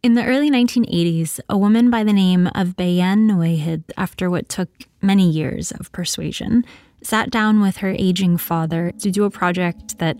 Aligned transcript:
In 0.00 0.14
the 0.14 0.24
early 0.24 0.48
1980s, 0.48 1.40
a 1.48 1.58
woman 1.58 1.90
by 1.90 2.04
the 2.04 2.12
name 2.12 2.48
of 2.54 2.76
Bayan 2.76 3.28
Nuweihed, 3.28 3.82
after 3.96 4.30
what 4.30 4.48
took 4.48 4.68
many 5.02 5.28
years 5.28 5.72
of 5.72 5.90
persuasion, 5.90 6.64
sat 7.02 7.30
down 7.30 7.60
with 7.60 7.78
her 7.78 7.96
aging 7.98 8.36
father 8.36 8.92
to 9.00 9.10
do 9.10 9.24
a 9.24 9.30
project 9.30 9.98
that 9.98 10.16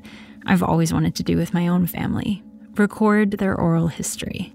I've 0.46 0.64
always 0.64 0.92
wanted 0.92 1.14
to 1.14 1.22
do 1.22 1.36
with 1.36 1.54
my 1.54 1.68
own 1.68 1.86
family 1.86 2.42
record 2.74 3.32
their 3.38 3.54
oral 3.54 3.86
history. 3.86 4.52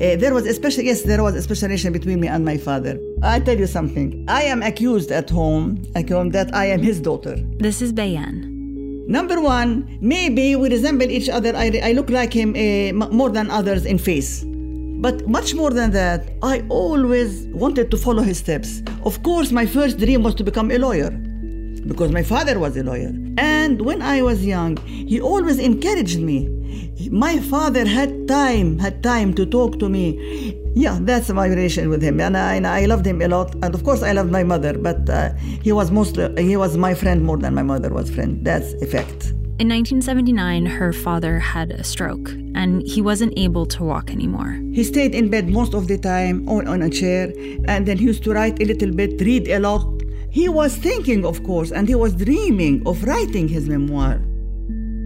Uh, 0.00 0.14
there 0.16 0.34
was 0.34 0.46
a 0.46 0.54
special, 0.54 0.82
yes, 0.82 1.02
there 1.02 1.22
was 1.22 1.34
a 1.34 1.42
special 1.42 1.68
relation 1.68 1.92
between 1.92 2.20
me 2.20 2.28
and 2.28 2.44
my 2.44 2.56
father. 2.56 2.98
I 3.22 3.40
tell 3.40 3.58
you 3.58 3.66
something. 3.66 4.24
I 4.28 4.42
am 4.42 4.62
accused 4.62 5.10
at 5.10 5.30
home, 5.30 5.84
accused 5.96 6.32
that 6.32 6.54
I 6.54 6.66
am 6.66 6.82
his 6.82 7.00
daughter. 7.00 7.36
This 7.58 7.82
is 7.82 7.92
Bayan. 7.92 8.53
Number 9.06 9.40
one, 9.40 9.98
maybe 10.00 10.56
we 10.56 10.70
resemble 10.70 11.10
each 11.10 11.28
other. 11.28 11.54
I, 11.54 11.80
I 11.82 11.92
look 11.92 12.08
like 12.08 12.32
him 12.32 12.54
uh, 12.54 13.06
more 13.08 13.30
than 13.30 13.50
others 13.50 13.84
in 13.84 13.98
face. 13.98 14.44
But 14.46 15.28
much 15.28 15.54
more 15.54 15.70
than 15.70 15.90
that, 15.90 16.30
I 16.42 16.64
always 16.70 17.46
wanted 17.48 17.90
to 17.90 17.98
follow 17.98 18.22
his 18.22 18.38
steps. 18.38 18.82
Of 19.04 19.22
course, 19.22 19.52
my 19.52 19.66
first 19.66 19.98
dream 19.98 20.22
was 20.22 20.34
to 20.36 20.44
become 20.44 20.70
a 20.70 20.78
lawyer 20.78 21.10
because 21.86 22.12
my 22.12 22.22
father 22.22 22.58
was 22.58 22.76
a 22.76 22.82
lawyer. 22.82 23.12
And 23.38 23.80
when 23.82 24.02
I 24.02 24.22
was 24.22 24.44
young, 24.44 24.76
he 24.86 25.20
always 25.20 25.58
encouraged 25.58 26.20
me. 26.20 26.48
My 27.10 27.38
father 27.38 27.84
had 27.86 28.28
time, 28.28 28.78
had 28.78 29.02
time 29.02 29.34
to 29.34 29.46
talk 29.46 29.78
to 29.80 29.88
me. 29.88 30.60
Yeah, 30.74 30.98
that's 31.00 31.28
my 31.30 31.46
relation 31.46 31.88
with 31.88 32.02
him, 32.02 32.20
and 32.20 32.36
I, 32.36 32.54
and 32.54 32.66
I 32.66 32.86
loved 32.86 33.06
him 33.06 33.22
a 33.22 33.28
lot. 33.28 33.54
And 33.62 33.74
of 33.74 33.84
course, 33.84 34.02
I 34.02 34.12
loved 34.12 34.32
my 34.32 34.42
mother, 34.42 34.76
but 34.76 35.08
uh, 35.08 35.32
he 35.62 35.70
was 35.70 35.90
mostly 35.90 36.42
he 36.42 36.56
was 36.56 36.76
my 36.76 36.94
friend 36.94 37.22
more 37.22 37.36
than 37.36 37.54
my 37.54 37.62
mother 37.62 37.90
was 37.90 38.10
friend. 38.10 38.44
That's 38.44 38.72
a 38.82 38.86
fact. 38.86 39.34
In 39.56 39.68
1979, 39.68 40.66
her 40.66 40.92
father 40.92 41.38
had 41.38 41.70
a 41.70 41.84
stroke 41.84 42.28
and 42.56 42.82
he 42.82 43.00
wasn't 43.00 43.34
able 43.36 43.66
to 43.66 43.84
walk 43.84 44.10
anymore. 44.10 44.58
He 44.72 44.82
stayed 44.82 45.14
in 45.14 45.30
bed 45.30 45.48
most 45.48 45.74
of 45.74 45.86
the 45.86 45.96
time 45.96 46.48
on, 46.48 46.66
on 46.66 46.82
a 46.82 46.90
chair 46.90 47.32
and 47.68 47.86
then 47.86 47.96
he 47.98 48.04
used 48.04 48.24
to 48.24 48.32
write 48.32 48.60
a 48.60 48.64
little 48.64 48.90
bit, 48.90 49.20
read 49.20 49.46
a 49.46 49.60
lot. 49.60 49.86
He 50.34 50.48
was 50.48 50.74
thinking, 50.74 51.24
of 51.24 51.44
course, 51.44 51.70
and 51.70 51.86
he 51.86 51.94
was 51.94 52.12
dreaming 52.16 52.82
of 52.86 53.04
writing 53.04 53.46
his 53.46 53.68
memoir. 53.68 54.20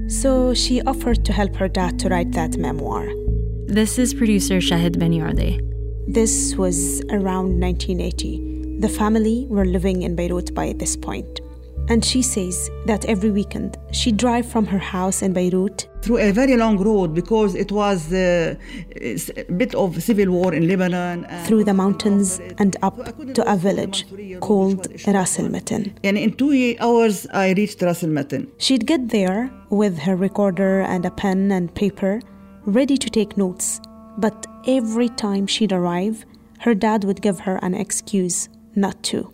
So 0.08 0.54
she 0.54 0.80
offered 0.80 1.22
to 1.26 1.34
help 1.34 1.54
her 1.56 1.68
dad 1.68 1.98
to 1.98 2.08
write 2.08 2.32
that 2.32 2.56
memoir. 2.56 3.06
This 3.66 3.98
is 3.98 4.14
producer 4.14 4.56
Shahid 4.56 4.96
Beniardi. 4.96 5.60
This 6.06 6.56
was 6.56 7.02
around 7.10 7.60
1980. 7.60 8.78
The 8.80 8.88
family 8.88 9.46
were 9.50 9.66
living 9.66 10.00
in 10.00 10.16
Beirut 10.16 10.54
by 10.54 10.72
this 10.72 10.96
point. 10.96 11.42
And 11.90 12.04
she 12.04 12.20
says 12.20 12.70
that 12.84 13.06
every 13.06 13.30
weekend 13.30 13.78
she'd 13.92 14.18
drive 14.18 14.46
from 14.46 14.66
her 14.66 14.78
house 14.78 15.22
in 15.22 15.32
Beirut 15.32 15.88
through 16.02 16.18
a 16.18 16.32
very 16.32 16.56
long 16.56 16.78
road 16.78 17.14
because 17.14 17.54
it 17.54 17.72
was 17.72 18.12
uh, 18.12 18.54
a 19.00 19.52
bit 19.56 19.74
of 19.74 20.02
civil 20.02 20.30
war 20.30 20.54
in 20.54 20.68
Lebanon. 20.68 21.26
Through 21.46 21.64
the 21.64 21.74
mountains 21.74 22.40
and 22.58 22.76
up 22.82 22.96
to 23.34 23.52
a 23.52 23.56
village 23.56 24.06
called 24.40 24.86
Ras 25.06 25.38
Al 25.38 25.48
Matan. 25.48 25.94
And 26.04 26.18
in 26.18 26.34
two 26.34 26.76
hours, 26.78 27.26
I 27.32 27.52
reached 27.52 27.80
Ras 27.82 28.04
Al 28.04 28.10
Matan. 28.10 28.48
She'd 28.58 28.86
get 28.86 29.08
there 29.08 29.50
with 29.70 29.98
her 30.00 30.16
recorder 30.16 30.80
and 30.82 31.06
a 31.06 31.10
pen 31.10 31.50
and 31.52 31.74
paper, 31.74 32.20
ready 32.66 32.96
to 32.98 33.10
take 33.10 33.36
notes. 33.36 33.80
But 34.18 34.46
every 34.66 35.08
time 35.08 35.46
she'd 35.46 35.72
arrive, 35.72 36.26
her 36.60 36.74
dad 36.74 37.04
would 37.04 37.22
give 37.22 37.40
her 37.40 37.56
an 37.62 37.74
excuse 37.74 38.48
not 38.74 39.02
to. 39.04 39.30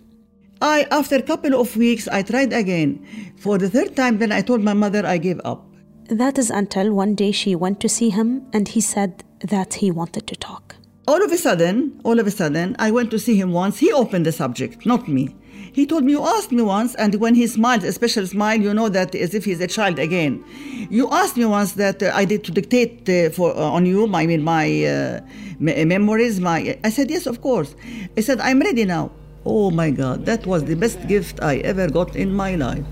I, 0.64 0.86
after 0.90 1.16
a 1.16 1.22
couple 1.22 1.60
of 1.60 1.76
weeks, 1.76 2.08
I 2.08 2.22
tried 2.22 2.54
again. 2.54 3.04
For 3.36 3.58
the 3.58 3.68
third 3.68 3.94
time, 3.94 4.16
then 4.16 4.32
I 4.32 4.40
told 4.40 4.62
my 4.62 4.72
mother 4.72 5.04
I 5.04 5.18
gave 5.18 5.38
up. 5.44 5.62
That 6.08 6.38
is 6.38 6.50
until 6.50 6.94
one 6.94 7.14
day 7.14 7.32
she 7.32 7.54
went 7.54 7.80
to 7.80 7.88
see 7.88 8.08
him 8.08 8.46
and 8.54 8.66
he 8.66 8.80
said 8.80 9.22
that 9.40 9.74
he 9.74 9.90
wanted 9.90 10.26
to 10.26 10.34
talk. 10.36 10.76
All 11.06 11.22
of 11.22 11.30
a 11.30 11.36
sudden, 11.36 12.00
all 12.02 12.18
of 12.18 12.26
a 12.26 12.30
sudden, 12.30 12.76
I 12.78 12.90
went 12.92 13.10
to 13.10 13.18
see 13.18 13.36
him 13.38 13.52
once. 13.52 13.78
He 13.78 13.92
opened 13.92 14.24
the 14.24 14.32
subject, 14.32 14.86
not 14.86 15.06
me. 15.06 15.36
He 15.74 15.84
told 15.84 16.02
me, 16.04 16.12
You 16.12 16.22
asked 16.22 16.50
me 16.50 16.62
once, 16.62 16.94
and 16.94 17.14
when 17.16 17.34
he 17.34 17.46
smiled, 17.46 17.84
a 17.84 17.92
special 17.92 18.26
smile, 18.26 18.58
you 18.58 18.72
know 18.72 18.88
that 18.88 19.14
as 19.14 19.34
if 19.34 19.44
he's 19.44 19.60
a 19.60 19.66
child 19.66 19.98
again. 19.98 20.42
You 20.88 21.10
asked 21.10 21.36
me 21.36 21.44
once 21.44 21.72
that 21.72 22.02
uh, 22.02 22.10
I 22.14 22.24
did 22.24 22.42
to 22.44 22.52
dictate 22.52 23.06
uh, 23.10 23.28
for 23.28 23.54
uh, 23.54 23.60
on 23.60 23.84
you, 23.84 24.10
I 24.14 24.24
mean, 24.24 24.42
my 24.42 24.66
uh, 24.84 25.20
memories. 25.58 26.40
My, 26.40 26.78
I 26.82 26.88
said, 26.88 27.10
Yes, 27.10 27.26
of 27.26 27.42
course. 27.42 27.76
He 28.16 28.22
said, 28.22 28.40
I'm 28.40 28.60
ready 28.60 28.86
now. 28.86 29.10
Oh 29.45 29.71
my 29.71 29.89
God, 29.91 30.25
that 30.25 30.45
was 30.45 30.65
the 30.65 30.75
best 30.75 31.07
gift 31.07 31.41
I 31.41 31.57
ever 31.57 31.89
got 31.89 32.15
in 32.15 32.33
my 32.33 32.55
life. 32.55 32.85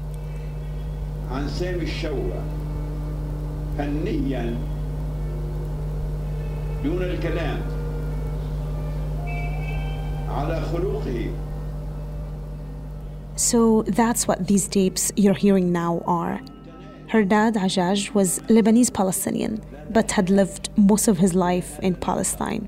عن 1.32 1.48
سامي 1.50 1.84
الشوة 1.84 2.42
فنيا 3.78 4.58
دون 6.84 7.02
الكلام 7.04 7.62
على 10.30 10.62
خلقه 10.62 11.32
So 13.36 13.84
that's 13.84 14.28
what 14.28 14.48
these 14.48 14.68
tapes 14.68 15.12
you're 15.16 15.36
hearing 15.36 15.72
now 15.72 16.02
are. 16.08 16.42
Her 17.10 17.24
dad, 17.24 17.54
Ajaj, 17.54 18.14
was 18.14 18.40
Lebanese 18.50 18.92
Palestinian, 18.92 19.62
but 19.92 20.12
had 20.12 20.30
lived 20.32 20.70
most 20.76 21.08
of 21.08 21.20
his 21.20 21.36
life 21.36 21.80
in 21.80 21.94
Palestine. 21.96 22.68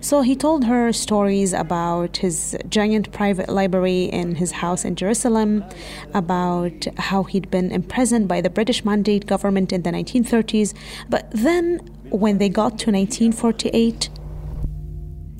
So 0.00 0.22
he 0.22 0.36
told 0.36 0.64
her 0.64 0.92
stories 0.92 1.52
about 1.52 2.18
his 2.18 2.56
giant 2.68 3.12
private 3.12 3.48
library 3.48 4.04
in 4.04 4.34
his 4.34 4.52
house 4.52 4.84
in 4.84 4.96
Jerusalem, 4.96 5.64
about 6.12 6.86
how 6.96 7.24
he'd 7.24 7.50
been 7.50 7.70
imprisoned 7.70 8.28
by 8.28 8.40
the 8.40 8.50
British 8.50 8.84
Mandate 8.84 9.26
government 9.26 9.72
in 9.72 9.82
the 9.82 9.90
1930s. 9.90 10.74
But 11.08 11.30
then, 11.30 11.78
when 12.10 12.38
they 12.38 12.48
got 12.48 12.78
to 12.80 12.90
1948, 12.90 14.10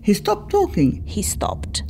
he 0.03 0.12
stopped 0.12 0.50
talking. 0.50 1.03
He 1.06 1.23
stopped. 1.23 1.83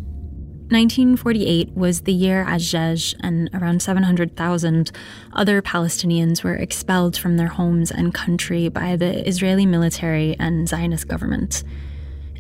1948 0.71 1.75
was 1.75 2.01
the 2.01 2.13
year 2.13 2.45
Ajaj 2.49 3.15
and 3.21 3.51
around 3.53 3.83
700,000 3.83 4.91
other 5.33 5.61
Palestinians 5.61 6.43
were 6.43 6.55
expelled 6.55 7.17
from 7.17 7.37
their 7.37 7.49
homes 7.49 7.91
and 7.91 8.15
country 8.15 8.69
by 8.69 8.97
the 8.97 9.29
Israeli 9.29 9.67
military 9.67 10.35
and 10.39 10.69
Zionist 10.69 11.07
government. 11.07 11.65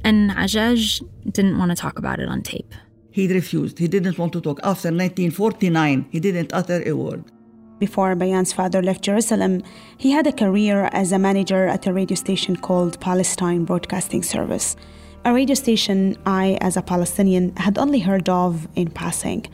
And 0.04 0.31
Ajaj 0.31 1.03
didn't 1.32 1.59
want 1.59 1.70
to 1.70 1.76
talk 1.76 1.98
about 1.98 2.20
it 2.20 2.28
on 2.28 2.42
tape. 2.42 2.75
He 3.10 3.26
refused. 3.32 3.78
He 3.78 3.88
didn't 3.88 4.19
want 4.19 4.32
to 4.34 4.41
talk. 4.41 4.59
After 4.62 4.88
1949, 4.88 6.06
he 6.10 6.20
didn't 6.20 6.53
utter 6.53 6.82
a 6.84 6.92
word. 6.92 7.25
Before 7.78 8.14
Bayan's 8.14 8.53
father 8.53 8.82
left 8.82 9.03
Jerusalem, 9.03 9.62
he 9.97 10.10
had 10.10 10.26
a 10.26 10.32
career 10.32 10.91
as 10.93 11.10
a 11.10 11.19
manager 11.19 11.66
at 11.66 11.87
a 11.87 11.93
radio 11.93 12.16
station 12.16 12.54
called 12.56 13.00
Palestine 13.00 13.64
Broadcasting 13.64 14.22
Service, 14.22 14.76
a 15.25 15.32
radio 15.32 15.54
station 15.54 16.16
I, 16.26 16.59
as 16.60 16.76
a 16.76 16.82
Palestinian, 16.82 17.56
had 17.56 17.78
only 17.78 18.00
heard 18.00 18.28
of 18.28 18.69
in 18.75 18.91
passing. 18.91 19.47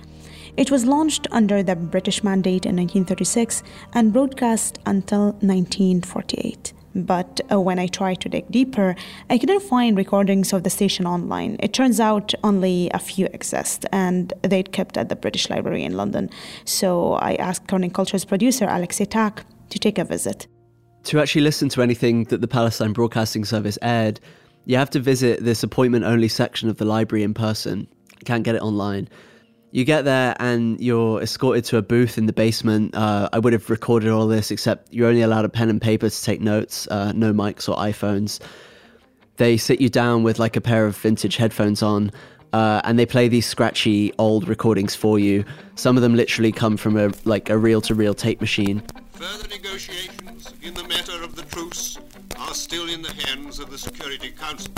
It 0.57 0.71
was 0.71 0.85
launched 0.85 1.29
under 1.31 1.63
the 1.63 1.77
British 1.77 2.25
Mandate 2.25 2.67
in 2.67 2.77
1936 2.77 3.63
and 3.95 4.13
broadcast 4.13 4.79
until 4.85 5.33
1948. 5.41 6.73
But 6.95 7.41
uh, 7.51 7.61
when 7.61 7.79
I 7.79 7.87
tried 7.87 8.21
to 8.23 8.29
dig 8.29 8.51
deeper, 8.51 8.97
I 9.29 9.39
couldn't 9.39 9.63
find 9.63 9.97
recordings 9.97 10.53
of 10.53 10.63
the 10.63 10.71
station 10.71 11.07
online. 11.07 11.57
It 11.61 11.73
turns 11.73 12.01
out 12.01 12.35
only 12.43 12.91
a 12.93 12.99
few 12.99 13.27
exist, 13.27 13.87
and 13.93 14.33
they'd 14.43 14.73
kept 14.73 14.97
at 14.97 15.09
the 15.09 15.17
British 15.17 15.49
Library 15.51 15.85
in 15.85 15.97
London. 15.97 16.31
So 16.65 17.15
I 17.15 17.35
asked 17.35 17.67
Kerning 17.67 17.95
Culture's 17.95 18.25
producer, 18.25 18.65
Alex 18.65 18.99
Atack, 18.99 19.45
to 19.71 19.79
take 19.79 19.99
a 19.99 20.05
visit. 20.05 20.47
To 21.05 21.21
actually 21.21 21.43
listen 21.43 21.69
to 21.71 21.83
anything 21.83 22.25
that 22.25 22.41
the 22.41 22.49
Palestine 22.49 22.93
Broadcasting 22.93 23.45
Service 23.45 23.79
aired, 23.83 24.21
you 24.67 24.77
have 24.77 24.91
to 24.91 25.01
visit 25.01 25.43
this 25.43 25.63
appointment 25.63 26.05
only 26.05 26.29
section 26.29 26.69
of 26.69 26.77
the 26.77 26.85
library 26.85 27.23
in 27.23 27.35
person. 27.35 27.87
Can't 28.25 28.45
get 28.45 28.55
it 28.55 28.63
online. 28.63 29.09
You 29.73 29.85
get 29.85 30.05
there 30.05 30.35
and 30.41 30.81
you're 30.81 31.23
escorted 31.23 31.65
to 31.67 31.77
a 31.77 31.83
booth 31.83 32.19
in 32.19 32.27
the 32.27 32.33
basement. 32.33 32.93
Uh, 32.95 33.29
I 33.33 33.39
would 33.39 33.53
have 33.53 33.71
recorded 33.71 34.11
all 34.11 34.27
this, 34.27 34.51
except 34.51 34.93
you're 34.93 35.09
only 35.09 35.23
allowed 35.23 35.45
a 35.45 35.49
pen 35.49 35.69
and 35.69 35.81
paper 35.81 36.11
to 36.11 36.23
take 36.23 36.41
notes, 36.41 36.89
uh, 36.89 37.13
no 37.13 37.33
mics 37.33 37.69
or 37.69 37.77
iPhones. 37.77 38.41
They 39.37 39.57
sit 39.57 39.81
you 39.81 39.89
down 39.89 40.25
with 40.25 40.41
like 40.41 40.57
a 40.57 40.61
pair 40.61 40.87
of 40.87 40.97
vintage 40.97 41.37
headphones 41.37 41.85
on, 41.85 42.11
uh, 42.53 42.81
and 42.83 42.99
they 42.99 43.07
play 43.07 43.29
these 43.29 43.47
scratchy 43.47 44.13
old 44.19 44.49
recordings 44.49 44.97
for 44.97 45.21
you. 45.21 45.45
Some 45.77 45.97
of 45.97 46.03
them 46.03 46.17
literally 46.17 46.51
come 46.51 46.77
from 46.77 46.97
a 46.97 47.13
like 47.25 47.49
a 47.49 47.57
reel-to-reel 47.57 48.15
tape 48.15 48.41
machine. 48.41 48.83
Further 49.13 49.47
negotiations 49.47 50.53
in 50.63 50.75
the 50.75 50.85
matter 50.89 51.23
of 51.23 51.37
the 51.37 51.43
truce 51.43 51.97
are 52.41 52.55
still 52.55 52.89
in 52.89 53.03
the 53.03 53.13
hands 53.13 53.61
of 53.61 53.71
the 53.71 53.79
Security 53.79 54.31
Council. 54.33 54.73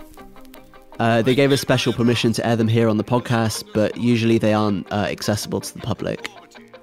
Uh, 0.98 1.22
they 1.22 1.34
gave 1.34 1.50
us 1.52 1.60
special 1.60 1.92
permission 1.92 2.32
to 2.32 2.46
air 2.46 2.56
them 2.56 2.68
here 2.68 2.88
on 2.88 2.96
the 2.96 3.04
podcast, 3.04 3.64
but 3.72 3.96
usually 3.96 4.38
they 4.38 4.52
aren't 4.52 4.90
uh, 4.92 5.06
accessible 5.10 5.60
to 5.60 5.72
the 5.74 5.80
public. 5.80 6.28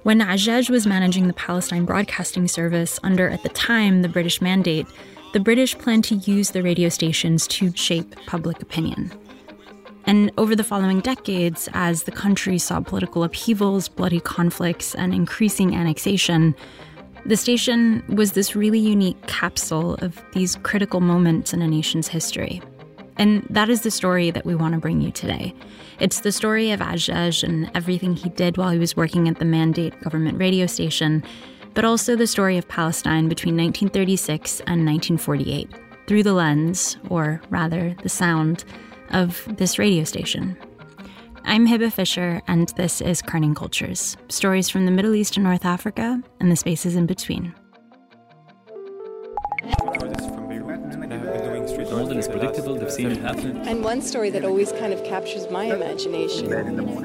When 0.02 0.20
Ajaj 0.20 0.70
was 0.70 0.86
managing 0.86 1.26
the 1.26 1.34
Palestine 1.34 1.84
Broadcasting 1.84 2.48
Service 2.48 2.98
under, 3.02 3.28
at 3.28 3.42
the 3.42 3.50
time, 3.50 4.02
the 4.02 4.08
British 4.08 4.40
mandate, 4.40 4.86
the 5.32 5.40
British 5.40 5.76
planned 5.78 6.04
to 6.04 6.16
use 6.16 6.50
the 6.50 6.62
radio 6.62 6.88
stations 6.88 7.46
to 7.48 7.74
shape 7.76 8.16
public 8.26 8.62
opinion. 8.62 9.12
And 10.06 10.32
over 10.38 10.56
the 10.56 10.64
following 10.64 11.00
decades, 11.00 11.68
as 11.74 12.04
the 12.04 12.10
country 12.10 12.58
saw 12.58 12.80
political 12.80 13.22
upheavals, 13.22 13.88
bloody 13.88 14.20
conflicts, 14.20 14.94
and 14.94 15.14
increasing 15.14 15.74
annexation, 15.74 16.54
the 17.26 17.36
station 17.36 18.02
was 18.08 18.32
this 18.32 18.56
really 18.56 18.78
unique 18.78 19.24
capsule 19.26 19.94
of 19.96 20.20
these 20.32 20.56
critical 20.62 21.00
moments 21.00 21.52
in 21.52 21.60
a 21.60 21.68
nation's 21.68 22.08
history. 22.08 22.62
And 23.20 23.46
that 23.50 23.68
is 23.68 23.82
the 23.82 23.90
story 23.90 24.30
that 24.30 24.46
we 24.46 24.54
want 24.54 24.72
to 24.72 24.80
bring 24.80 25.02
you 25.02 25.10
today. 25.10 25.54
It's 25.98 26.20
the 26.20 26.32
story 26.32 26.70
of 26.70 26.80
Ajaj 26.80 27.42
and 27.42 27.70
everything 27.74 28.16
he 28.16 28.30
did 28.30 28.56
while 28.56 28.70
he 28.70 28.78
was 28.78 28.96
working 28.96 29.28
at 29.28 29.38
the 29.38 29.44
Mandate 29.44 30.00
government 30.00 30.38
radio 30.38 30.64
station, 30.64 31.22
but 31.74 31.84
also 31.84 32.16
the 32.16 32.26
story 32.26 32.56
of 32.56 32.66
Palestine 32.66 33.28
between 33.28 33.58
1936 33.58 34.60
and 34.60 34.86
1948 34.86 35.68
through 36.06 36.22
the 36.22 36.32
lens, 36.32 36.96
or 37.10 37.42
rather 37.50 37.94
the 38.02 38.08
sound, 38.08 38.64
of 39.10 39.46
this 39.58 39.78
radio 39.78 40.04
station. 40.04 40.56
I'm 41.44 41.66
Hebah 41.66 41.92
Fisher, 41.92 42.40
and 42.48 42.70
this 42.70 43.02
is 43.02 43.20
Kerning 43.20 43.54
Cultures 43.54 44.16
stories 44.30 44.70
from 44.70 44.86
the 44.86 44.92
Middle 44.92 45.14
East 45.14 45.36
and 45.36 45.44
North 45.44 45.66
Africa 45.66 46.22
and 46.40 46.50
the 46.50 46.56
spaces 46.56 46.96
in 46.96 47.04
between. 47.04 47.54
London 51.90 52.18
is 52.18 52.28
predictable, 52.28 52.76
they've 52.76 52.90
seen 52.90 53.10
it 53.10 53.18
happen. 53.18 53.56
And 53.68 53.82
one 53.82 54.02
story 54.02 54.30
that 54.30 54.44
always 54.44 54.72
kind 54.72 54.92
of 54.92 55.02
captures 55.04 55.50
my 55.50 55.64
imagination. 55.64 56.52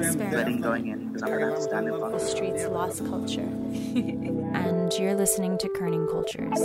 Is 0.00 0.16
the 0.16 2.18
streets 2.18 2.66
lost 2.66 3.04
culture. 3.06 3.40
and 3.40 4.92
you're 4.94 5.14
listening 5.14 5.58
to 5.58 5.68
Kerning 5.68 6.10
Cultures. 6.10 6.60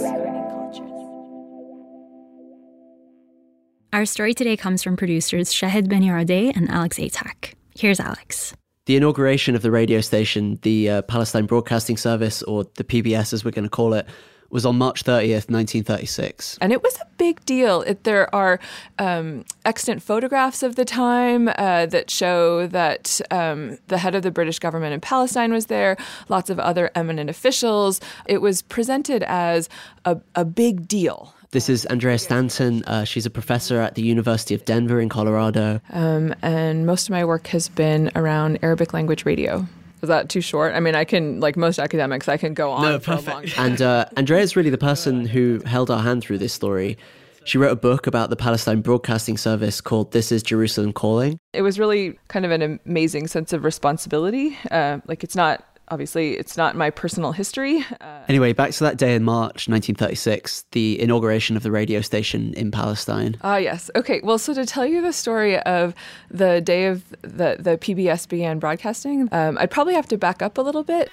Our 3.93 4.05
story 4.05 4.33
today 4.33 4.55
comes 4.55 4.83
from 4.83 4.95
producers 4.95 5.53
Shahid 5.53 5.87
Beniardeh 5.87 6.55
and 6.55 6.69
Alex 6.69 6.97
Atack. 6.97 7.53
Here's 7.75 7.99
Alex. 7.99 8.53
The 8.85 8.95
inauguration 8.95 9.53
of 9.53 9.61
the 9.61 9.71
radio 9.71 10.01
station, 10.01 10.59
the 10.61 10.89
uh, 10.89 11.01
Palestine 11.03 11.45
Broadcasting 11.45 11.97
Service, 11.97 12.41
or 12.43 12.65
the 12.75 12.83
PBS 12.83 13.33
as 13.33 13.43
we're 13.43 13.51
going 13.51 13.65
to 13.65 13.69
call 13.69 13.93
it, 13.93 14.07
was 14.51 14.65
on 14.65 14.77
March 14.77 15.03
30th, 15.03 15.49
1936. 15.49 16.57
And 16.61 16.71
it 16.71 16.83
was 16.83 16.95
a 16.97 17.07
big 17.17 17.43
deal. 17.45 17.81
It, 17.81 18.03
there 18.03 18.33
are 18.35 18.59
um, 18.99 19.45
extant 19.65 20.03
photographs 20.03 20.63
of 20.63 20.75
the 20.75 20.85
time 20.85 21.49
uh, 21.57 21.85
that 21.87 22.09
show 22.09 22.67
that 22.67 23.21
um, 23.31 23.77
the 23.87 23.97
head 23.97 24.15
of 24.15 24.23
the 24.23 24.31
British 24.31 24.59
government 24.59 24.93
in 24.93 25.01
Palestine 25.01 25.53
was 25.53 25.67
there, 25.67 25.97
lots 26.29 26.49
of 26.49 26.59
other 26.59 26.91
eminent 26.95 27.29
officials. 27.29 27.99
It 28.25 28.41
was 28.41 28.61
presented 28.61 29.23
as 29.23 29.69
a, 30.05 30.19
a 30.35 30.45
big 30.45 30.87
deal. 30.87 31.33
This 31.51 31.67
is 31.67 31.85
Andrea 31.87 32.17
Stanton. 32.17 32.81
Uh, 32.85 33.03
she's 33.03 33.25
a 33.25 33.29
professor 33.29 33.81
at 33.81 33.95
the 33.95 34.01
University 34.01 34.55
of 34.55 34.63
Denver 34.63 35.01
in 35.01 35.09
Colorado. 35.09 35.81
Um, 35.91 36.33
and 36.41 36.85
most 36.85 37.09
of 37.09 37.11
my 37.11 37.25
work 37.25 37.47
has 37.47 37.67
been 37.67 38.09
around 38.15 38.59
Arabic 38.61 38.93
language 38.93 39.25
radio. 39.25 39.67
Is 40.01 40.07
that 40.09 40.29
too 40.29 40.41
short? 40.41 40.73
I 40.73 40.79
mean, 40.79 40.95
I 40.95 41.05
can, 41.05 41.39
like 41.39 41.55
most 41.57 41.77
academics, 41.79 42.27
I 42.27 42.37
can 42.37 42.53
go 42.53 42.71
on 42.71 42.81
No, 42.81 42.99
for 42.99 43.11
a 43.11 43.15
perfect. 43.15 43.35
long 43.35 43.45
time. 43.45 43.65
and 43.71 43.81
uh, 43.81 44.05
Andrea 44.17 44.41
is 44.41 44.55
really 44.55 44.69
the 44.71 44.77
person 44.77 45.25
who 45.25 45.61
held 45.65 45.91
our 45.91 46.01
hand 46.01 46.23
through 46.23 46.39
this 46.39 46.53
story. 46.53 46.97
She 47.43 47.57
wrote 47.57 47.71
a 47.71 47.75
book 47.75 48.05
about 48.07 48.29
the 48.29 48.35
Palestine 48.35 48.81
Broadcasting 48.81 49.35
Service 49.37 49.81
called 49.81 50.11
This 50.11 50.31
is 50.31 50.43
Jerusalem 50.43 50.93
Calling. 50.93 51.39
It 51.53 51.63
was 51.63 51.79
really 51.79 52.19
kind 52.27 52.45
of 52.45 52.51
an 52.51 52.79
amazing 52.85 53.27
sense 53.27 53.51
of 53.53 53.63
responsibility. 53.63 54.57
Uh, 54.69 54.99
like, 55.07 55.23
it's 55.23 55.35
not, 55.35 55.63
obviously, 55.89 56.37
it's 56.37 56.57
not 56.57 56.75
my 56.75 56.89
personal 56.89 57.31
history. 57.31 57.85
Uh, 57.99 58.19
Anyway, 58.27 58.53
back 58.53 58.71
to 58.71 58.83
that 58.83 58.97
day 58.97 59.13
in 59.15 59.23
March 59.23 59.67
1936, 59.67 60.65
the 60.71 60.99
inauguration 61.01 61.57
of 61.57 61.63
the 61.63 61.71
radio 61.71 62.01
station 62.01 62.53
in 62.53 62.71
Palestine. 62.71 63.35
Ah, 63.41 63.57
yes. 63.57 63.89
Okay. 63.95 64.21
Well, 64.23 64.37
so 64.37 64.53
to 64.53 64.65
tell 64.65 64.85
you 64.85 65.01
the 65.01 65.11
story 65.13 65.59
of 65.59 65.93
the 66.29 66.61
day 66.61 66.85
of 66.85 67.09
the, 67.21 67.57
the 67.59 67.77
PBS 67.77 68.27
began 68.29 68.59
broadcasting, 68.59 69.27
um, 69.31 69.57
I'd 69.57 69.71
probably 69.71 69.95
have 69.95 70.07
to 70.09 70.17
back 70.17 70.41
up 70.41 70.57
a 70.57 70.61
little 70.61 70.83
bit. 70.83 71.09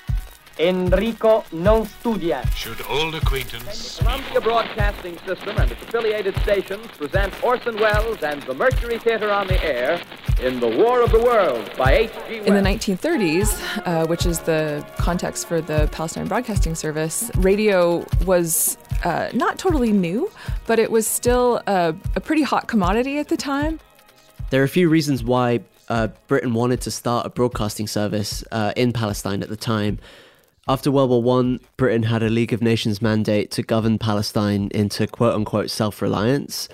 Enrico 0.59 1.45
non 1.53 1.87
studia. 1.87 2.43
Should 2.55 2.83
old 2.89 3.15
acquaintance 3.15 3.97
The 3.99 4.05
Columbia 4.05 4.41
Broadcasting 4.41 5.17
System 5.27 5.57
and 5.57 5.71
its 5.71 5.83
affiliated 5.83 6.37
stations 6.43 6.87
present 6.97 7.33
Orson 7.45 7.77
Welles 7.77 8.23
and 8.23 8.43
the 8.43 8.55
Mercury 8.55 8.99
Theater 8.99 9.31
on 9.31 9.47
the 9.47 9.63
air 9.65 10.01
in 10.41 10.61
The 10.61 10.69
War 10.69 11.03
of 11.03 11.11
the 11.13 11.21
Worlds 11.21 11.69
by 11.77 11.93
H.G. 11.93 12.39
In 12.39 12.55
the 12.55 12.61
1930s, 12.61 13.83
uh, 13.87 14.07
which 14.07 14.27
is 14.27 14.41
the 14.41 14.85
context 14.99 15.47
for 15.47 15.61
the 15.61 15.89
Palestine 15.93 16.27
Broadcasting 16.27 16.75
Service, 16.75 17.31
radio 17.37 18.05
was 18.27 18.79
uh, 19.05 19.29
not 19.35 19.59
totally 19.59 19.93
new, 19.93 20.31
but 20.67 20.79
it 20.79 20.91
was 20.91 21.07
still 21.07 21.63
a, 21.67 21.95
a 22.17 22.21
pretty 22.21 22.43
hot 22.43 22.67
commodity 22.67 23.19
at 23.19 23.29
the 23.29 23.37
time. 23.37 23.79
There 24.51 24.61
are 24.61 24.65
a 24.65 24.69
few 24.69 24.89
reasons 24.89 25.23
why 25.23 25.61
uh, 25.89 26.09
Britain 26.27 26.55
wanted 26.55 26.81
to 26.83 26.91
start 26.91 27.27
a 27.27 27.31
broadcasting 27.31 27.87
service 27.87 28.45
uh, 28.51 28.73
in 28.77 28.93
Palestine 28.93 29.43
at 29.43 29.49
the 29.49 29.57
time. 29.57 29.99
After 30.69 30.91
World 30.91 31.09
War 31.09 31.23
One, 31.23 31.61
Britain 31.79 32.03
had 32.03 32.23
a 32.23 32.29
League 32.29 32.53
of 32.53 32.61
Nations 32.61 33.01
mandate 33.01 33.51
to 33.53 33.63
govern 33.63 33.99
Palestine 33.99 34.69
into 34.75 35.07
quote 35.07 35.35
unquote 35.35 35.71
self 35.71 36.03
reliance. 36.03 36.69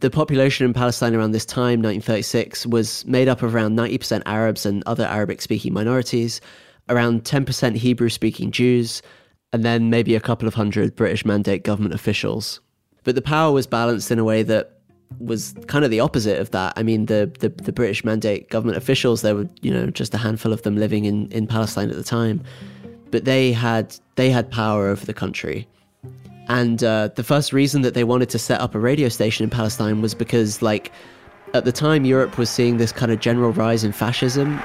The 0.00 0.10
population 0.10 0.66
in 0.66 0.74
Palestine 0.74 1.14
around 1.14 1.30
this 1.30 1.46
time, 1.46 1.80
1936, 1.80 2.66
was 2.66 3.06
made 3.06 3.28
up 3.28 3.42
of 3.42 3.54
around 3.54 3.76
90% 3.78 4.22
Arabs 4.26 4.66
and 4.66 4.82
other 4.86 5.04
Arabic 5.04 5.40
speaking 5.40 5.72
minorities, 5.72 6.40
around 6.88 7.22
10% 7.22 7.76
Hebrew 7.76 8.08
speaking 8.08 8.50
Jews, 8.50 9.02
and 9.52 9.64
then 9.64 9.88
maybe 9.88 10.16
a 10.16 10.20
couple 10.20 10.48
of 10.48 10.54
hundred 10.54 10.96
British 10.96 11.24
mandate 11.24 11.62
government 11.62 11.94
officials. 11.94 12.58
But 13.04 13.14
the 13.14 13.22
power 13.22 13.52
was 13.52 13.68
balanced 13.68 14.10
in 14.10 14.18
a 14.18 14.24
way 14.24 14.42
that 14.42 14.80
was 15.20 15.54
kind 15.68 15.84
of 15.84 15.92
the 15.92 16.00
opposite 16.00 16.40
of 16.40 16.50
that. 16.50 16.72
I 16.76 16.82
mean, 16.82 17.06
the, 17.06 17.32
the, 17.38 17.48
the 17.50 17.72
British 17.72 18.04
mandate 18.04 18.50
government 18.50 18.76
officials, 18.78 19.22
there 19.22 19.36
were, 19.36 19.48
you 19.60 19.72
know, 19.72 19.90
just 19.90 20.12
a 20.12 20.18
handful 20.18 20.52
of 20.52 20.62
them 20.62 20.76
living 20.76 21.04
in, 21.04 21.30
in 21.30 21.46
Palestine 21.46 21.88
at 21.88 21.96
the 21.96 22.02
time. 22.02 22.42
But 23.10 23.24
they 23.24 23.52
had 23.52 23.96
they 24.16 24.30
had 24.30 24.50
power 24.50 24.88
over 24.88 25.04
the 25.06 25.14
country. 25.14 25.66
And 26.48 26.82
uh, 26.82 27.10
the 27.14 27.22
first 27.22 27.52
reason 27.52 27.82
that 27.82 27.92
they 27.92 28.04
wanted 28.04 28.30
to 28.30 28.38
set 28.38 28.60
up 28.60 28.74
a 28.74 28.78
radio 28.78 29.10
station 29.10 29.44
in 29.44 29.50
Palestine 29.50 30.00
was 30.00 30.14
because, 30.14 30.62
like, 30.62 30.90
at 31.52 31.66
the 31.66 31.72
time, 31.72 32.06
Europe 32.06 32.38
was 32.38 32.48
seeing 32.48 32.78
this 32.78 32.90
kind 32.90 33.12
of 33.12 33.20
general 33.20 33.52
rise 33.52 33.84
in 33.84 33.92
fascism. 33.92 34.60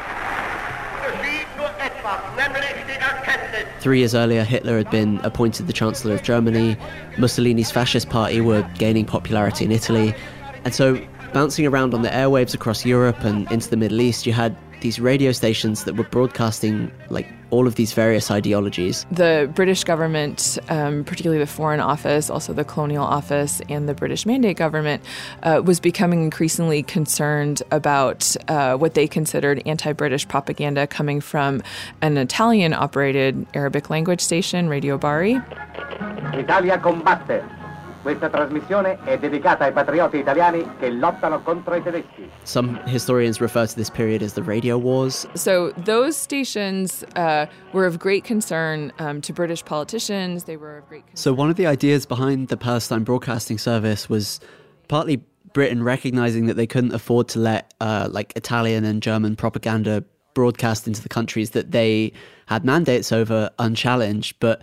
Three 3.81 3.99
years 3.99 4.15
earlier, 4.15 4.45
Hitler 4.45 4.77
had 4.77 4.89
been 4.89 5.19
appointed 5.23 5.67
the 5.67 5.73
Chancellor 5.73 6.13
of 6.15 6.23
Germany. 6.23 6.77
Mussolini's 7.17 7.69
fascist 7.69 8.09
party 8.09 8.39
were 8.39 8.65
gaining 8.77 9.03
popularity 9.03 9.65
in 9.65 9.71
Italy. 9.73 10.15
And 10.63 10.73
so, 10.73 11.05
bouncing 11.33 11.65
around 11.65 11.93
on 11.93 12.01
the 12.01 12.09
airwaves 12.09 12.53
across 12.53 12.85
Europe 12.85 13.25
and 13.25 13.51
into 13.51 13.69
the 13.69 13.75
Middle 13.75 13.99
East, 13.99 14.25
you 14.25 14.31
had 14.31 14.55
these 14.83 14.99
radio 14.99 15.31
stations 15.31 15.85
that 15.85 15.95
were 15.95 16.03
broadcasting 16.03 16.91
like 17.09 17.27
all 17.49 17.67
of 17.67 17.75
these 17.75 17.93
various 17.93 18.29
ideologies. 18.29 19.05
The 19.11 19.49
British 19.55 19.83
government, 19.83 20.57
um, 20.69 21.03
particularly 21.03 21.39
the 21.39 21.49
Foreign 21.49 21.79
Office, 21.79 22.29
also 22.29 22.51
the 22.51 22.65
Colonial 22.65 23.03
Office, 23.03 23.61
and 23.69 23.87
the 23.87 23.93
British 23.93 24.25
Mandate 24.25 24.57
government, 24.57 25.01
uh, 25.43 25.61
was 25.63 25.79
becoming 25.79 26.23
increasingly 26.23 26.83
concerned 26.83 27.63
about 27.71 28.35
uh, 28.47 28.75
what 28.75 28.93
they 28.93 29.07
considered 29.07 29.61
anti 29.65 29.93
British 29.93 30.27
propaganda 30.27 30.85
coming 30.85 31.21
from 31.21 31.63
an 32.01 32.17
Italian 32.17 32.73
operated 32.73 33.45
Arabic 33.53 33.89
language 33.89 34.21
station, 34.21 34.67
Radio 34.67 34.97
Bari. 34.97 35.39
Italia 36.33 36.77
combatte. 36.77 37.62
Questa 38.03 38.29
trasmissione 38.29 38.99
è 39.05 39.17
dedicata 39.17 39.63
ai 39.63 39.71
patrioti 39.71 40.17
italiani 40.17 40.75
che 40.77 40.89
lottano 40.89 41.41
contro 41.41 41.73
i 41.73 41.81
tedeschi. 41.81 42.29
Some 42.43 42.77
historians 42.85 43.39
refer 43.39 43.65
to 43.65 43.75
this 43.75 43.89
period 43.89 44.21
as 44.21 44.33
the 44.33 44.43
radio 44.43 44.77
wars. 44.77 45.25
So 45.35 45.71
those 45.85 46.17
stations 46.17 47.05
uh, 47.15 47.45
were 47.71 47.87
of 47.87 47.99
great 47.99 48.25
concern 48.25 48.91
um, 48.99 49.21
to 49.21 49.31
British 49.31 49.63
politicians. 49.63 50.43
They 50.43 50.57
were 50.57 50.79
of 50.79 50.89
great 50.89 51.05
concern. 51.07 51.15
So, 51.15 51.33
one 51.33 51.49
of 51.49 51.55
the 51.55 51.65
ideas 51.65 52.05
behind 52.05 52.49
the 52.49 52.57
Palestine 52.57 53.05
Broadcasting 53.05 53.57
Service 53.57 54.09
was 54.09 54.41
partly 54.89 55.23
Britain 55.53 55.81
recognizing 55.81 56.47
that 56.47 56.55
they 56.55 56.67
couldn't 56.67 56.93
afford 56.93 57.29
to 57.29 57.39
let 57.39 57.73
uh, 57.79 58.09
like 58.11 58.33
Italian 58.35 58.83
and 58.83 59.01
German 59.01 59.37
propaganda 59.37 60.03
broadcast 60.33 60.87
into 60.87 61.01
the 61.01 61.09
countries 61.09 61.51
that 61.51 61.71
they 61.71 62.11
had 62.47 62.65
mandates 62.65 63.13
over 63.13 63.49
unchallenged. 63.59 64.35
But 64.41 64.61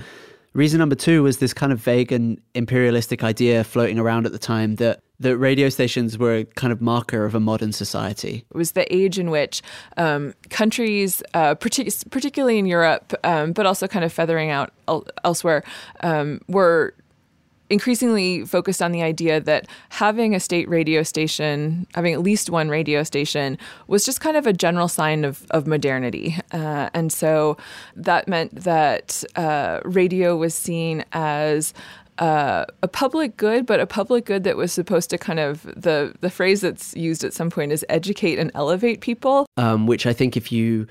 reason 0.53 0.79
number 0.79 0.95
two 0.95 1.23
was 1.23 1.39
this 1.39 1.53
kind 1.53 1.73
of 1.73 1.81
vague 1.81 2.13
and 2.13 2.41
imperialistic 2.55 3.23
idea 3.23 3.65
floating 3.65 3.99
around 3.99 4.27
at 4.27 4.33
the 4.33 4.39
time 4.39 4.77
that 4.77 5.01
that 5.21 5.37
radio 5.37 5.69
stations 5.69 6.17
were 6.17 6.35
a 6.35 6.45
kind 6.45 6.73
of 6.73 6.81
marker 6.81 7.27
of 7.27 7.35
a 7.35 7.41
modern 7.41 7.73
society. 7.73 8.43
It 8.51 8.57
was 8.57 8.73
the 8.73 8.91
age 8.95 9.19
in 9.19 9.31
which 9.31 9.61
um, 9.99 10.33
countries, 10.49 11.23
uh, 11.35 11.57
partic- 11.57 12.11
particularly 12.11 12.59
in 12.59 12.65
Europe, 12.65 13.13
um, 13.23 13.53
but 13.53 13.67
also 13.67 13.87
kind 13.87 14.03
of 14.03 14.15
feathering 14.15 14.51
out 14.51 14.73
el- 14.89 15.07
elsewhere, 15.23 15.63
um, 16.01 16.41
were 16.49 16.95
increasingly 17.71 18.45
focused 18.45 18.83
on 18.83 18.93
the 18.93 19.03
idea 19.03 19.41
that 19.41 19.67
having 19.89 20.35
a 20.35 20.41
state 20.41 20.69
radio 20.69 21.03
station, 21.03 21.87
having 21.95 22.13
at 22.13 22.21
least 22.21 22.51
one 22.51 22.69
radio 22.69 23.03
station, 23.03 23.57
was 23.87 24.05
just 24.05 24.21
kind 24.21 24.37
of 24.37 24.47
a 24.47 24.53
general 24.53 24.89
sign 24.89 25.25
of, 25.25 25.47
of 25.51 25.67
modernity. 25.67 26.37
Uh, 26.53 26.91
and 26.93 27.13
so 27.13 27.57
that 27.97 28.29
meant 28.29 28.55
that 28.55 29.25
uh, 29.37 29.81
radio 29.85 30.37
was 30.37 30.55
seen 30.55 31.05
as 31.13 31.73
uh, 32.19 32.67
a 32.83 32.89
public 32.89 33.37
good, 33.39 33.65
but 33.65 33.81
a 33.81 33.87
public 33.87 34.27
good 34.27 34.45
that 34.45 34.57
was 34.57 34.73
supposed 34.73 35.09
to 35.09 35.17
kind 35.17 35.41
of 35.41 35.63
the 35.63 36.15
the 36.21 36.29
phrase 36.29 36.61
that's 36.61 36.95
used 36.95 37.25
at 37.25 37.33
some 37.33 37.49
point 37.49 37.73
is 37.73 37.85
educate 37.89 38.39
and 38.39 38.51
elevate 38.55 39.01
people. 39.01 39.47
um, 39.57 39.87
which 39.87 40.07
I 40.07 40.13
think 40.13 40.37
if 40.37 40.53
you, 40.53 40.87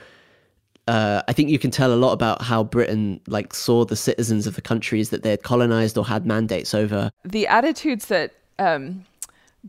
uh, 0.90 1.22
I 1.28 1.34
think 1.34 1.52
you 1.52 1.60
can 1.60 1.70
tell 1.70 1.94
a 1.94 1.96
lot 1.96 2.14
about 2.14 2.42
how 2.42 2.64
Britain 2.64 3.22
like 3.28 3.54
saw 3.54 3.86
the 3.86 3.96
citizens 3.96 4.48
of 4.48 4.56
the 4.56 4.62
countries 4.62 5.12
that 5.12 5.22
they 5.22 5.30
had 5.30 5.44
colonized 5.44 6.00
or 6.00 6.06
had 6.06 6.26
mandates 6.26 6.74
over. 6.74 7.12
The 7.24 7.46
attitudes 7.46 8.08
that 8.08 8.34
um, 8.58 9.06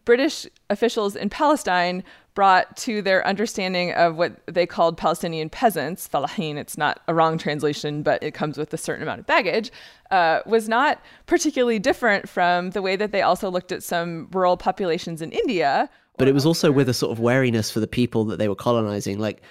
British 0.06 0.46
officials 0.70 1.14
in 1.14 1.28
Palestine 1.28 2.02
brought 2.34 2.74
to 2.78 3.02
their 3.02 3.26
understanding 3.26 3.92
of 3.92 4.16
what 4.16 4.40
they 4.46 4.64
called 4.64 4.96
Palestinian 4.96 5.50
peasants, 5.50 6.08
falahin, 6.08 6.56
it's 6.56 6.78
not 6.78 7.02
a 7.06 7.12
wrong 7.12 7.36
translation, 7.36 8.02
but 8.02 8.22
it 8.22 8.32
comes 8.32 8.56
with 8.56 8.72
a 8.72 8.78
certain 8.78 9.02
amount 9.02 9.20
of 9.20 9.26
baggage, 9.26 9.70
uh, 10.10 10.40
was 10.46 10.70
not 10.70 11.02
particularly 11.26 11.78
different 11.78 12.30
from 12.30 12.70
the 12.70 12.80
way 12.80 12.96
that 12.96 13.12
they 13.12 13.20
also 13.20 13.50
looked 13.50 13.72
at 13.72 13.82
some 13.82 14.26
rural 14.32 14.56
populations 14.56 15.20
in 15.20 15.32
India. 15.32 15.90
But 16.16 16.28
it 16.28 16.34
was 16.34 16.46
also 16.46 16.72
with 16.72 16.88
a 16.88 16.94
sort 16.94 17.12
of 17.12 17.20
wariness 17.20 17.70
for 17.70 17.80
the 17.80 17.86
people 17.86 18.24
that 18.26 18.38
they 18.38 18.48
were 18.48 18.54
colonizing. 18.54 19.18
Like, 19.18 19.42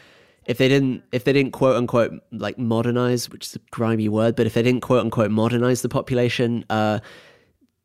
if 0.45 0.57
they 0.57 0.67
didn't 0.67 1.03
if 1.11 1.23
they 1.23 1.33
didn't 1.33 1.51
quote 1.51 1.75
unquote 1.75 2.11
like 2.31 2.57
modernize 2.57 3.29
which 3.29 3.47
is 3.47 3.55
a 3.55 3.59
grimy 3.71 4.09
word 4.09 4.35
but 4.35 4.45
if 4.45 4.53
they 4.53 4.63
didn't 4.63 4.81
quote 4.81 5.01
unquote 5.01 5.31
modernize 5.31 5.81
the 5.81 5.89
population 5.89 6.65
uh, 6.69 6.99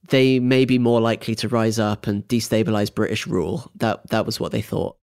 they 0.08 0.38
may 0.38 0.64
be 0.64 0.78
more 0.78 1.00
likely 1.00 1.34
to 1.34 1.48
rise 1.48 1.78
up 1.78 2.06
and 2.06 2.26
destabilize 2.28 2.94
british 2.94 3.26
rule 3.26 3.70
that 3.76 4.08
that 4.10 4.26
was 4.26 4.38
what 4.38 4.52
they 4.52 4.62
thought 4.62 4.96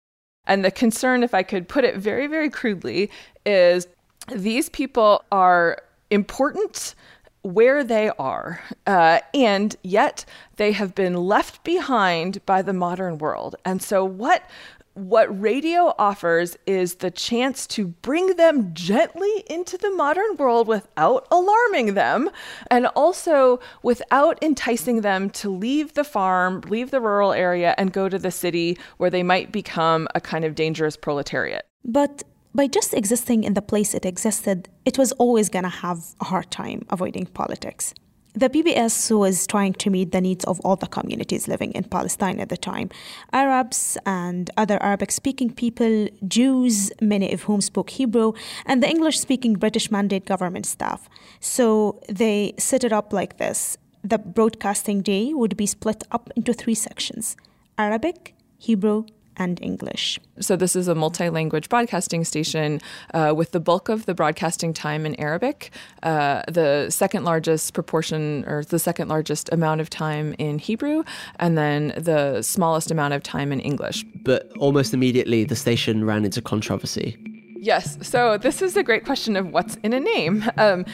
and 0.46 0.64
the 0.64 0.72
concern 0.72 1.24
if 1.24 1.34
i 1.34 1.44
could 1.44 1.68
put 1.68 1.84
it 1.84 1.98
very 1.98 2.28
very 2.28 2.50
crudely 2.50 3.10
is 3.46 3.88
these 4.36 4.70
people 4.70 5.24
are 5.32 5.82
important 6.12 6.96
where 7.42 7.84
they 7.84 8.10
are, 8.20 8.62
uh, 8.86 9.20
and 9.34 9.76
yet 9.82 10.26
they 10.58 10.72
have 10.74 10.94
been 10.94 11.16
left 11.16 11.64
behind 11.64 12.46
by 12.46 12.62
the 12.62 12.74
modern 12.74 13.18
world. 13.18 13.56
And 13.64 13.82
so, 13.82 14.04
what 14.04 14.44
what 14.94 15.42
radio 15.42 15.94
offers 15.98 16.58
is 16.66 16.96
the 16.96 17.12
chance 17.12 17.66
to 17.68 17.88
bring 17.88 18.36
them 18.36 18.74
gently 18.74 19.44
into 19.50 19.78
the 19.78 19.92
modern 19.92 20.36
world 20.38 20.68
without 20.68 21.28
alarming 21.32 21.94
them 21.94 22.30
and 22.70 22.88
also 22.88 23.60
without 23.84 24.42
enticing 24.44 25.02
them 25.02 25.30
to 25.30 25.50
leave 25.50 25.94
the 25.94 26.04
farm, 26.04 26.62
leave 26.68 26.92
the 26.92 27.02
rural 27.02 27.34
area, 27.34 27.76
and 27.78 27.94
go 27.94 28.10
to 28.10 28.20
the 28.20 28.32
city 28.32 28.78
where 28.98 29.10
they 29.10 29.24
might 29.24 29.52
become 29.52 30.08
a 30.16 30.22
kind 30.22 30.44
of 30.44 30.56
dangerous 30.56 30.98
proletariat. 30.98 31.66
But 31.86 32.24
by 32.54 32.68
just 32.68 32.94
existing 32.94 33.44
in 33.44 33.54
the 33.54 33.62
place 33.62 33.94
it 33.94 34.06
existed, 34.06 34.70
it 34.86 34.98
was 34.98 35.12
always 35.14 35.50
going 35.50 35.64
to 35.64 35.70
have 35.70 36.00
a 36.20 36.26
hard 36.26 36.50
time 36.52 36.86
avoiding 36.90 37.28
politics. 37.28 37.94
The 38.34 38.48
PBS 38.50 39.18
was 39.18 39.48
trying 39.48 39.74
to 39.74 39.90
meet 39.90 40.12
the 40.12 40.22
needs 40.22 40.46
of 40.46 40.60
all 40.62 40.76
the 40.76 40.88
communities 40.88 41.48
living 41.48 41.72
in 41.72 41.84
Palestine 41.86 42.40
at 42.40 42.50
the 42.50 42.58
time 42.58 42.90
Arabs 43.34 43.98
and 44.06 44.52
other 44.56 44.82
Arabic 44.84 45.12
speaking 45.12 45.52
people, 45.52 46.08
Jews, 46.28 46.92
many 47.02 47.34
of 47.34 47.44
whom 47.44 47.60
spoke 47.60 47.90
Hebrew, 47.90 48.34
and 48.68 48.84
the 48.84 48.90
English 48.90 49.20
speaking 49.20 49.54
British 49.54 49.90
mandate 49.90 50.26
government 50.26 50.68
staff. 50.68 51.10
So 51.40 52.02
they 52.08 52.54
set 52.60 52.84
it 52.84 52.94
up 52.94 53.14
like 53.14 53.38
this 53.38 53.78
the 54.04 54.18
broadcasting 54.18 55.02
day 55.02 55.34
would 55.34 55.58
be 55.58 55.66
split 55.66 56.04
up 56.12 56.30
into 56.36 56.54
three 56.54 56.76
sections 56.76 57.36
Arabic, 57.78 58.36
Hebrew, 58.58 59.06
and 59.40 59.60
English. 59.62 60.20
So, 60.40 60.56
this 60.56 60.76
is 60.76 60.88
a 60.88 60.94
multi 60.94 61.30
language 61.30 61.70
broadcasting 61.70 62.24
station 62.26 62.82
uh, 63.14 63.34
with 63.36 63.52
the 63.52 63.60
bulk 63.60 63.90
of 63.90 64.06
the 64.06 64.14
broadcasting 64.14 64.74
time 64.74 65.06
in 65.06 65.16
Arabic, 65.20 65.72
uh, 66.04 66.44
the 66.48 66.90
second 66.90 67.24
largest 67.24 67.74
proportion 67.74 68.44
or 68.46 68.64
the 68.64 68.78
second 68.78 69.08
largest 69.08 69.50
amount 69.52 69.82
of 69.82 69.90
time 69.90 70.36
in 70.38 70.60
Hebrew, 70.60 71.04
and 71.40 71.58
then 71.58 71.94
the 71.98 72.42
smallest 72.42 72.92
amount 72.92 73.14
of 73.14 73.24
time 73.24 73.52
in 73.52 73.60
English. 73.62 74.06
But 74.24 74.52
almost 74.58 74.94
immediately, 74.94 75.46
the 75.46 75.56
station 75.56 76.04
ran 76.04 76.26
into 76.26 76.42
controversy. 76.42 77.18
Yes. 77.62 77.98
So, 78.08 78.38
this 78.38 78.62
is 78.62 78.78
a 78.78 78.84
great 78.84 79.06
question 79.06 79.36
of 79.36 79.52
what's 79.52 79.76
in 79.84 79.94
a 79.94 80.00
name. 80.00 80.44
Um, 80.58 80.86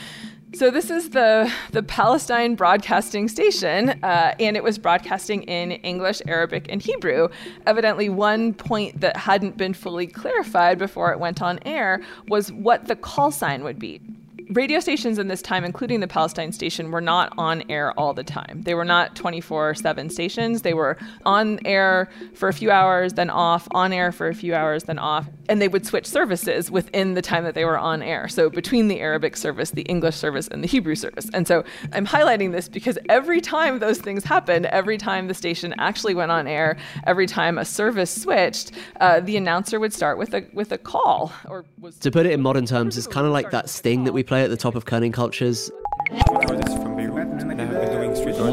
so 0.55 0.71
this 0.71 0.89
is 0.89 1.09
the 1.09 1.51
the 1.71 1.83
Palestine 1.83 2.55
Broadcasting 2.55 3.27
Station, 3.27 3.89
uh, 4.03 4.33
and 4.39 4.55
it 4.55 4.63
was 4.63 4.77
broadcasting 4.77 5.43
in 5.43 5.71
English, 5.71 6.21
Arabic, 6.27 6.67
and 6.69 6.81
Hebrew. 6.81 7.27
Evidently, 7.67 8.09
one 8.09 8.53
point 8.53 9.01
that 9.01 9.17
hadn't 9.17 9.57
been 9.57 9.73
fully 9.73 10.07
clarified 10.07 10.77
before 10.77 11.11
it 11.11 11.19
went 11.19 11.41
on 11.41 11.59
air 11.65 12.01
was 12.27 12.51
what 12.51 12.87
the 12.87 12.95
call 12.95 13.31
sign 13.31 13.63
would 13.63 13.79
be 13.79 13.99
radio 14.49 14.79
stations 14.79 15.17
in 15.17 15.27
this 15.27 15.41
time, 15.41 15.63
including 15.63 15.99
the 15.99 16.07
Palestine 16.07 16.51
station, 16.51 16.91
were 16.91 17.01
not 17.01 17.33
on 17.37 17.63
air 17.69 17.91
all 17.99 18.13
the 18.13 18.23
time. 18.23 18.61
They 18.63 18.75
were 18.75 18.85
not 18.85 19.15
24 19.15 19.75
7 19.75 20.09
stations. 20.09 20.61
They 20.61 20.73
were 20.73 20.97
on 21.25 21.59
air 21.65 22.09
for 22.33 22.49
a 22.49 22.53
few 22.53 22.71
hours, 22.71 23.13
then 23.13 23.29
off, 23.29 23.67
on 23.71 23.93
air 23.93 24.11
for 24.11 24.27
a 24.27 24.35
few 24.35 24.53
hours, 24.53 24.83
then 24.83 24.99
off. 24.99 25.27
And 25.49 25.61
they 25.61 25.67
would 25.67 25.85
switch 25.85 26.05
services 26.05 26.71
within 26.71 27.13
the 27.13 27.21
time 27.21 27.43
that 27.43 27.53
they 27.53 27.65
were 27.65 27.77
on 27.77 28.01
air. 28.01 28.27
So 28.27 28.49
between 28.49 28.87
the 28.87 28.99
Arabic 28.99 29.37
service, 29.37 29.71
the 29.71 29.83
English 29.83 30.15
service, 30.15 30.47
and 30.47 30.63
the 30.63 30.67
Hebrew 30.67 30.95
service. 30.95 31.29
And 31.33 31.47
so 31.47 31.63
I'm 31.93 32.05
highlighting 32.05 32.51
this 32.51 32.67
because 32.67 32.97
every 33.09 33.41
time 33.41 33.79
those 33.79 33.99
things 33.99 34.23
happened, 34.23 34.65
every 34.67 34.97
time 34.97 35.27
the 35.27 35.33
station 35.33 35.73
actually 35.77 36.15
went 36.15 36.31
on 36.31 36.47
air, 36.47 36.77
every 37.05 37.27
time 37.27 37.57
a 37.57 37.65
service 37.65 38.21
switched, 38.21 38.71
uh, 38.99 39.19
the 39.19 39.37
announcer 39.37 39.79
would 39.79 39.93
start 39.93 40.17
with 40.17 40.33
a 40.33 40.45
with 40.53 40.71
a 40.71 40.77
call. 40.77 41.31
Or 41.47 41.65
was 41.79 41.97
to 41.99 42.11
put 42.11 42.25
it 42.25 42.31
in 42.31 42.41
modern 42.41 42.65
terms, 42.65 42.97
it's 42.97 43.07
kind 43.07 43.25
of 43.25 43.33
like 43.33 43.51
that 43.51 43.69
sting 43.69 44.03
that 44.05 44.13
we 44.13 44.23
play 44.23 44.34
play 44.35 44.43
at 44.43 44.49
the 44.49 44.57
top 44.57 44.75
of 44.75 44.83
Kerning 44.83 45.13
Cultures. 45.13 45.71
More 46.11 46.19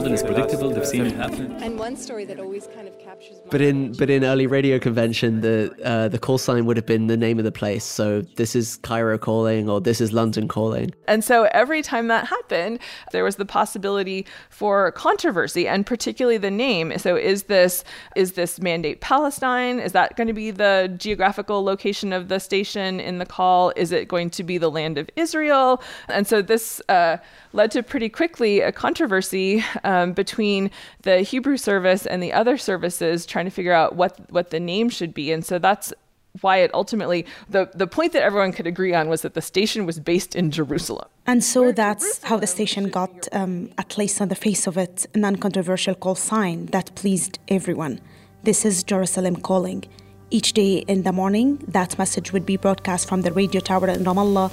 than 0.00 0.12
is 0.12 0.22
predictable, 0.22 0.70
they've 0.70 0.86
seen 0.86 1.06
it 1.06 1.16
happen. 1.16 1.60
And 1.60 1.76
one 1.76 1.96
story 1.96 2.24
that 2.26 2.38
always 2.38 2.68
kind 2.68 2.86
of 2.86 2.96
captures 3.00 3.00
my 3.00 3.01
But 3.50 3.60
in 3.60 3.92
but 3.92 4.08
in 4.08 4.24
early 4.24 4.46
radio 4.46 4.78
convention, 4.78 5.42
the 5.42 5.74
uh, 5.84 6.08
the 6.08 6.18
call 6.18 6.38
sign 6.38 6.64
would 6.64 6.78
have 6.78 6.86
been 6.86 7.08
the 7.08 7.18
name 7.18 7.38
of 7.38 7.44
the 7.44 7.52
place. 7.52 7.84
So 7.84 8.22
this 8.36 8.56
is 8.56 8.76
Cairo 8.78 9.18
calling, 9.18 9.68
or 9.68 9.78
this 9.78 10.00
is 10.00 10.10
London 10.10 10.48
calling. 10.48 10.94
And 11.06 11.22
so 11.22 11.48
every 11.52 11.82
time 11.82 12.08
that 12.08 12.26
happened, 12.26 12.78
there 13.10 13.24
was 13.24 13.36
the 13.36 13.44
possibility 13.44 14.24
for 14.48 14.90
controversy, 14.92 15.68
and 15.68 15.84
particularly 15.84 16.38
the 16.38 16.50
name. 16.50 16.96
So 16.96 17.14
is 17.14 17.42
this 17.44 17.84
is 18.16 18.32
this 18.32 18.58
mandate 18.58 19.02
Palestine? 19.02 19.80
Is 19.80 19.92
that 19.92 20.16
going 20.16 20.28
to 20.28 20.32
be 20.32 20.50
the 20.50 20.94
geographical 20.96 21.62
location 21.62 22.14
of 22.14 22.28
the 22.28 22.40
station 22.40 23.00
in 23.00 23.18
the 23.18 23.26
call? 23.26 23.70
Is 23.76 23.92
it 23.92 24.08
going 24.08 24.30
to 24.30 24.42
be 24.42 24.56
the 24.56 24.70
land 24.70 24.96
of 24.96 25.10
Israel? 25.16 25.82
And 26.08 26.26
so 26.26 26.40
this 26.40 26.80
uh, 26.88 27.18
led 27.52 27.70
to 27.72 27.82
pretty 27.82 28.08
quickly 28.08 28.60
a 28.60 28.72
controversy 28.72 29.62
um, 29.84 30.14
between 30.14 30.70
the 31.02 31.18
Hebrew 31.18 31.58
service 31.58 32.06
and 32.06 32.22
the 32.22 32.32
other 32.32 32.56
services 32.56 33.11
trying 33.32 33.46
to 33.50 33.50
figure 33.50 33.72
out 33.72 33.90
what 34.00 34.12
what 34.30 34.50
the 34.50 34.60
name 34.60 34.88
should 34.88 35.12
be. 35.14 35.26
And 35.34 35.44
so 35.44 35.58
that's 35.58 35.92
why 36.40 36.56
it 36.64 36.70
ultimately 36.72 37.20
the 37.54 37.62
the 37.74 37.86
point 37.86 38.12
that 38.14 38.22
everyone 38.22 38.52
could 38.52 38.66
agree 38.66 38.94
on 38.94 39.08
was 39.08 39.20
that 39.22 39.34
the 39.34 39.42
station 39.42 39.86
was 39.86 40.00
based 40.00 40.34
in 40.34 40.50
Jerusalem. 40.50 41.08
And 41.26 41.44
so 41.44 41.72
that's 41.72 42.22
how 42.22 42.38
the 42.38 42.46
station 42.46 42.88
got, 42.88 43.28
um, 43.32 43.70
at 43.78 43.96
least 43.96 44.20
on 44.20 44.28
the 44.28 44.34
face 44.34 44.66
of 44.66 44.76
it, 44.76 45.06
a 45.14 45.18
non-controversial 45.18 45.94
call 45.94 46.16
sign 46.16 46.66
that 46.66 46.86
pleased 46.94 47.38
everyone. 47.48 48.00
This 48.42 48.64
is 48.64 48.82
Jerusalem 48.82 49.36
calling. 49.36 49.84
Each 50.30 50.52
day 50.52 50.78
in 50.88 51.02
the 51.02 51.12
morning, 51.12 51.58
that 51.68 51.98
message 51.98 52.32
would 52.32 52.46
be 52.46 52.56
broadcast 52.56 53.08
from 53.08 53.20
the 53.22 53.32
radio 53.32 53.60
tower 53.60 53.88
in 53.88 54.02
Ramallah 54.02 54.50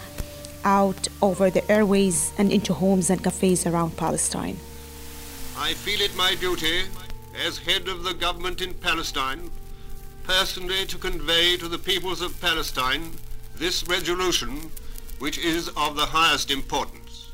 out 0.66 1.08
over 1.22 1.50
the 1.50 1.64
airways 1.72 2.34
and 2.38 2.52
into 2.52 2.74
homes 2.74 3.10
and 3.10 3.24
cafes 3.24 3.66
around 3.66 3.96
Palestine. 3.96 4.58
I 5.58 5.74
feel 5.74 6.02
it 6.02 6.16
my 6.16 6.36
duty, 6.36 6.84
as 7.40 7.58
head 7.58 7.88
of 7.88 8.04
the 8.04 8.14
government 8.14 8.62
in 8.62 8.74
Palestine, 8.74 9.50
personally 10.24 10.86
to 10.86 10.98
convey 10.98 11.58
to 11.58 11.68
the 11.68 11.78
peoples 11.78 12.22
of 12.22 12.40
Palestine 12.42 13.12
this 13.56 13.88
resolution, 13.88 14.72
which 15.20 15.38
is 15.38 15.70
of 15.70 15.96
the 15.96 16.06
highest 16.06 16.52
importance. 16.52 17.32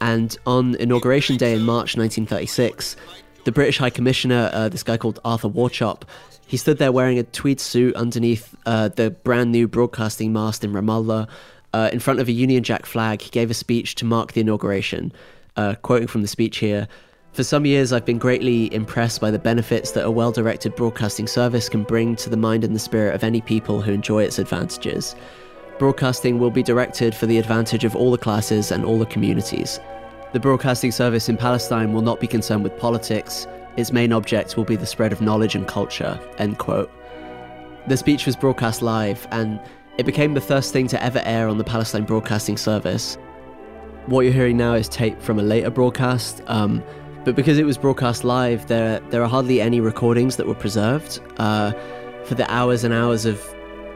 And 0.00 0.36
on 0.46 0.74
Inauguration 0.76 1.36
Day 1.36 1.54
in 1.54 1.62
March 1.62 1.96
1936, 1.96 2.96
the 3.44 3.52
British 3.52 3.78
High 3.78 3.90
Commissioner, 3.90 4.50
uh, 4.52 4.68
this 4.68 4.82
guy 4.82 4.96
called 4.96 5.20
Arthur 5.24 5.48
Wauchop, 5.48 6.02
he 6.46 6.56
stood 6.56 6.78
there 6.78 6.92
wearing 6.92 7.18
a 7.18 7.24
tweed 7.24 7.60
suit 7.60 7.94
underneath 7.96 8.54
uh, 8.66 8.88
the 8.88 9.10
brand 9.10 9.52
new 9.52 9.66
broadcasting 9.66 10.32
mast 10.32 10.64
in 10.64 10.72
Ramallah. 10.72 11.28
Uh, 11.72 11.90
in 11.92 11.98
front 11.98 12.20
of 12.20 12.28
a 12.28 12.32
Union 12.32 12.62
Jack 12.62 12.86
flag, 12.86 13.20
he 13.20 13.30
gave 13.30 13.50
a 13.50 13.54
speech 13.54 13.96
to 13.96 14.04
mark 14.04 14.32
the 14.32 14.40
inauguration. 14.42 15.12
Uh, 15.56 15.74
quoting 15.76 16.06
from 16.06 16.22
the 16.22 16.28
speech 16.28 16.58
here 16.58 16.86
For 17.36 17.44
some 17.44 17.66
years, 17.66 17.92
I've 17.92 18.06
been 18.06 18.16
greatly 18.16 18.72
impressed 18.72 19.20
by 19.20 19.30
the 19.30 19.38
benefits 19.38 19.90
that 19.90 20.06
a 20.06 20.10
well 20.10 20.32
directed 20.32 20.74
broadcasting 20.74 21.26
service 21.26 21.68
can 21.68 21.82
bring 21.82 22.16
to 22.16 22.30
the 22.30 22.36
mind 22.38 22.64
and 22.64 22.74
the 22.74 22.78
spirit 22.78 23.14
of 23.14 23.22
any 23.22 23.42
people 23.42 23.82
who 23.82 23.92
enjoy 23.92 24.22
its 24.22 24.38
advantages. 24.38 25.14
Broadcasting 25.78 26.38
will 26.38 26.50
be 26.50 26.62
directed 26.62 27.14
for 27.14 27.26
the 27.26 27.36
advantage 27.36 27.84
of 27.84 27.94
all 27.94 28.10
the 28.10 28.16
classes 28.16 28.72
and 28.72 28.86
all 28.86 28.98
the 28.98 29.04
communities. 29.04 29.80
The 30.32 30.40
broadcasting 30.40 30.90
service 30.90 31.28
in 31.28 31.36
Palestine 31.36 31.92
will 31.92 32.00
not 32.00 32.20
be 32.20 32.26
concerned 32.26 32.64
with 32.64 32.78
politics. 32.78 33.46
Its 33.76 33.92
main 33.92 34.14
object 34.14 34.56
will 34.56 34.64
be 34.64 34.76
the 34.76 34.86
spread 34.86 35.12
of 35.12 35.20
knowledge 35.20 35.56
and 35.56 35.68
culture. 35.68 36.18
End 36.38 36.56
quote. 36.56 36.90
The 37.86 37.98
speech 37.98 38.24
was 38.24 38.34
broadcast 38.34 38.80
live, 38.80 39.28
and 39.30 39.60
it 39.98 40.06
became 40.06 40.32
the 40.32 40.40
first 40.40 40.72
thing 40.72 40.88
to 40.88 41.04
ever 41.04 41.20
air 41.26 41.48
on 41.48 41.58
the 41.58 41.64
Palestine 41.64 42.04
Broadcasting 42.04 42.56
Service. 42.56 43.18
What 44.06 44.22
you're 44.22 44.32
hearing 44.32 44.56
now 44.56 44.72
is 44.72 44.88
tape 44.88 45.20
from 45.20 45.38
a 45.38 45.42
later 45.42 45.68
broadcast, 45.68 46.40
um, 46.46 46.82
but 47.26 47.34
because 47.34 47.58
it 47.58 47.64
was 47.64 47.76
broadcast 47.76 48.22
live, 48.22 48.68
there 48.68 49.00
there 49.10 49.20
are 49.20 49.28
hardly 49.28 49.60
any 49.60 49.80
recordings 49.80 50.36
that 50.36 50.46
were 50.46 50.54
preserved. 50.54 51.20
Uh, 51.38 51.72
for 52.24 52.36
the 52.36 52.48
hours 52.48 52.84
and 52.84 52.94
hours 52.94 53.26
of 53.26 53.40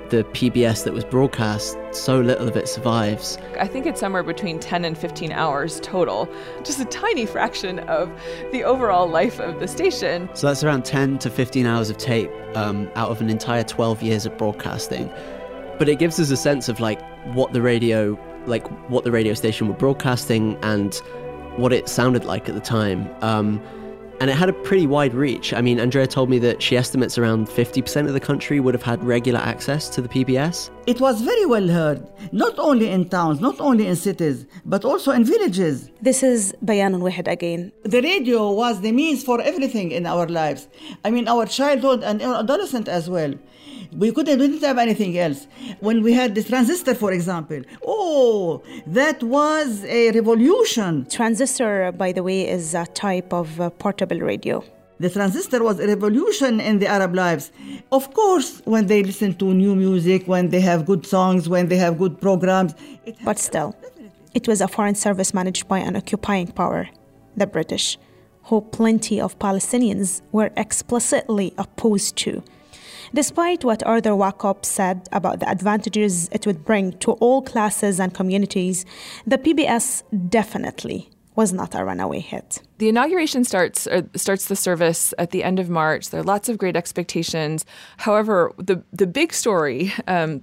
the 0.09 0.25
PBS 0.25 0.83
that 0.83 0.93
was 0.93 1.05
broadcast, 1.05 1.79
so 1.93 2.21
little 2.21 2.49
of 2.49 2.57
it 2.57 2.69
survives. 2.69 3.39
I 3.61 3.69
think 3.69 3.87
it's 3.87 4.01
somewhere 4.01 4.25
between 4.25 4.59
10 4.59 4.85
and 4.85 4.99
15 4.99 5.31
hours 5.31 5.79
total, 5.81 6.29
just 6.65 6.81
a 6.81 6.85
tiny 6.87 7.25
fraction 7.25 7.79
of 7.81 8.11
the 8.51 8.65
overall 8.65 9.09
life 9.09 9.39
of 9.39 9.61
the 9.61 9.69
station. 9.69 10.29
So 10.35 10.49
that's 10.49 10.65
around 10.65 10.85
10 10.85 11.21
to 11.21 11.31
15 11.31 11.67
hours 11.67 11.89
of 11.89 11.99
tape 11.99 12.31
um, 12.57 12.91
out 12.97 13.11
of 13.11 13.21
an 13.21 13.31
entire 13.31 13.63
12 13.63 14.03
years 14.03 14.27
of 14.27 14.37
broadcasting. 14.37 15.09
But 15.79 15.89
it 15.89 16.01
gives 16.01 16.19
us 16.19 16.31
a 16.31 16.37
sense 16.37 16.69
of 16.69 16.81
like 16.81 17.01
what 17.35 17.53
the 17.53 17.63
radio, 17.63 18.19
like 18.47 18.67
what 18.91 19.05
the 19.05 19.13
radio 19.13 19.35
station 19.35 19.69
were 19.69 19.75
broadcasting 19.75 20.59
and 20.63 21.01
what 21.57 21.73
it 21.73 21.88
sounded 21.88 22.25
like 22.25 22.49
at 22.49 22.54
the 22.54 22.61
time. 22.61 23.09
Um, 23.23 23.61
and 24.21 24.28
it 24.28 24.37
had 24.37 24.50
a 24.50 24.52
pretty 24.52 24.87
wide 24.87 25.14
reach. 25.14 25.54
I 25.54 25.62
mean, 25.62 25.80
Andrea 25.80 26.07
told 26.07 26.28
me 26.28 26.38
that 26.40 26.62
she 26.62 26.76
estimates 26.76 27.16
around 27.16 27.49
50% 27.49 28.07
of 28.07 28.12
the 28.12 28.21
country 28.21 28.61
would 28.61 28.75
have 28.75 28.83
had 28.83 29.02
regular 29.02 29.40
access 29.40 29.88
to 29.88 30.02
the 30.02 30.09
PBS. 30.09 30.71
It 30.87 31.00
was 31.00 31.23
very 31.23 31.47
well 31.47 31.66
heard, 31.66 32.07
not 32.30 32.59
only 32.59 32.90
in 32.90 33.09
towns, 33.09 33.40
not 33.40 33.59
only 33.61 33.87
in 33.87 33.97
cities, 33.97 34.45
but 34.66 34.85
also 34.85 35.12
in 35.12 35.25
villages. 35.25 35.90
This 36.02 36.23
is 36.23 36.54
Bayan 36.61 36.95
al 36.95 37.07
again. 37.07 37.73
The 37.85 38.02
radio 38.02 38.52
was 38.52 38.83
the 38.83 38.92
means 38.92 39.25
for 39.25 39.40
everything 39.40 39.90
in 39.90 40.04
our 40.04 40.26
lives. 40.26 40.69
I 41.02 41.11
mean, 41.11 41.26
our 41.26 41.47
childhood 41.47 42.02
and 42.04 42.21
our 42.21 42.40
adolescent 42.40 42.88
as 42.88 43.09
well. 43.09 43.33
We 43.93 44.12
couldn't, 44.12 44.39
we 44.39 44.49
didn't 44.49 44.62
have 44.62 44.79
anything 44.79 45.19
else. 45.19 45.47
When 45.81 46.03
we 46.03 46.12
had 46.12 46.35
the 46.35 46.43
transistor, 46.43 46.95
for 46.95 47.12
example, 47.12 47.62
oh, 47.85 48.62
that 48.87 49.23
was 49.23 49.85
a 49.85 50.11
revolution. 50.12 51.07
Transistor, 51.11 51.93
by 51.93 52.12
the 52.12 52.23
way, 52.23 52.49
is 52.49 52.75
a 52.75 52.87
type 52.87 53.33
of 53.33 53.61
uh, 53.61 53.71
portable 53.71 54.21
radio. 54.21 54.65
The 55.00 55.09
transistor 55.09 55.65
was 55.65 55.81
a 55.81 55.87
revolution 55.87 56.61
in 56.61 56.79
the 56.79 56.87
Arab 56.87 57.15
lives. 57.15 57.53
Of 57.91 58.12
course, 58.12 58.61
when 58.67 58.87
they 58.87 59.03
listen 59.03 59.35
to 59.37 59.55
new 59.55 59.75
music, 59.75 60.29
when 60.29 60.50
they 60.50 60.61
have 60.61 60.85
good 60.85 61.07
songs, 61.07 61.49
when 61.49 61.69
they 61.69 61.77
have 61.77 61.97
good 61.97 62.21
programs. 62.21 62.75
but 63.25 63.39
still, 63.39 63.75
it 64.35 64.47
was 64.47 64.61
a 64.61 64.69
foreign 64.69 64.95
service 64.95 65.33
managed 65.33 65.67
by 65.69 65.79
an 65.79 65.97
occupying 65.97 66.49
power, 66.49 66.89
the 67.35 67.47
British, 67.47 67.99
who 68.45 68.61
plenty 68.61 69.19
of 69.19 69.39
Palestinians 69.39 70.21
were 70.33 70.50
explicitly 70.57 71.55
opposed 71.57 72.17
to 72.17 72.43
Despite 73.12 73.64
what 73.64 73.85
Arthur 73.85 74.11
Wauchop 74.11 74.64
said 74.64 75.09
about 75.11 75.40
the 75.40 75.49
advantages 75.49 76.29
it 76.31 76.47
would 76.47 76.64
bring 76.64 76.93
to 76.99 77.12
all 77.12 77.43
classes 77.43 77.99
and 77.99 78.14
communities, 78.14 78.87
the 79.26 79.37
PBS 79.37 80.02
definitely 80.29 81.11
was 81.35 81.52
not 81.52 81.75
a 81.75 81.85
runaway 81.85 82.21
hit. 82.21 82.61
The 82.79 82.88
inauguration 82.88 83.45
starts 83.45 83.88
starts 84.14 84.47
the 84.47 84.57
service 84.57 85.14
at 85.19 85.31
the 85.31 85.43
end 85.43 85.59
of 85.59 85.69
March. 85.69 86.11
There 86.11 86.21
are 86.21 86.31
lots 86.35 86.49
of 86.49 86.59
great 86.59 86.76
expectations. 86.76 87.64
However, 87.99 88.52
the 88.59 88.83
the 88.93 89.07
big 89.07 89.33
story 89.33 89.93
um, 90.07 90.40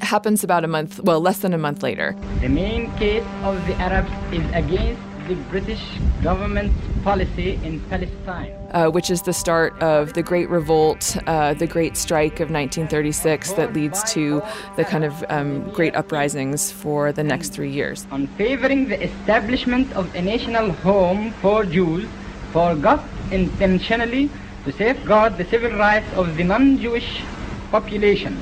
happens 0.00 0.44
about 0.44 0.64
a 0.64 0.68
month, 0.68 1.00
well, 1.00 1.20
less 1.20 1.38
than 1.38 1.52
a 1.54 1.58
month 1.58 1.82
later. 1.82 2.14
The 2.40 2.48
main 2.48 2.92
case 2.96 3.24
of 3.42 3.54
the 3.66 3.74
Arabs 3.74 4.12
is 4.32 4.44
against 4.52 5.02
the 5.28 5.36
British 5.50 5.84
government's 6.22 6.76
policy 7.02 7.58
in 7.64 7.80
Palestine. 7.88 8.55
Uh, 8.72 8.90
which 8.90 9.10
is 9.10 9.22
the 9.22 9.32
start 9.32 9.80
of 9.80 10.12
the 10.14 10.22
Great 10.22 10.48
Revolt, 10.50 11.16
uh, 11.26 11.54
the 11.54 11.66
Great 11.66 11.96
Strike 11.96 12.40
of 12.40 12.50
1936, 12.50 13.52
that 13.52 13.72
leads 13.72 14.02
to 14.12 14.42
the 14.76 14.84
kind 14.84 15.04
of 15.04 15.24
um, 15.28 15.70
great 15.70 15.94
uprisings 15.94 16.72
for 16.72 17.12
the 17.12 17.22
next 17.22 17.50
three 17.50 17.70
years. 17.70 18.06
On 18.10 18.26
favoring 18.26 18.88
the 18.88 19.02
establishment 19.02 19.90
of 19.94 20.12
a 20.14 20.22
national 20.22 20.72
home 20.72 21.32
for 21.42 21.64
Jews, 21.64 22.06
forgot 22.52 23.04
intentionally 23.30 24.30
to 24.64 24.72
safeguard 24.72 25.36
the 25.38 25.44
civil 25.44 25.70
rights 25.72 26.12
of 26.14 26.36
the 26.36 26.44
non 26.44 26.78
Jewish 26.78 27.22
population. 27.70 28.36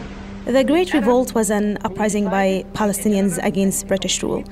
The 0.47 0.62
Great 0.62 0.93
Revolt 0.93 1.35
was 1.35 1.50
an 1.50 1.78
uprising 1.85 2.26
by 2.26 2.64
Palestinians 2.75 3.43
against 3.43 3.88
British 3.88 4.23
rule. 4.23 4.45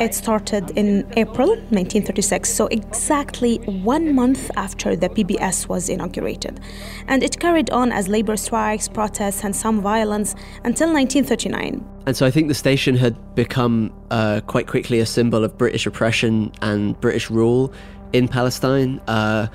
It 0.00 0.14
started 0.14 0.72
in 0.76 1.06
April 1.16 1.48
1936, 1.48 2.52
so 2.52 2.66
exactly 2.66 3.56
one 3.58 4.14
month 4.14 4.50
after 4.56 4.96
the 4.96 5.08
PBS 5.08 5.68
was 5.68 5.88
inaugurated. 5.88 6.60
And 7.06 7.22
it 7.22 7.38
carried 7.38 7.70
on 7.70 7.92
as 7.92 8.08
labor 8.08 8.36
strikes, 8.36 8.88
protests, 8.88 9.44
and 9.44 9.54
some 9.54 9.80
violence 9.80 10.34
until 10.64 10.92
1939. 10.92 11.84
And 12.06 12.16
so 12.16 12.26
I 12.26 12.30
think 12.30 12.48
the 12.48 12.54
station 12.54 12.96
had 12.96 13.16
become 13.34 13.92
uh, 14.10 14.40
quite 14.46 14.66
quickly 14.66 14.98
a 14.98 15.06
symbol 15.06 15.44
of 15.44 15.56
British 15.56 15.86
oppression 15.86 16.52
and 16.62 17.00
British 17.00 17.30
rule 17.30 17.72
in 18.12 18.28
Palestine, 18.28 19.00
uh, 19.06 19.46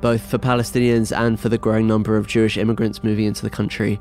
both 0.00 0.22
for 0.22 0.38
Palestinians 0.38 1.16
and 1.16 1.38
for 1.38 1.48
the 1.48 1.58
growing 1.58 1.86
number 1.86 2.16
of 2.16 2.26
Jewish 2.26 2.56
immigrants 2.56 3.04
moving 3.04 3.26
into 3.26 3.42
the 3.42 3.50
country. 3.50 4.00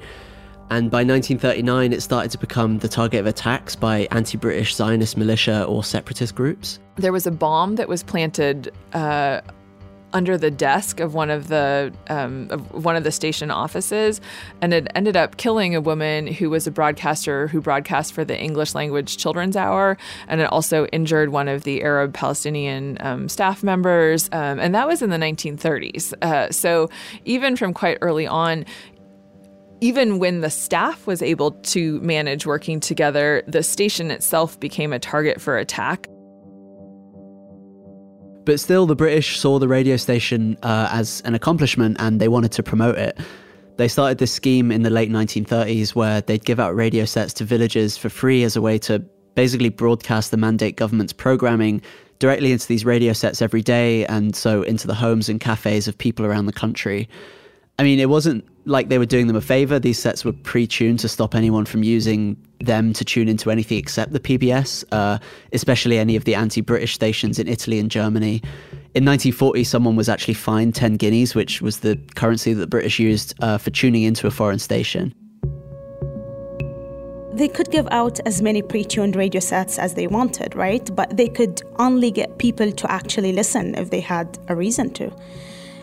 And 0.74 0.90
by 0.90 1.04
1939, 1.04 1.94
it 1.94 2.02
started 2.02 2.32
to 2.32 2.40
become 2.40 2.80
the 2.80 2.88
target 2.88 3.20
of 3.20 3.28
attacks 3.28 3.76
by 3.76 4.08
anti 4.10 4.40
British 4.40 4.74
Zionist 4.74 5.16
militia 5.18 5.66
or 5.66 5.84
separatist 5.84 6.34
groups. 6.34 6.80
There 6.96 7.14
was 7.14 7.28
a 7.28 7.32
bomb 7.32 7.76
that 7.76 7.88
was 7.88 8.02
planted. 8.02 8.74
Uh, 8.92 9.42
under 10.14 10.38
the 10.38 10.52
desk 10.52 11.00
of 11.00 11.16
one 11.16 11.32
of 11.32 11.48
the 11.48 11.92
um, 12.08 12.48
of 12.52 12.86
one 12.86 12.96
of 12.96 13.04
the 13.04 13.12
station 13.12 13.50
offices, 13.52 14.22
and 14.62 14.74
it 14.74 14.88
ended 14.96 15.18
up 15.18 15.38
killing 15.38 15.76
a 15.76 15.82
woman 15.82 16.28
who 16.28 16.50
was 16.50 16.68
a 16.68 16.72
broadcaster 16.72 17.48
who 17.48 17.60
broadcast 17.60 18.14
for 18.14 18.24
the 18.24 18.40
English 18.40 18.76
language 18.76 19.18
Children's 19.18 19.58
Hour, 19.58 19.98
and 20.28 20.40
it 20.40 20.46
also 20.46 20.86
injured 20.88 21.30
one 21.30 21.48
of 21.48 21.64
the 21.64 21.82
Arab 21.82 22.14
Palestinian 22.14 22.98
um, 23.02 23.28
staff 23.28 23.64
members, 23.64 24.30
um, 24.32 24.60
and 24.60 24.74
that 24.76 24.88
was 24.88 25.02
in 25.02 25.10
the 25.10 25.18
1930s. 25.18 26.14
Uh, 26.22 26.52
so 26.52 26.90
even 27.26 27.56
from 27.56 27.74
quite 27.74 27.98
early 28.02 28.28
on, 28.28 28.66
even 29.84 30.18
when 30.18 30.40
the 30.40 30.50
staff 30.50 31.06
was 31.06 31.22
able 31.22 31.52
to 31.52 32.00
manage 32.00 32.46
working 32.46 32.80
together, 32.80 33.44
the 33.48 33.62
station 33.62 34.12
itself 34.12 34.58
became 34.62 34.94
a 34.94 34.98
target 34.98 35.42
for 35.42 35.58
attack. 35.58 36.08
But 38.46 38.62
still, 38.62 38.86
the 38.86 38.96
British 38.96 39.38
saw 39.38 39.60
the 39.60 39.68
radio 39.68 39.98
station 39.98 40.58
uh, 40.64 40.88
as 40.90 41.22
an 41.26 41.36
accomplishment 41.36 41.98
and 42.00 42.22
they 42.22 42.30
wanted 42.30 42.54
to 42.54 42.64
promote 42.64 42.98
it. 42.98 43.20
They 43.76 43.90
started 43.90 44.20
this 44.20 44.32
scheme 44.32 44.72
in 44.72 44.84
the 44.84 44.90
late 44.90 45.12
1930s 45.12 45.94
where 45.94 46.22
they'd 46.22 46.46
give 46.46 46.62
out 46.62 46.74
radio 46.74 47.04
sets 47.04 47.34
to 47.34 47.44
villagers 47.44 47.98
for 47.98 48.08
free 48.08 48.44
as 48.44 48.56
a 48.56 48.62
way 48.62 48.80
to 48.80 49.00
basically 49.36 49.68
broadcast 49.68 50.32
the 50.32 50.38
mandate 50.38 50.78
government's 50.78 51.12
programming 51.12 51.82
directly 52.20 52.54
into 52.54 52.70
these 52.70 52.86
radio 52.86 53.12
sets 53.12 53.42
every 53.42 53.62
day 53.62 54.06
and 54.06 54.34
so 54.34 54.62
into 54.62 54.88
the 54.88 54.94
homes 54.94 55.28
and 55.28 55.42
cafes 55.42 55.90
of 55.90 55.98
people 55.98 56.26
around 56.26 56.46
the 56.46 56.54
country. 56.54 57.10
I 57.80 57.84
mean, 57.84 58.00
it 58.00 58.10
wasn't 58.10 58.46
like 58.66 58.90
they 58.90 59.00
were 59.00 59.06
doing 59.06 59.28
them 59.28 59.36
a 59.36 59.42
favor. 59.42 59.80
These 59.80 60.00
sets 60.00 60.24
were 60.24 60.32
pre-tuned 60.32 61.00
to 61.00 61.10
stop 61.10 61.34
anyone 61.34 61.66
from 61.66 61.84
using 61.84 62.38
them 62.60 62.94
to 62.94 63.04
tune 63.04 63.28
into 63.28 63.50
anything 63.50 63.78
except 63.78 64.14
the 64.14 64.20
PBS, 64.20 64.86
uh, 64.92 65.18
especially 65.52 65.98
any 65.98 66.16
of 66.16 66.24
the 66.26 66.36
anti-British 66.36 66.94
stations 66.94 67.40
in 67.40 67.48
Italy 67.48 67.80
and 67.80 67.90
Germany. 67.90 68.42
In 68.94 69.04
1940, 69.06 69.64
someone 69.64 69.96
was 69.96 70.08
actually 70.08 70.36
fined 70.36 70.76
10 70.76 70.98
guineas, 70.98 71.34
which 71.34 71.62
was 71.62 71.80
the 71.80 72.00
currency 72.16 72.54
that 72.54 72.60
the 72.60 72.68
British 72.68 73.00
used 73.00 73.34
uh, 73.42 73.58
for 73.58 73.72
tuning 73.72 74.04
into 74.04 74.28
a 74.28 74.32
foreign 74.32 74.60
station. 74.60 75.14
They 77.34 77.48
could 77.48 77.72
give 77.72 77.88
out 77.90 78.20
as 78.28 78.44
many 78.44 78.62
pre 78.62 78.84
tuned 78.84 79.16
radio 79.16 79.40
sets 79.40 79.80
as 79.80 79.96
they 79.96 80.06
wanted, 80.06 80.56
right? 80.56 80.88
But 80.96 81.18
they 81.18 81.28
could 81.28 81.64
only 81.80 82.12
get 82.12 82.38
people 82.38 82.72
to 82.72 82.92
actually 82.92 83.34
listen 83.34 83.74
if 83.74 83.90
they 83.90 84.02
had 84.02 84.38
a 84.48 84.56
reason 84.56 84.92
to. 84.92 85.12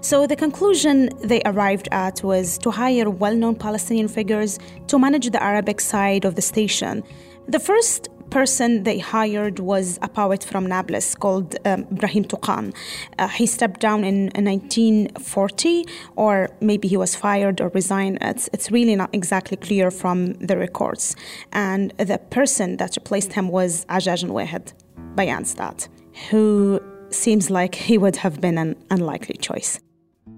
So 0.02 0.26
the 0.26 0.36
conclusion 0.36 1.10
they 1.22 1.42
arrived 1.44 1.88
at 1.92 2.24
was 2.24 2.56
to 2.58 2.70
hire 2.70 3.10
well 3.10 3.34
known 3.34 3.54
Palestinian 3.54 4.08
figures 4.08 4.58
to 4.86 4.98
manage 4.98 5.30
the 5.30 5.42
Arabic 5.42 5.78
side 5.80 6.24
of 6.24 6.36
the 6.36 6.42
station. 6.42 7.02
The 7.46 7.60
first 7.60 8.08
person 8.30 8.84
they 8.84 8.98
hired 8.98 9.58
was 9.58 9.98
a 10.02 10.08
poet 10.08 10.42
from 10.42 10.66
Nablus 10.66 11.14
called 11.14 11.56
um, 11.66 11.84
Tuqan. 11.84 12.74
Uh, 13.18 13.28
he 13.28 13.46
stepped 13.46 13.80
down 13.80 14.04
in 14.04 14.30
1940, 14.34 15.84
or 16.16 16.48
maybe 16.60 16.88
he 16.88 16.96
was 16.96 17.14
fired 17.14 17.60
or 17.60 17.68
resigned. 17.70 18.18
It's, 18.22 18.48
it's 18.52 18.70
really 18.70 18.96
not 18.96 19.10
exactly 19.12 19.56
clear 19.56 19.90
from 19.90 20.34
the 20.34 20.56
records. 20.56 21.14
And 21.52 21.92
the 21.98 22.18
person 22.18 22.78
that 22.78 22.96
replaced 22.96 23.32
him 23.34 23.48
was 23.48 23.84
Ajaj 23.86 24.26
Wahed, 24.28 24.72
Bayan's 25.14 25.54
dad, 25.54 25.86
who 26.30 26.80
seems 27.10 27.50
like 27.50 27.74
he 27.74 27.98
would 27.98 28.16
have 28.16 28.40
been 28.40 28.56
an 28.56 28.76
unlikely 28.90 29.36
choice. 29.36 29.80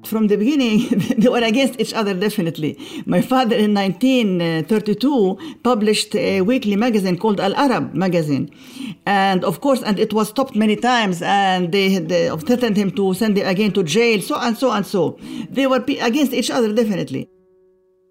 From 0.04 0.26
the 0.26 0.36
beginning, 0.36 0.88
they 1.18 1.28
were 1.28 1.42
against 1.42 1.80
each 1.80 1.94
other, 1.94 2.14
definitely. 2.14 2.76
My 3.06 3.22
father 3.22 3.56
in 3.56 3.72
1932 3.74 5.58
published 5.62 6.14
a 6.14 6.40
weekly 6.40 6.76
magazine 6.76 7.16
called 7.18 7.40
Al 7.40 7.54
Arab 7.54 7.94
magazine. 7.94 8.50
And 9.06 9.44
of 9.44 9.60
course, 9.60 9.82
and 9.82 9.98
it 9.98 10.12
was 10.12 10.28
stopped 10.28 10.56
many 10.56 10.76
times, 10.76 11.22
and 11.22 11.70
they, 11.72 11.98
they 11.98 12.28
threatened 12.36 12.76
him 12.76 12.90
to 12.92 13.14
send 13.14 13.38
him 13.38 13.46
again 13.46 13.72
to 13.72 13.82
jail, 13.82 14.20
so 14.20 14.36
and 14.36 14.56
so 14.56 14.70
and 14.72 14.86
so. 14.86 15.18
They 15.50 15.66
were 15.66 15.84
against 16.00 16.32
each 16.32 16.50
other, 16.50 16.72
definitely. 16.72 17.28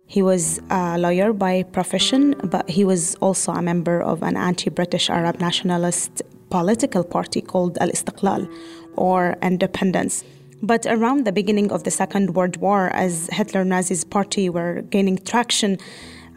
He 0.05 0.21
was 0.21 0.59
a 0.69 0.97
lawyer 0.97 1.31
by 1.31 1.63
profession, 1.63 2.35
but 2.43 2.69
he 2.69 2.83
was 2.83 3.15
also 3.15 3.53
a 3.53 3.61
member 3.61 4.01
of 4.01 4.23
an 4.23 4.35
anti 4.35 4.69
British 4.69 5.09
Arab 5.09 5.39
nationalist 5.39 6.21
political 6.49 7.03
party 7.03 7.41
called 7.41 7.77
Al 7.79 7.89
Istiqlal, 7.89 8.49
or 8.97 9.37
Independence. 9.41 10.23
But 10.63 10.85
around 10.85 11.25
the 11.25 11.31
beginning 11.31 11.71
of 11.71 11.83
the 11.83 11.91
Second 11.91 12.35
World 12.35 12.57
War, 12.57 12.89
as 12.93 13.27
Hitler 13.31 13.63
Nazi's 13.63 14.03
party 14.03 14.49
were 14.49 14.83
gaining 14.89 15.17
traction, 15.17 15.77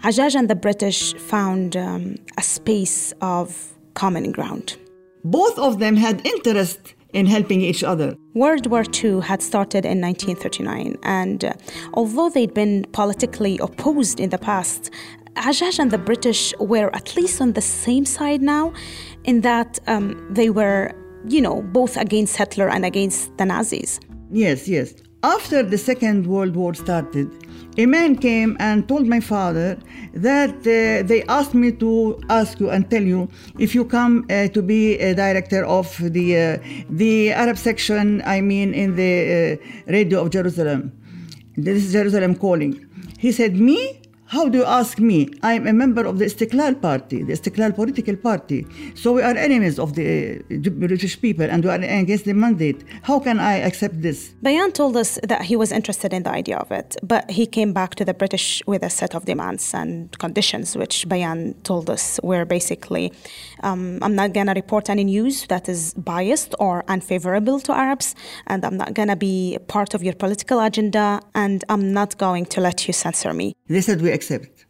Ajaj 0.03 0.35
and 0.35 0.49
the 0.49 0.55
British 0.55 1.15
found 1.15 1.77
um, 1.77 2.17
a 2.39 2.43
space 2.43 3.13
of 3.21 3.73
common 3.95 4.33
ground. 4.33 4.77
Both 5.25 5.59
of 5.59 5.79
them 5.79 5.97
had 5.97 6.27
interest 6.27 6.95
in 7.13 7.27
helping 7.27 7.61
each 7.61 7.85
other. 7.85 8.17
World 8.35 8.67
War 8.67 8.85
II 9.03 9.21
had 9.21 9.43
started 9.43 9.85
in 9.85 10.01
1939, 10.01 10.97
and 11.03 11.45
uh, 11.45 11.53
although 11.93 12.29
they'd 12.29 12.53
been 12.53 12.85
politically 12.93 13.59
opposed 13.59 14.21
in 14.21 14.31
the 14.31 14.39
past, 14.39 14.91
Ajaj 15.37 15.79
and 15.79 15.91
the 15.91 15.99
British 15.99 16.55
were 16.59 16.95
at 16.95 17.17
least 17.17 17.41
on 17.41 17.53
the 17.53 17.61
same 17.61 18.05
side 18.05 18.43
now, 18.43 18.73
in 19.25 19.43
that 19.43 19.79
um, 19.87 20.27
they 20.31 20.51
were, 20.51 20.93
you 21.29 21.41
know, 21.41 21.63
both 21.63 21.97
against 21.97 22.37
Hitler 22.37 22.69
and 22.69 22.85
against 22.85 23.37
the 23.39 23.45
Nazis. 23.45 24.01
Yes, 24.35 24.67
yes. 24.67 24.95
After 25.23 25.63
the 25.63 25.79
Second 25.79 26.27
World 26.27 26.57
War 26.57 26.75
started, 26.75 27.31
a 27.79 27.87
man 27.87 28.17
came 28.17 28.57
and 28.59 28.89
told 28.89 29.07
my 29.07 29.21
father 29.21 29.79
that 30.13 30.57
uh, 30.67 31.07
they 31.07 31.23
asked 31.29 31.55
me 31.55 31.71
to 31.71 32.21
ask 32.29 32.59
you 32.59 32.69
and 32.69 32.91
tell 32.91 33.03
you 33.03 33.29
if 33.61 33.77
you 33.77 33.85
come 33.85 34.27
uh, 34.29 34.49
to 34.49 34.61
be 34.61 34.99
a 34.99 35.15
director 35.15 35.65
of 35.65 35.87
the 36.13 36.37
uh, 36.37 36.59
the 36.91 37.31
Arab 37.31 37.57
section. 37.57 38.23
I 38.27 38.41
mean, 38.41 38.75
in 38.75 38.97
the 38.97 39.13
uh, 39.15 39.93
radio 39.93 40.23
of 40.23 40.31
Jerusalem. 40.31 40.91
This 41.57 41.85
is 41.85 41.93
Jerusalem 41.93 42.35
calling. 42.35 42.75
He 43.17 43.31
said, 43.31 43.55
"Me? 43.55 44.03
How 44.35 44.49
do 44.49 44.59
you 44.59 44.65
ask 44.65 44.99
me? 44.99 45.31
I'm 45.45 45.69
a 45.69 45.73
member 45.73 46.05
of 46.05 46.19
the 46.19 46.25
Istiklal 46.25 46.83
party, 46.83 47.23
the 47.23 47.35
Istiklal 47.35 47.73
political 47.73 48.17
party. 48.17 48.67
So 48.97 49.13
we 49.13 49.23
are 49.23 49.37
enemies 49.37 49.79
of 49.79 49.91
uh, 49.93 49.95
the 49.95 50.73
British 50.77 51.21
people 51.21 51.49
and 51.49 51.63
we 51.63 51.71
are 51.71 51.81
against 51.81 52.25
the 52.25 52.35
mandate. 52.35 52.83
How 53.05 53.21
can 53.21 53.39
I 53.39 53.59
accept 53.59 54.03
this? 54.03 54.35
Bayan 54.43 54.73
told 54.73 54.97
us 54.97 55.21
that 55.23 55.43
he 55.43 55.55
was 55.55 55.71
interested 55.71 56.13
in 56.13 56.25
the 56.25 56.33
idea 56.33 56.57
of 56.57 56.73
it, 56.73 56.97
but 57.01 57.31
he 57.31 57.47
came 57.47 57.73
back 57.73 57.95
to 57.95 58.05
the 58.05 58.13
British 58.13 58.61
with 58.67 58.83
a 58.83 58.91
set 58.91 59.15
of 59.15 59.25
demands 59.25 59.73
and 59.73 60.19
conditions, 60.19 60.77
which 60.77 61.09
Bayan 61.09 61.55
told 61.63 61.89
us 61.89 62.19
were 62.25 62.45
basically 62.45 63.13
um, 63.65 63.99
I'm 64.03 64.15
not 64.15 64.33
going 64.33 64.47
to 64.47 64.53
report 64.53 64.89
any 64.89 65.05
news 65.05 65.47
that 65.47 65.69
is 65.69 65.95
biased 65.95 66.55
or 66.59 66.85
unfavorable 66.89 67.59
to 67.61 67.73
Arabs, 67.73 68.15
and 68.47 68.65
I'm 68.65 68.77
not 68.77 68.95
going 68.95 69.09
to 69.09 69.17
be 69.17 69.59
part 69.69 69.95
of 69.95 70.03
your 70.03 70.15
political 70.15 70.61
agenda, 70.61 71.21
and 71.35 71.65
I'm 71.69 71.93
not 71.93 72.19
going 72.19 72.47
to 72.47 72.61
let 72.61 72.87
you 72.87 72.93
censor 72.93 73.33
me. 73.33 73.57
They 73.69 73.81
said 73.81 74.01
we 74.03 74.13
accept. 74.13 74.67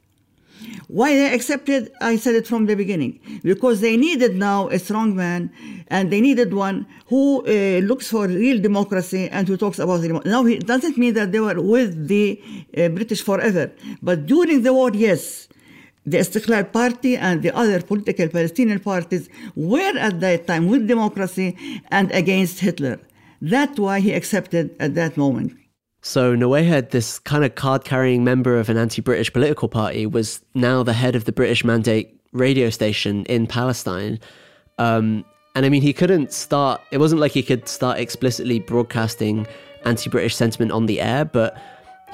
Why 0.88 1.14
they 1.14 1.34
accepted, 1.34 1.92
I 2.00 2.16
said 2.16 2.34
it 2.34 2.46
from 2.46 2.66
the 2.66 2.74
beginning. 2.74 3.40
Because 3.42 3.80
they 3.80 3.96
needed 3.96 4.36
now 4.36 4.68
a 4.68 4.78
strong 4.78 5.16
man 5.16 5.50
and 5.88 6.10
they 6.12 6.20
needed 6.20 6.52
one 6.52 6.86
who 7.06 7.44
uh, 7.46 7.80
looks 7.80 8.10
for 8.10 8.26
real 8.26 8.60
democracy 8.60 9.28
and 9.30 9.48
who 9.48 9.56
talks 9.56 9.78
about 9.78 10.02
democracy. 10.02 10.30
Now, 10.30 10.44
it 10.46 10.66
doesn't 10.66 10.96
mean 10.98 11.14
that 11.14 11.32
they 11.32 11.40
were 11.40 11.60
with 11.60 12.08
the 12.08 12.40
uh, 12.76 12.88
British 12.88 13.22
forever. 13.22 13.72
But 14.02 14.26
during 14.26 14.62
the 14.62 14.72
war, 14.72 14.90
yes, 14.92 15.48
the 16.06 16.18
Istiklal 16.18 16.70
Party 16.72 17.16
and 17.16 17.42
the 17.42 17.54
other 17.56 17.80
political 17.80 18.28
Palestinian 18.28 18.80
parties 18.80 19.28
were 19.54 19.98
at 19.98 20.20
that 20.20 20.46
time 20.46 20.68
with 20.68 20.86
democracy 20.86 21.56
and 21.88 22.10
against 22.12 22.60
Hitler. 22.60 23.00
That's 23.40 23.78
why 23.78 24.00
he 24.00 24.12
accepted 24.12 24.74
at 24.80 24.94
that 24.94 25.16
moment. 25.16 25.56
So 26.02 26.36
Nawahed, 26.36 26.90
this 26.90 27.18
kind 27.18 27.44
of 27.44 27.54
card-carrying 27.54 28.24
member 28.24 28.58
of 28.58 28.68
an 28.68 28.76
anti-British 28.76 29.32
political 29.32 29.68
party, 29.68 30.04
was 30.04 30.42
now 30.54 30.82
the 30.82 30.92
head 30.92 31.16
of 31.16 31.24
the 31.24 31.32
British 31.32 31.64
Mandate 31.64 32.20
radio 32.32 32.68
station 32.68 33.24
in 33.24 33.46
Palestine. 33.46 34.20
Um, 34.78 35.24
and 35.54 35.64
I 35.64 35.70
mean, 35.70 35.80
he 35.80 35.94
couldn't 35.94 36.32
start. 36.32 36.82
It 36.90 36.98
wasn't 36.98 37.20
like 37.22 37.32
he 37.32 37.42
could 37.42 37.68
start 37.68 37.98
explicitly 37.98 38.58
broadcasting 38.58 39.46
anti-British 39.84 40.36
sentiment 40.36 40.72
on 40.72 40.86
the 40.86 41.00
air, 41.00 41.24
but 41.24 41.56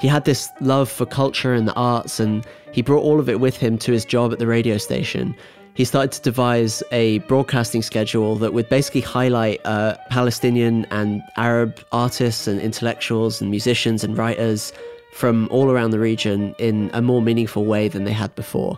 he 0.01 0.07
had 0.07 0.25
this 0.25 0.49
love 0.59 0.89
for 0.89 1.05
culture 1.05 1.53
and 1.53 1.67
the 1.67 1.73
arts, 1.75 2.19
and 2.19 2.45
he 2.73 2.81
brought 2.81 3.03
all 3.03 3.19
of 3.19 3.29
it 3.29 3.39
with 3.39 3.55
him 3.55 3.77
to 3.77 3.93
his 3.93 4.03
job 4.03 4.33
at 4.33 4.39
the 4.39 4.47
radio 4.47 4.77
station 4.77 5.35
he 5.73 5.85
started 5.85 6.11
to 6.11 6.21
devise 6.21 6.83
a 6.91 7.19
broadcasting 7.19 7.81
schedule 7.81 8.35
that 8.37 8.53
would 8.53 8.67
basically 8.69 9.01
highlight 9.01 9.61
uh, 9.65 9.95
Palestinian 10.09 10.85
and 10.91 11.23
Arab 11.37 11.79
artists 11.91 12.47
and 12.47 12.59
intellectuals 12.59 13.41
and 13.41 13.49
musicians 13.49 14.03
and 14.03 14.17
writers 14.17 14.73
from 15.13 15.47
all 15.49 15.71
around 15.71 15.91
the 15.91 15.99
region 15.99 16.55
in 16.57 16.89
a 16.93 17.01
more 17.01 17.21
meaningful 17.21 17.65
way 17.65 17.87
than 17.87 18.03
they 18.03 18.11
had 18.11 18.33
before. 18.35 18.75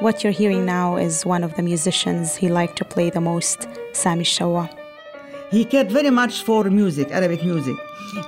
What 0.00 0.22
you're 0.22 0.32
hearing 0.32 0.66
now 0.66 0.96
is 0.96 1.24
one 1.24 1.42
of 1.42 1.54
the 1.54 1.62
musicians 1.62 2.36
he 2.36 2.48
liked 2.48 2.76
to 2.76 2.84
play 2.84 3.08
the 3.08 3.22
most, 3.22 3.66
Sami 3.92 4.24
Shawa 4.24 4.83
He 5.53 5.65
cared 5.65 5.91
very 5.91 6.09
much 6.09 6.43
for 6.43 6.63
music, 6.65 7.11
Arabic 7.11 7.43
music. 7.43 7.75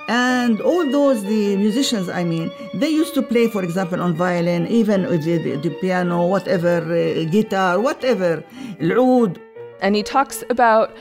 And 0.08 0.62
all 0.62 0.90
those 0.90 1.24
the 1.24 1.56
musicians, 1.58 2.10
I 2.10 2.24
mean, 2.24 2.52
they 2.74 2.90
used 2.90 3.14
to 3.16 3.22
play, 3.22 3.48
for 3.48 3.64
example, 3.64 4.02
on 4.02 4.14
violin, 4.14 4.68
even 4.68 5.04
the, 5.04 5.18
the, 5.18 5.58
the 5.58 5.70
piano, 5.82 6.28
whatever, 6.28 6.78
uh, 6.82 7.24
guitar, 7.30 7.80
whatever, 7.80 8.44
العود. 8.80 9.38
And 9.82 9.96
he 9.96 10.04
talks 10.04 10.44
about 10.50 10.96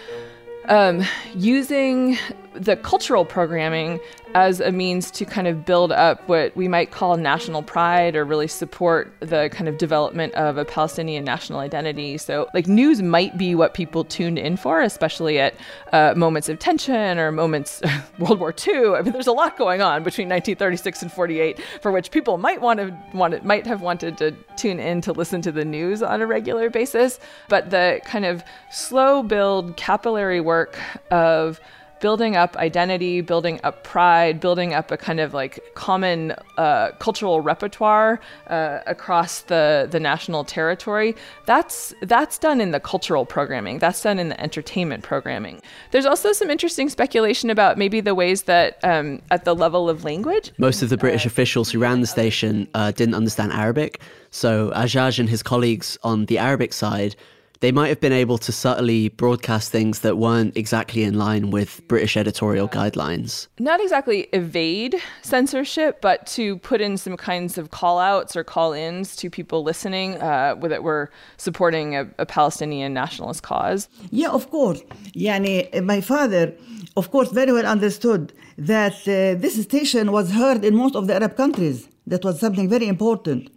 um, 0.68 1.02
using 1.34 2.16
the 2.55 2.75
cultural 2.77 3.25
programming 3.25 3.99
as 4.33 4.59
a 4.59 4.71
means 4.71 5.09
to 5.11 5.23
kind 5.23 5.47
of 5.47 5.65
build 5.65 5.93
up 5.93 6.27
what 6.27 6.55
we 6.57 6.67
might 6.67 6.91
call 6.91 7.15
national 7.15 7.63
pride 7.63 8.17
or 8.17 8.25
really 8.25 8.47
support 8.47 9.13
the 9.21 9.49
kind 9.53 9.69
of 9.69 9.77
development 9.77 10.33
of 10.33 10.57
a 10.57 10.65
Palestinian 10.65 11.23
national 11.23 11.59
identity. 11.59 12.17
So, 12.17 12.49
like, 12.53 12.67
news 12.67 13.01
might 13.01 13.37
be 13.37 13.55
what 13.55 13.73
people 13.73 14.03
tuned 14.03 14.37
in 14.37 14.57
for, 14.57 14.81
especially 14.81 15.39
at 15.39 15.55
uh, 15.93 16.13
moments 16.17 16.49
of 16.49 16.59
tension 16.59 17.17
or 17.17 17.31
moments, 17.31 17.81
World 18.19 18.39
War 18.39 18.53
II. 18.67 18.95
I 18.95 19.01
mean, 19.01 19.13
there's 19.13 19.27
a 19.27 19.31
lot 19.31 19.57
going 19.57 19.81
on 19.81 20.03
between 20.03 20.27
1936 20.27 21.03
and 21.03 21.11
48 21.11 21.59
for 21.81 21.91
which 21.93 22.11
people 22.11 22.37
might 22.37 22.59
want 22.59 22.79
to 22.79 22.97
want 23.13 23.45
might 23.45 23.65
have 23.65 23.81
wanted 23.81 24.17
to 24.17 24.31
tune 24.57 24.79
in 24.79 24.99
to 25.01 25.13
listen 25.13 25.41
to 25.43 25.51
the 25.51 25.63
news 25.63 26.03
on 26.03 26.21
a 26.21 26.27
regular 26.27 26.69
basis. 26.69 27.19
But 27.47 27.69
the 27.69 28.01
kind 28.05 28.25
of 28.25 28.43
slow 28.69 29.23
build 29.23 29.77
capillary 29.77 30.41
work 30.41 30.77
of 31.09 31.59
building 32.05 32.35
up 32.35 32.55
identity, 32.57 33.19
building 33.21 33.59
up 33.63 33.83
pride, 33.83 34.39
building 34.39 34.75
up 34.75 34.91
a 34.91 34.97
kind 35.07 35.19
of 35.19 35.33
like 35.33 35.59
common 35.73 36.35
uh, 36.55 36.91
cultural 36.99 37.41
repertoire 37.41 38.19
uh, 38.45 38.77
across 38.85 39.41
the 39.51 39.87
the 39.89 39.99
national 39.99 40.43
territory. 40.43 41.15
That's 41.47 41.95
that's 42.03 42.37
done 42.37 42.61
in 42.61 42.69
the 42.69 42.79
cultural 42.79 43.25
programming. 43.25 43.79
That's 43.79 44.03
done 44.03 44.19
in 44.19 44.29
the 44.29 44.39
entertainment 44.39 45.01
programming. 45.01 45.63
There's 45.89 46.05
also 46.05 46.31
some 46.31 46.51
interesting 46.51 46.89
speculation 46.89 47.49
about 47.49 47.79
maybe 47.79 48.01
the 48.01 48.13
ways 48.13 48.43
that 48.43 48.77
um, 48.83 49.19
at 49.31 49.43
the 49.45 49.55
level 49.55 49.89
of 49.89 50.03
language. 50.03 50.51
Most 50.59 50.83
of 50.83 50.89
the 50.89 50.97
British 50.97 51.25
officials 51.25 51.71
who 51.71 51.79
ran 51.79 52.01
the 52.01 52.11
station 52.19 52.67
uh, 52.75 52.91
didn't 52.91 53.15
understand 53.15 53.51
Arabic, 53.51 53.99
so 54.29 54.69
Ajaj 54.83 55.17
and 55.17 55.27
his 55.27 55.41
colleagues 55.41 55.97
on 56.03 56.27
the 56.27 56.37
Arabic 56.37 56.71
side 56.71 57.15
they 57.59 57.71
might 57.71 57.87
have 57.89 57.99
been 57.99 58.13
able 58.13 58.37
to 58.39 58.51
subtly 58.51 59.09
broadcast 59.09 59.71
things 59.71 59.99
that 59.99 60.17
weren't 60.17 60.55
exactly 60.57 61.03
in 61.03 61.17
line 61.17 61.51
with 61.51 61.87
British 61.87 62.17
editorial 62.17 62.67
guidelines. 62.67 63.47
Not 63.59 63.81
exactly 63.81 64.27
evade 64.33 64.95
censorship, 65.21 66.01
but 66.01 66.25
to 66.27 66.57
put 66.57 66.81
in 66.81 66.97
some 66.97 67.17
kinds 67.17 67.57
of 67.57 67.71
call 67.71 67.99
outs 67.99 68.35
or 68.35 68.43
call 68.43 68.73
ins 68.73 69.15
to 69.17 69.29
people 69.29 69.63
listening 69.63 70.21
uh, 70.21 70.55
that 70.55 70.83
were 70.83 71.09
supporting 71.37 71.95
a, 71.95 72.07
a, 72.17 72.25
Palestinian 72.25 72.93
nationalist 72.93 73.43
cause. 73.43 73.87
Yeah, 74.11 74.29
of 74.29 74.49
course. 74.49 74.81
Yani, 75.15 75.83
my 75.83 76.01
father, 76.01 76.53
of 76.97 77.11
course, 77.11 77.31
very 77.31 77.51
well 77.51 77.65
understood 77.65 78.33
that 78.57 78.95
uh, 79.07 79.39
this 79.39 79.61
station 79.63 80.11
was 80.11 80.31
heard 80.31 80.63
in 80.65 80.75
most 80.75 80.95
of 80.95 81.07
the 81.07 81.15
Arab 81.15 81.35
countries. 81.35 81.87
That 82.07 82.23
was 82.23 82.39
something 82.39 82.69
very 82.69 82.87
important. 82.87 83.49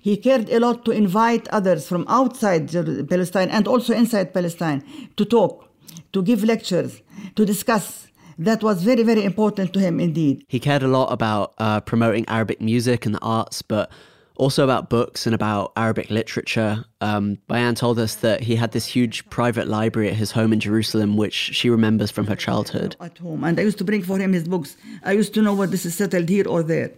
He 0.00 0.16
cared 0.16 0.48
a 0.48 0.58
lot 0.58 0.84
to 0.86 0.90
invite 0.90 1.46
others 1.48 1.86
from 1.86 2.06
outside 2.08 2.72
Palestine 3.08 3.50
and 3.50 3.68
also 3.68 3.94
inside 3.94 4.32
Palestine 4.32 4.82
to 5.16 5.24
talk, 5.24 5.68
to 6.12 6.22
give 6.22 6.42
lectures, 6.42 7.02
to 7.36 7.44
discuss. 7.44 8.08
That 8.38 8.62
was 8.62 8.82
very, 8.82 9.02
very 9.02 9.22
important 9.24 9.74
to 9.74 9.80
him 9.80 10.00
indeed. 10.00 10.44
He 10.48 10.58
cared 10.58 10.82
a 10.82 10.88
lot 10.88 11.12
about 11.12 11.52
uh, 11.58 11.80
promoting 11.80 12.24
Arabic 12.28 12.62
music 12.62 13.04
and 13.04 13.14
the 13.14 13.20
arts, 13.20 13.60
but 13.60 13.90
also 14.36 14.64
about 14.64 14.88
books 14.88 15.26
and 15.26 15.34
about 15.34 15.72
Arabic 15.76 16.08
literature. 16.08 16.86
Um, 17.02 17.36
Bayan 17.46 17.74
told 17.74 17.98
us 17.98 18.14
that 18.16 18.40
he 18.40 18.56
had 18.56 18.72
this 18.72 18.86
huge 18.86 19.28
private 19.28 19.68
library 19.68 20.08
at 20.08 20.14
his 20.14 20.30
home 20.30 20.54
in 20.54 20.60
Jerusalem, 20.60 21.18
which 21.18 21.34
she 21.34 21.68
remembers 21.68 22.10
from 22.10 22.26
her 22.28 22.36
childhood. 22.36 22.96
At 23.00 23.18
home, 23.18 23.44
and 23.44 23.60
I 23.60 23.62
used 23.64 23.76
to 23.78 23.84
bring 23.84 24.02
for 24.02 24.18
him 24.18 24.32
his 24.32 24.48
books. 24.48 24.78
I 25.04 25.12
used 25.12 25.34
to 25.34 25.42
know 25.42 25.52
what 25.52 25.70
this 25.70 25.84
is 25.84 25.94
settled 25.94 26.30
here 26.30 26.48
or 26.48 26.62
there. 26.62 26.92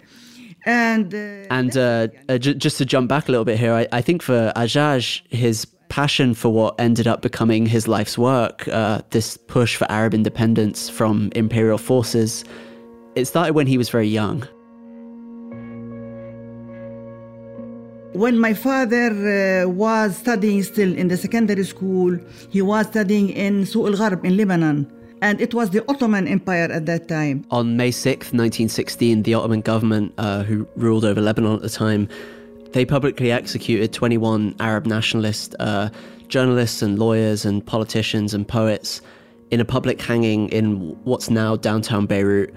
And 0.65 1.13
uh, 1.13 1.19
and 1.51 1.77
uh, 1.77 2.09
uh, 2.29 2.39
j- 2.39 2.55
just 2.55 2.79
to 2.79 2.85
jump 2.85 3.09
back 3.09 3.29
a 3.29 3.33
little 3.33 3.45
bit 3.45 3.59
here, 3.59 3.75
I, 3.75 3.87
I 3.93 4.01
think 4.01 4.23
for 4.23 4.53
Ajaj, 4.55 5.23
his 5.29 5.67
passion 5.89 6.35
for 6.35 6.51
what 6.51 6.75
ended 6.79 7.07
up 7.07 7.21
becoming 7.21 7.67
his 7.67 7.89
life's 7.89 8.17
work, 8.17 8.69
uh, 8.69 9.03
this 9.11 9.37
push 9.37 9.77
for 9.77 9.91
Arab 9.91 10.15
independence 10.15 10.89
from 10.89 11.31
imperial 11.35 11.79
forces, 11.79 12.45
it 13.17 13.27
started 13.27 13.55
when 13.55 13.67
he 13.67 13.77
was 13.77 13.91
very 13.91 14.09
young. 14.09 14.47
When 18.15 18.39
my 18.39 18.55
father 18.55 19.65
uh, 19.65 19.69
was 19.69 20.17
studying 20.17 20.63
still 20.63 20.95
in 20.95 21.09
the 21.09 21.17
secondary 21.17 21.65
school, 21.65 22.19
he 22.51 22.63
was 22.63 22.87
studying 22.87 23.31
in 23.31 23.65
Suq 23.65 23.87
al 23.91 23.97
Gharb 23.97 24.25
in 24.25 24.37
Lebanon 24.37 24.91
and 25.23 25.41
it 25.41 25.55
was 25.55 25.71
the 25.71 25.89
Ottoman 25.89 26.27
Empire 26.27 26.69
at 26.71 26.85
that 26.87 27.09
time. 27.09 27.47
On 27.51 27.77
May 27.77 27.91
6th, 27.91 28.35
1916, 28.35 29.23
the 29.23 29.35
Ottoman 29.35 29.61
government, 29.61 30.13
uh, 30.19 30.43
who 30.43 30.67
ruled 30.77 31.05
over 31.05 31.21
Lebanon 31.21 31.55
at 31.55 31.63
the 31.63 31.71
time, 31.71 32.09
they 32.73 32.85
publicly 32.85 33.31
executed 33.31 33.93
21 33.93 34.57
Arab 34.59 34.85
nationalist 34.85 35.55
uh, 35.61 35.91
journalists 36.27 36.83
and 36.83 36.99
lawyers 36.99 37.45
and 37.45 37.65
politicians 37.65 38.35
and 38.35 38.49
poets 38.49 39.01
in 39.53 39.61
a 39.61 39.65
public 39.65 40.03
hanging 40.03 40.49
in 40.49 40.97
what's 41.05 41.31
now 41.31 41.55
downtown 41.55 42.05
Beirut. 42.07 42.53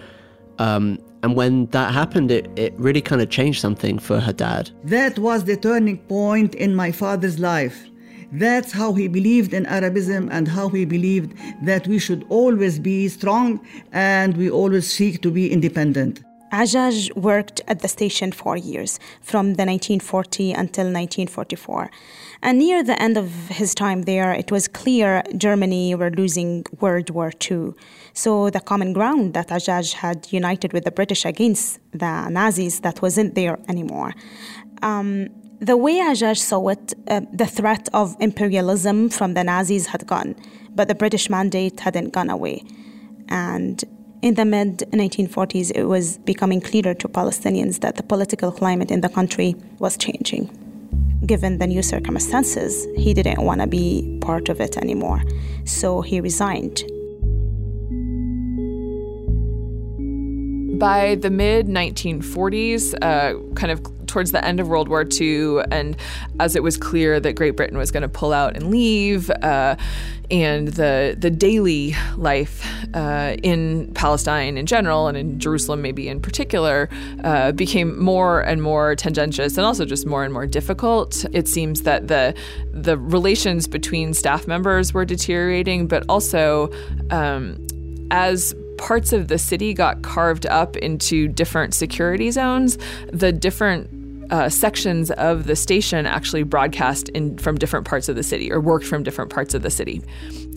Um, 0.58 0.97
and 1.21 1.36
when 1.36 1.67
that 1.67 1.93
happened, 1.93 2.32
it, 2.32 2.49
it 2.58 2.73
really 2.80 3.01
kind 3.01 3.21
of 3.21 3.30
changed 3.30 3.62
something 3.62 3.99
for 3.99 4.19
her 4.19 4.34
dad. 4.34 4.71
That 4.86 5.19
was 5.19 5.43
the 5.43 5.58
turning 5.58 5.99
point 5.99 6.56
in 6.56 6.73
my 6.73 6.91
father's 6.91 7.38
life. 7.38 7.86
That's 8.31 8.71
how 8.71 8.93
he 8.93 9.07
believed 9.07 9.53
in 9.53 9.65
Arabism 9.65 10.29
and 10.31 10.47
how 10.47 10.69
he 10.69 10.85
believed 10.85 11.38
that 11.63 11.88
we 11.88 11.99
should 11.99 12.25
always 12.29 12.79
be 12.79 13.07
strong 13.07 13.59
and 13.91 14.35
we 14.38 14.49
always 14.49 14.91
seek 14.91 15.21
to 15.21 15.31
be 15.31 15.51
independent. 15.51 16.21
Ajaj 16.51 17.13
worked 17.15 17.59
at 17.67 17.81
the 17.81 17.88
station 17.88 18.31
for 18.31 18.55
years, 18.55 18.97
from 19.21 19.55
the 19.55 19.65
1940 19.65 20.51
until 20.51 20.85
1944. 20.85 21.89
And 22.41 22.59
near 22.59 22.81
the 22.83 23.01
end 23.01 23.17
of 23.17 23.29
his 23.49 23.75
time 23.75 24.03
there, 24.03 24.31
it 24.31 24.51
was 24.51 24.67
clear 24.67 25.23
Germany 25.35 25.95
were 25.95 26.11
losing 26.11 26.63
World 26.79 27.09
War 27.09 27.31
II. 27.51 27.73
So 28.13 28.49
the 28.49 28.61
common 28.61 28.93
ground 28.93 29.33
that 29.33 29.49
Ajaj 29.49 29.93
had 29.93 30.31
united 30.31 30.71
with 30.71 30.85
the 30.85 30.91
British 30.91 31.25
against 31.25 31.79
the 31.91 32.29
Nazis, 32.29 32.79
that 32.81 33.01
wasn't 33.01 33.35
there 33.35 33.57
anymore. 33.67 34.13
Um, 34.81 35.29
the 35.59 35.77
way 35.77 35.95
Ajaj 35.99 36.37
saw 36.37 36.67
it, 36.69 36.93
uh, 37.07 37.21
the 37.31 37.45
threat 37.45 37.87
of 37.93 38.15
imperialism 38.19 39.09
from 39.09 39.33
the 39.33 39.43
Nazis 39.43 39.87
had 39.87 40.05
gone, 40.05 40.35
but 40.73 40.87
the 40.87 40.95
British 40.95 41.29
mandate 41.29 41.79
hadn't 41.79 42.11
gone 42.11 42.29
away. 42.29 42.63
And 43.29 43.83
in 44.21 44.35
the 44.35 44.45
mid 44.45 44.79
1940s, 44.91 45.71
it 45.75 45.85
was 45.85 46.17
becoming 46.19 46.59
clearer 46.59 46.93
to 46.95 47.07
Palestinians 47.07 47.79
that 47.81 47.95
the 47.95 48.03
political 48.03 48.51
climate 48.51 48.91
in 48.91 49.01
the 49.01 49.09
country 49.09 49.55
was 49.79 49.97
changing. 49.97 50.49
Given 51.25 51.57
the 51.57 51.67
new 51.67 51.81
circumstances, 51.81 52.85
he 52.97 53.13
didn't 53.13 53.41
want 53.41 53.61
to 53.61 53.67
be 53.67 54.19
part 54.21 54.49
of 54.49 54.59
it 54.59 54.77
anymore, 54.77 55.23
so 55.63 56.01
he 56.01 56.19
resigned. 56.19 56.83
By 60.79 61.15
the 61.15 61.29
mid 61.29 61.67
1940s, 61.67 62.93
uh, 63.01 63.53
kind 63.55 63.71
of 63.71 63.94
towards 64.15 64.32
the 64.32 64.45
end 64.45 64.62
of 64.62 64.69
World 64.69 64.88
War 64.88 65.06
II, 65.06 65.60
and 65.71 65.97
as 66.39 66.56
it 66.56 66.63
was 66.63 66.78
clear 66.78 67.19
that 67.19 67.34
Great 67.34 67.58
Britain 67.58 67.78
was 67.78 67.91
going 67.91 68.01
to 68.01 68.08
pull 68.08 68.32
out 68.32 68.56
and 68.56 68.69
leave, 68.69 69.30
uh, 69.30 69.75
and 70.32 70.69
the 70.69 71.17
the 71.19 71.30
daily 71.30 71.93
life 72.15 72.65
uh, 72.93 73.36
in 73.43 73.91
Palestine 73.93 74.58
in 74.58 74.65
general 74.65 75.10
and 75.10 75.17
in 75.17 75.38
Jerusalem 75.38 75.82
maybe 75.82 76.08
in 76.08 76.21
particular 76.21 76.89
uh, 77.25 77.51
became 77.51 78.01
more 78.01 78.39
and 78.39 78.63
more 78.63 78.95
tendentious 78.95 79.58
and 79.58 79.65
also 79.65 79.84
just 79.84 80.06
more 80.06 80.23
and 80.23 80.34
more 80.34 80.47
difficult. 80.47 81.25
It 81.34 81.49
seems 81.49 81.82
that 81.82 82.08
the 82.08 82.34
the 82.71 82.97
relations 82.97 83.67
between 83.67 84.13
staff 84.13 84.47
members 84.47 84.93
were 84.93 85.04
deteriorating, 85.04 85.88
but 85.88 86.06
also 86.08 86.71
um, 87.12 87.58
as 88.12 88.56
parts 88.78 89.13
of 89.13 89.28
the 89.28 89.38
city 89.38 89.73
got 89.73 90.01
carved 90.01 90.45
up 90.45 90.75
into 90.78 91.28
different 91.28 91.73
security 91.73 92.32
zones, 92.32 92.78
the 93.12 93.32
different 93.32 93.89
uh, 94.29 94.49
sections 94.49 95.11
of 95.11 95.45
the 95.45 95.55
station 95.55 96.05
actually 96.05 96.43
broadcast 96.43 97.09
in 97.09 97.38
from 97.38 97.57
different 97.57 97.85
parts 97.85 98.09
of 98.09 98.15
the 98.15 98.23
city 98.23 98.51
or 98.51 98.59
worked 98.59 98.85
from 98.85 99.03
different 99.03 99.31
parts 99.31 99.53
of 99.53 99.61
the 99.61 99.69
city. 99.69 100.01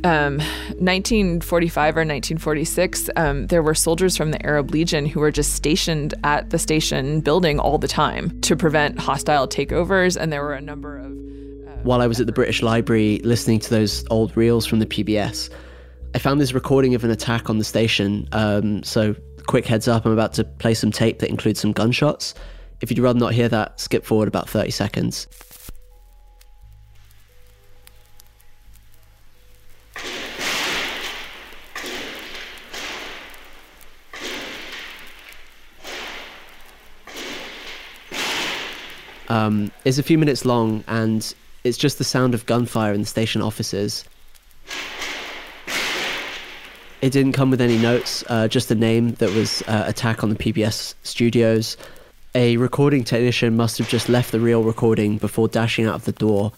Um, 0.05 0.39
1945 0.79 1.97
or 1.97 2.01
1946, 2.01 3.11
um, 3.17 3.47
there 3.49 3.63
were 3.63 3.75
soldiers 3.75 4.17
from 4.17 4.31
the 4.31 4.45
Arab 4.47 4.71
Legion 4.71 5.07
who 5.07 5.19
were 5.21 5.33
just 5.33 5.55
stationed 5.55 6.15
at 6.23 6.51
the 6.51 6.59
station 6.59 7.21
building 7.21 7.59
all 7.59 7.79
the 7.79 7.89
time 7.89 8.41
to 8.43 8.55
prevent 8.55 8.99
hostile 8.99 9.49
takeovers, 9.49 10.17
and 10.17 10.33
there 10.33 10.43
were 10.43 10.55
a 10.55 10.61
number 10.61 10.99
of. 10.99 11.07
Uh, 11.07 11.73
While 11.83 12.01
I 12.01 12.07
was 12.07 12.21
at 12.21 12.27
the 12.27 12.33
British 12.33 12.63
Library 12.63 13.21
listening 13.25 13.59
to 13.61 13.71
those 13.71 14.05
old 14.11 14.37
reels 14.37 14.67
from 14.67 14.79
the 14.79 14.87
PBS, 14.87 15.51
I 16.15 16.19
found 16.19 16.41
this 16.41 16.53
recording 16.53 16.95
of 16.95 17.03
an 17.03 17.11
attack 17.11 17.51
on 17.51 17.59
the 17.59 17.65
station. 17.65 18.29
Um, 18.33 18.85
so, 18.85 19.17
quick 19.47 19.67
heads 19.67 19.89
up, 19.89 20.07
I'm 20.07 20.13
about 20.13 20.33
to 20.35 20.45
play 20.45 20.75
some 20.75 20.93
tape 20.93 21.19
that 21.19 21.29
includes 21.29 21.61
some 21.61 21.73
gunshots. 21.73 22.35
If 22.81 22.91
you'd 22.91 23.01
rather 23.01 23.19
not 23.19 23.35
hear 23.35 23.49
that, 23.49 23.81
skip 23.81 24.05
forward 24.05 24.29
about 24.29 24.49
30 24.49 24.71
seconds. 24.71 25.27
Um, 39.29 39.71
it's 39.85 39.99
a 39.99 40.03
few 40.03 40.17
minutes 40.17 40.45
long 40.45 40.83
and 40.89 41.35
it's 41.63 41.77
just 41.77 41.99
the 41.99 42.05
sound 42.05 42.33
of 42.33 42.47
gunfire 42.47 42.93
in 42.95 43.01
the 43.03 43.07
station 43.07 43.43
offices. 43.43 44.05
It 47.03 47.13
didn't 47.13 47.33
come 47.33 47.51
with 47.51 47.61
any 47.61 47.79
notes, 47.79 48.25
uh, 48.29 48.49
just 48.49 48.71
a 48.71 48.75
name 48.75 49.13
that 49.15 49.31
was 49.31 49.63
uh, 49.69 49.85
attack 49.87 50.25
on 50.25 50.31
the 50.31 50.35
PBS 50.35 50.95
studios 51.03 51.77
a 52.39 52.57
recording 52.57 53.03
technician 53.03 53.57
must 53.57 53.79
have 53.79 53.89
just 53.89 54.09
left 54.09 54.31
the 54.31 54.39
reel 54.39 54.63
recording 54.63 55.19
before 55.19 55.49
dashing 55.49 55.87
out 55.87 55.97
of 55.97 56.05
the 56.05 56.13
door. 56.13 56.53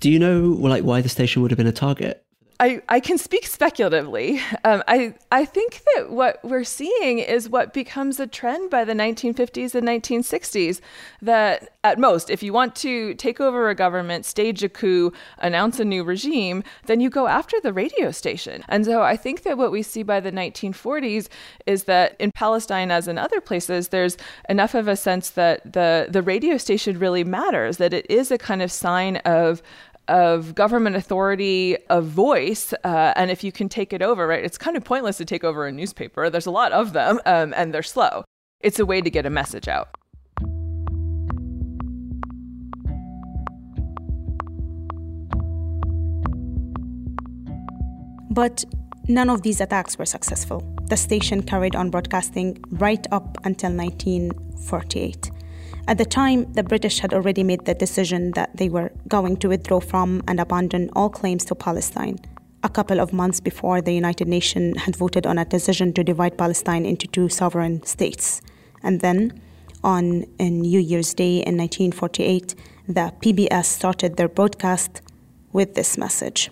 Do 0.00 0.10
you 0.10 0.18
know 0.18 0.40
like 0.40 0.82
why 0.82 1.00
the 1.00 1.08
station 1.08 1.42
would 1.42 1.52
have 1.52 1.58
been 1.58 1.68
a 1.68 1.72
target? 1.72 2.24
I, 2.60 2.82
I 2.88 2.98
can 2.98 3.18
speak 3.18 3.46
speculatively. 3.46 4.40
Um, 4.64 4.82
I 4.88 5.14
I 5.30 5.44
think 5.44 5.80
that 5.94 6.10
what 6.10 6.40
we're 6.42 6.64
seeing 6.64 7.20
is 7.20 7.48
what 7.48 7.72
becomes 7.72 8.18
a 8.18 8.26
trend 8.26 8.68
by 8.70 8.84
the 8.84 8.94
1950s 8.94 9.76
and 9.76 9.86
1960s. 9.86 10.80
That 11.22 11.74
at 11.84 12.00
most, 12.00 12.30
if 12.30 12.42
you 12.42 12.52
want 12.52 12.74
to 12.76 13.14
take 13.14 13.40
over 13.40 13.68
a 13.68 13.76
government, 13.76 14.24
stage 14.24 14.64
a 14.64 14.68
coup, 14.68 15.12
announce 15.38 15.78
a 15.78 15.84
new 15.84 16.02
regime, 16.02 16.64
then 16.86 17.00
you 17.00 17.10
go 17.10 17.28
after 17.28 17.60
the 17.60 17.72
radio 17.72 18.10
station. 18.10 18.64
And 18.68 18.84
so 18.84 19.02
I 19.02 19.16
think 19.16 19.44
that 19.44 19.56
what 19.56 19.70
we 19.70 19.82
see 19.82 20.02
by 20.02 20.18
the 20.18 20.32
1940s 20.32 21.28
is 21.66 21.84
that 21.84 22.16
in 22.18 22.32
Palestine, 22.32 22.90
as 22.90 23.06
in 23.06 23.18
other 23.18 23.40
places, 23.40 23.88
there's 23.88 24.16
enough 24.48 24.74
of 24.74 24.88
a 24.88 24.96
sense 24.96 25.30
that 25.30 25.72
the 25.72 26.08
the 26.10 26.22
radio 26.22 26.56
station 26.56 26.98
really 26.98 27.22
matters. 27.22 27.76
That 27.76 27.92
it 27.92 28.10
is 28.10 28.32
a 28.32 28.38
kind 28.38 28.62
of 28.62 28.72
sign 28.72 29.18
of 29.18 29.62
of 30.08 30.54
government 30.54 30.96
authority 30.96 31.76
of 31.88 32.04
voice 32.04 32.72
uh, 32.84 33.12
and 33.16 33.30
if 33.30 33.44
you 33.44 33.52
can 33.52 33.68
take 33.68 33.92
it 33.92 34.02
over 34.02 34.26
right 34.26 34.44
it's 34.44 34.58
kind 34.58 34.76
of 34.76 34.84
pointless 34.84 35.18
to 35.18 35.24
take 35.24 35.44
over 35.44 35.66
a 35.66 35.72
newspaper. 35.72 36.30
There's 36.30 36.46
a 36.46 36.50
lot 36.50 36.72
of 36.72 36.92
them 36.92 37.20
um, 37.26 37.54
and 37.56 37.72
they're 37.72 37.82
slow. 37.82 38.24
It's 38.60 38.78
a 38.78 38.86
way 38.86 39.00
to 39.00 39.10
get 39.10 39.26
a 39.26 39.30
message 39.30 39.68
out. 39.68 39.88
But 48.30 48.64
none 49.08 49.30
of 49.30 49.42
these 49.42 49.60
attacks 49.60 49.98
were 49.98 50.06
successful. 50.06 50.62
The 50.88 50.96
station 50.96 51.42
carried 51.42 51.74
on 51.76 51.90
broadcasting 51.90 52.62
right 52.70 53.06
up 53.10 53.36
until 53.44 53.72
1948 53.72 55.30
at 55.88 55.96
the 55.96 56.04
time, 56.04 56.52
the 56.52 56.62
British 56.62 56.98
had 56.98 57.14
already 57.14 57.42
made 57.42 57.64
the 57.64 57.72
decision 57.72 58.32
that 58.32 58.54
they 58.54 58.68
were 58.68 58.92
going 59.08 59.38
to 59.38 59.48
withdraw 59.48 59.80
from 59.80 60.22
and 60.28 60.38
abandon 60.38 60.90
all 60.94 61.08
claims 61.08 61.46
to 61.46 61.54
Palestine. 61.54 62.18
A 62.62 62.68
couple 62.68 63.00
of 63.00 63.14
months 63.14 63.40
before, 63.40 63.80
the 63.80 63.92
United 63.92 64.28
Nations 64.28 64.82
had 64.82 64.96
voted 64.96 65.26
on 65.26 65.38
a 65.38 65.46
decision 65.46 65.94
to 65.94 66.04
divide 66.04 66.36
Palestine 66.36 66.84
into 66.84 67.06
two 67.06 67.30
sovereign 67.30 67.82
states. 67.84 68.42
And 68.82 69.00
then, 69.00 69.40
on 69.82 70.26
New 70.38 70.78
Year's 70.78 71.14
Day 71.14 71.36
in 71.36 71.56
1948, 71.56 72.54
the 72.86 73.14
PBS 73.22 73.64
started 73.64 74.18
their 74.18 74.28
broadcast 74.28 75.00
with 75.52 75.74
this 75.74 75.96
message. 75.96 76.50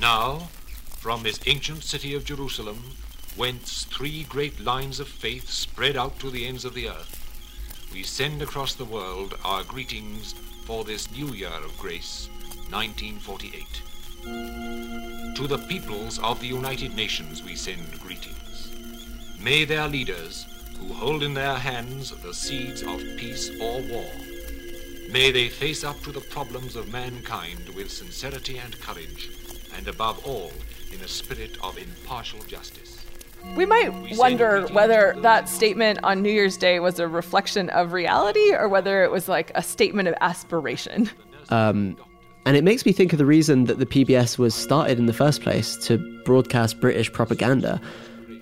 Now, 0.00 0.48
from 0.96 1.22
this 1.22 1.38
ancient 1.46 1.82
city 1.84 2.14
of 2.14 2.24
Jerusalem, 2.24 2.82
whence 3.36 3.84
three 3.84 4.24
great 4.24 4.60
lines 4.60 5.00
of 5.00 5.08
faith 5.08 5.50
spread 5.50 5.96
out 5.96 6.18
to 6.20 6.30
the 6.30 6.46
ends 6.46 6.64
of 6.64 6.74
the 6.74 6.88
earth, 6.88 7.20
we 7.92 8.02
send 8.02 8.42
across 8.42 8.74
the 8.74 8.84
world 8.84 9.34
our 9.44 9.64
greetings 9.64 10.34
for 10.64 10.84
this 10.84 11.10
new 11.10 11.28
year 11.28 11.48
of 11.48 11.76
grace, 11.78 12.28
1948. 12.70 13.82
To 15.34 15.46
the 15.46 15.58
peoples 15.68 16.18
of 16.20 16.40
the 16.40 16.46
United 16.46 16.94
Nations 16.94 17.42
we 17.42 17.56
send 17.56 18.00
greetings. 18.00 18.70
May 19.40 19.64
their 19.64 19.88
leaders, 19.88 20.46
who 20.78 20.94
hold 20.94 21.22
in 21.22 21.34
their 21.34 21.56
hands 21.56 22.10
the 22.22 22.32
seeds 22.32 22.82
of 22.82 23.00
peace 23.16 23.50
or 23.60 23.82
war, 23.82 24.10
may 25.10 25.30
they 25.30 25.48
face 25.48 25.84
up 25.84 26.00
to 26.02 26.12
the 26.12 26.20
problems 26.20 26.76
of 26.76 26.92
mankind 26.92 27.68
with 27.76 27.90
sincerity 27.90 28.58
and 28.58 28.80
courage, 28.80 29.30
and 29.76 29.88
above 29.88 30.24
all, 30.24 30.52
in 30.92 31.00
a 31.00 31.08
spirit 31.08 31.58
of 31.62 31.78
impartial 31.78 32.40
justice. 32.44 32.93
We 33.56 33.66
might 33.66 34.16
wonder 34.16 34.66
whether 34.68 35.14
that 35.20 35.48
statement 35.48 36.00
on 36.02 36.22
New 36.22 36.32
Year's 36.32 36.56
Day 36.56 36.80
was 36.80 36.98
a 36.98 37.06
reflection 37.06 37.70
of 37.70 37.92
reality 37.92 38.52
or 38.52 38.68
whether 38.68 39.04
it 39.04 39.12
was 39.12 39.28
like 39.28 39.52
a 39.54 39.62
statement 39.62 40.08
of 40.08 40.14
aspiration. 40.20 41.10
Um, 41.50 41.96
and 42.46 42.56
it 42.56 42.64
makes 42.64 42.84
me 42.84 42.92
think 42.92 43.12
of 43.12 43.18
the 43.18 43.26
reason 43.26 43.64
that 43.64 43.78
the 43.78 43.86
PBS 43.86 44.38
was 44.38 44.54
started 44.54 44.98
in 44.98 45.06
the 45.06 45.12
first 45.12 45.42
place 45.42 45.76
to 45.86 45.98
broadcast 46.24 46.80
British 46.80 47.12
propaganda. 47.12 47.80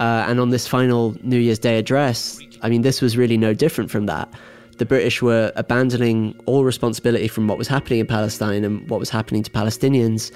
Uh, 0.01 0.25
and 0.27 0.41
on 0.41 0.51
this 0.51 0.67
final 0.67 1.15
New 1.23 1.39
Year's 1.39 1.59
Day 1.59 1.79
address, 1.79 2.41
I 2.63 2.69
mean, 2.69 2.83
this 2.83 3.01
was 3.01 3.17
really 3.17 3.37
no 3.37 3.55
different 3.55 3.91
from 3.91 4.07
that. 4.07 4.33
The 4.79 4.87
British 4.87 5.23
were 5.23 5.53
abandoning 5.57 6.41
all 6.47 6.65
responsibility 6.65 7.29
from 7.29 7.47
what 7.47 7.59
was 7.59 7.69
happening 7.69 8.01
in 8.01 8.07
Palestine 8.07 8.65
and 8.65 8.89
what 8.89 8.99
was 8.99 9.11
happening 9.11 9.43
to 9.43 9.51
Palestinians. 9.51 10.33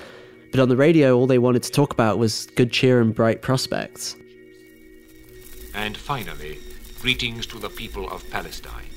But 0.53 0.61
on 0.61 0.69
the 0.69 0.77
radio, 0.77 1.17
all 1.17 1.27
they 1.27 1.39
wanted 1.39 1.63
to 1.65 1.73
talk 1.73 1.93
about 1.93 2.19
was 2.19 2.47
good 2.55 2.71
cheer 2.71 3.01
and 3.01 3.15
bright 3.15 3.43
prospects. 3.43 4.15
And 5.77 5.95
finally, 5.95 6.59
greetings 7.01 7.45
to 7.49 7.59
the 7.59 7.69
people 7.69 8.09
of 8.09 8.29
Palestine, 8.31 8.89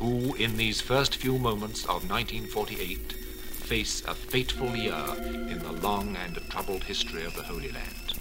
who, 0.00 0.34
in 0.34 0.56
these 0.56 0.80
first 0.80 1.14
few 1.14 1.38
moments 1.38 1.84
of 1.84 2.10
1948, 2.10 3.12
face 3.12 4.02
a 4.04 4.14
fateful 4.14 4.74
year 4.74 5.04
in 5.16 5.60
the 5.60 5.72
long 5.80 6.16
and 6.16 6.36
troubled 6.50 6.82
history 6.82 7.24
of 7.24 7.36
the 7.36 7.44
Holy 7.44 7.70
Land. 7.70 8.18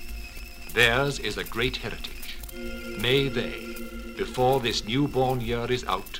Theirs 0.76 1.18
is 1.18 1.40
a 1.40 1.44
great 1.44 1.78
heritage. 1.78 2.38
May 3.00 3.30
they, 3.30 4.14
before 4.16 4.60
this 4.60 4.86
newborn 4.86 5.42
year 5.42 5.66
is 5.72 5.84
out, 5.86 6.20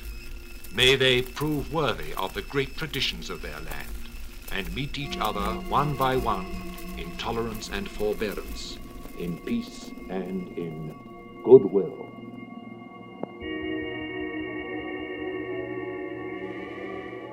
may 0.74 0.96
they 0.96 1.22
prove 1.22 1.72
worthy 1.72 2.12
of 2.14 2.34
the 2.34 2.42
great 2.42 2.76
traditions 2.76 3.30
of 3.30 3.40
their 3.40 3.60
land 3.60 3.94
and 4.50 4.74
meet 4.74 4.98
each 4.98 5.16
other 5.18 5.60
one 5.70 5.94
by 5.94 6.16
one 6.16 6.74
in 6.96 7.16
tolerance 7.18 7.70
and 7.72 7.88
forbearance, 7.88 8.78
in 9.16 9.38
peace 9.38 9.92
and 10.10 10.58
in 10.58 11.07
goodwill. 11.44 12.06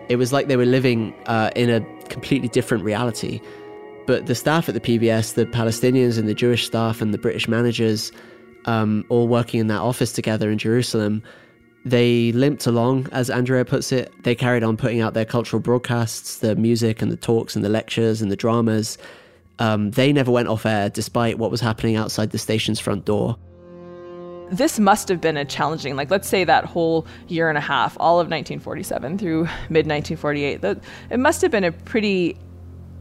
It 0.07 0.17
was 0.17 0.31
like 0.31 0.47
they 0.47 0.57
were 0.57 0.65
living 0.65 1.13
uh, 1.25 1.49
in 1.55 1.69
a 1.69 1.81
completely 2.09 2.47
different 2.47 2.83
reality. 2.83 3.41
But 4.05 4.27
the 4.27 4.35
staff 4.35 4.69
at 4.69 4.75
the 4.75 4.81
PBS, 4.81 5.33
the 5.33 5.45
Palestinians 5.45 6.19
and 6.19 6.27
the 6.27 6.35
Jewish 6.35 6.65
staff 6.65 7.01
and 7.01 7.13
the 7.13 7.17
British 7.17 7.47
managers, 7.47 8.11
um, 8.65 9.03
all 9.09 9.27
working 9.27 9.59
in 9.59 9.67
that 9.67 9.81
office 9.81 10.11
together 10.11 10.51
in 10.51 10.59
Jerusalem, 10.59 11.23
they 11.85 12.31
limped 12.31 12.67
along, 12.67 13.07
as 13.11 13.29
Andrea 13.29 13.65
puts 13.65 13.91
it. 13.91 14.11
They 14.23 14.35
carried 14.35 14.63
on 14.63 14.77
putting 14.77 15.01
out 15.01 15.13
their 15.13 15.25
cultural 15.25 15.59
broadcasts, 15.59 16.37
the 16.37 16.55
music 16.55 17.01
and 17.01 17.11
the 17.11 17.17
talks 17.17 17.55
and 17.55 17.65
the 17.65 17.69
lectures 17.69 18.21
and 18.21 18.31
the 18.31 18.35
dramas. 18.35 18.97
Um, 19.57 19.91
they 19.91 20.11
never 20.11 20.31
went 20.31 20.47
off 20.47 20.65
air 20.65 20.89
despite 20.89 21.39
what 21.39 21.49
was 21.49 21.61
happening 21.61 21.95
outside 21.95 22.31
the 22.31 22.37
station's 22.37 22.79
front 22.79 23.05
door 23.05 23.37
this 24.51 24.79
must 24.79 25.09
have 25.09 25.19
been 25.19 25.37
a 25.37 25.45
challenging 25.45 25.95
like 25.95 26.11
let's 26.11 26.27
say 26.27 26.43
that 26.43 26.65
whole 26.65 27.05
year 27.27 27.49
and 27.49 27.57
a 27.57 27.61
half 27.61 27.97
all 27.99 28.19
of 28.19 28.27
1947 28.27 29.17
through 29.17 29.43
mid 29.69 29.87
1948 29.87 30.61
that 30.61 30.77
it 31.09 31.19
must 31.19 31.41
have 31.41 31.51
been 31.51 31.63
a 31.63 31.71
pretty 31.71 32.37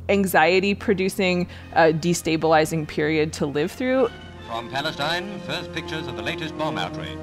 anxiety 0.09 0.74
producing 0.74 1.48
uh, 1.74 1.92
destabilizing 1.94 2.87
period 2.87 3.33
to 3.33 3.46
live 3.46 3.70
through. 3.72 4.09
From 4.46 4.70
palestine 4.70 5.40
first 5.40 5.72
pictures 5.72 6.07
of 6.07 6.16
the 6.16 6.22
latest 6.22 6.57
bomb 6.57 6.78
outrage. 6.78 7.18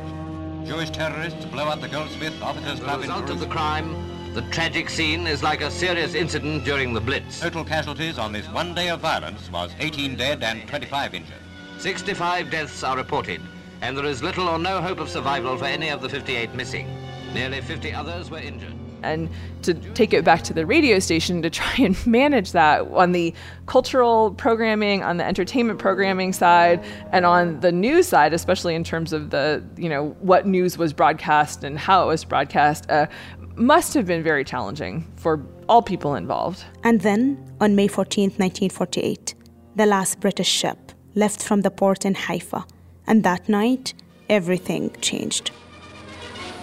Jewish 0.66 0.92
terrorists 0.92 1.46
blow 1.46 1.66
up 1.66 1.82
the 1.82 1.88
goldsmith 1.88 2.40
officers 2.42 2.80
the 2.80 2.86
club 2.86 3.02
result 3.02 3.30
of 3.30 3.40
the 3.40 3.48
crime 3.48 4.08
the 4.34 4.42
tragic 4.44 4.90
scene 4.90 5.28
is 5.28 5.44
like 5.44 5.60
a 5.60 5.70
serious 5.70 6.14
incident 6.14 6.64
during 6.64 6.94
the 6.94 7.02
blitz. 7.02 7.42
Total 7.42 7.66
casualties 7.66 8.18
on 8.18 8.32
this 8.32 8.48
one 8.48 8.74
day 8.74 8.90
of 8.90 9.02
violence 9.02 9.52
was 9.52 9.72
18 9.80 10.16
dead 10.16 10.42
and 10.42 10.66
25 10.70 11.14
injured. 11.14 11.36
65 11.80 12.50
deaths 12.50 12.82
are 12.84 12.96
reported 12.96 13.42
and 13.82 13.98
there 13.98 14.06
is 14.06 14.22
little 14.22 14.48
or 14.48 14.60
no 14.60 14.82
hope 14.82 15.00
of 15.00 15.10
survival 15.10 15.58
for 15.58 15.66
any 15.66 15.90
of 15.90 16.02
the 16.02 16.10
58 16.10 16.54
missing. 16.54 16.88
Nearly 17.34 17.62
50 17.62 17.94
others 17.94 18.30
were 18.30 18.40
injured. 18.40 18.74
And 19.04 19.30
to 19.64 19.74
take 19.74 20.14
it 20.14 20.24
back 20.24 20.44
to 20.44 20.54
the 20.54 20.66
radio 20.66 21.00
station 21.00 21.42
to 21.42 21.50
try 21.50 21.74
and 21.80 22.06
manage 22.06 22.52
that 22.52 22.82
on 22.92 23.14
the 23.14 23.34
cultural 23.66 24.32
programming, 24.32 25.02
on 25.02 25.18
the 25.18 25.26
entertainment 25.26 25.80
programming 25.80 26.34
side, 26.34 26.84
and 27.12 27.26
on 27.26 27.60
the 27.62 27.72
news 27.72 28.08
side, 28.08 28.34
especially 28.34 28.76
in 28.76 28.84
terms 28.84 29.12
of 29.12 29.32
the, 29.32 29.64
you 29.76 29.90
know, 29.90 30.16
what 30.20 30.46
news 30.46 30.78
was 30.78 30.94
broadcast 30.94 31.64
and 31.64 31.80
how 31.80 32.04
it 32.04 32.08
was 32.08 32.24
broadcast, 32.24 32.90
uh, 32.92 33.08
must 33.56 33.94
have 33.96 34.06
been 34.06 34.22
very 34.24 34.44
challenging 34.44 35.12
for 35.16 35.44
all 35.68 35.82
people 35.82 36.16
involved. 36.16 36.64
And 36.84 37.02
then, 37.02 37.44
on 37.60 37.76
May 37.76 37.88
14, 37.88 38.26
1948, 38.26 39.34
the 39.76 39.86
last 39.86 40.20
British 40.20 40.48
ship 40.48 40.92
left 41.16 41.44
from 41.44 41.62
the 41.62 41.72
port 41.72 42.06
in 42.06 42.14
Haifa 42.14 42.66
and 43.08 43.24
that 43.24 43.50
night, 43.50 43.94
everything 44.30 44.96
changed. 45.02 45.52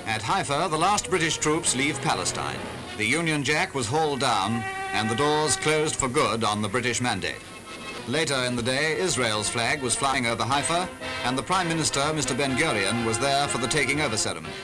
At 0.06 0.22
Haifa, 0.22 0.68
the 0.70 0.78
last 0.78 1.10
British 1.10 1.36
troops 1.36 1.76
leave 1.76 2.00
Palestine. 2.00 2.58
The 2.96 3.04
Union 3.04 3.44
Jack 3.44 3.74
was 3.74 3.86
hauled 3.86 4.20
down 4.20 4.62
and 4.92 5.08
the 5.08 5.14
doors 5.14 5.56
closed 5.56 5.96
for 5.96 6.08
good 6.08 6.44
on 6.44 6.62
the 6.62 6.68
British 6.68 7.00
mandate. 7.00 7.42
Later 8.08 8.36
in 8.46 8.56
the 8.56 8.62
day, 8.62 8.98
Israel's 8.98 9.50
flag 9.50 9.82
was 9.82 9.94
flying 9.94 10.26
over 10.26 10.42
Haifa, 10.42 10.88
and 11.24 11.36
the 11.36 11.42
Prime 11.42 11.68
Minister, 11.68 12.00
Mr. 12.00 12.34
Ben 12.36 12.56
Gurion, 12.56 13.04
was 13.04 13.18
there 13.18 13.46
for 13.48 13.58
the 13.58 13.68
taking 13.68 14.00
over 14.00 14.16
ceremony. 14.16 14.54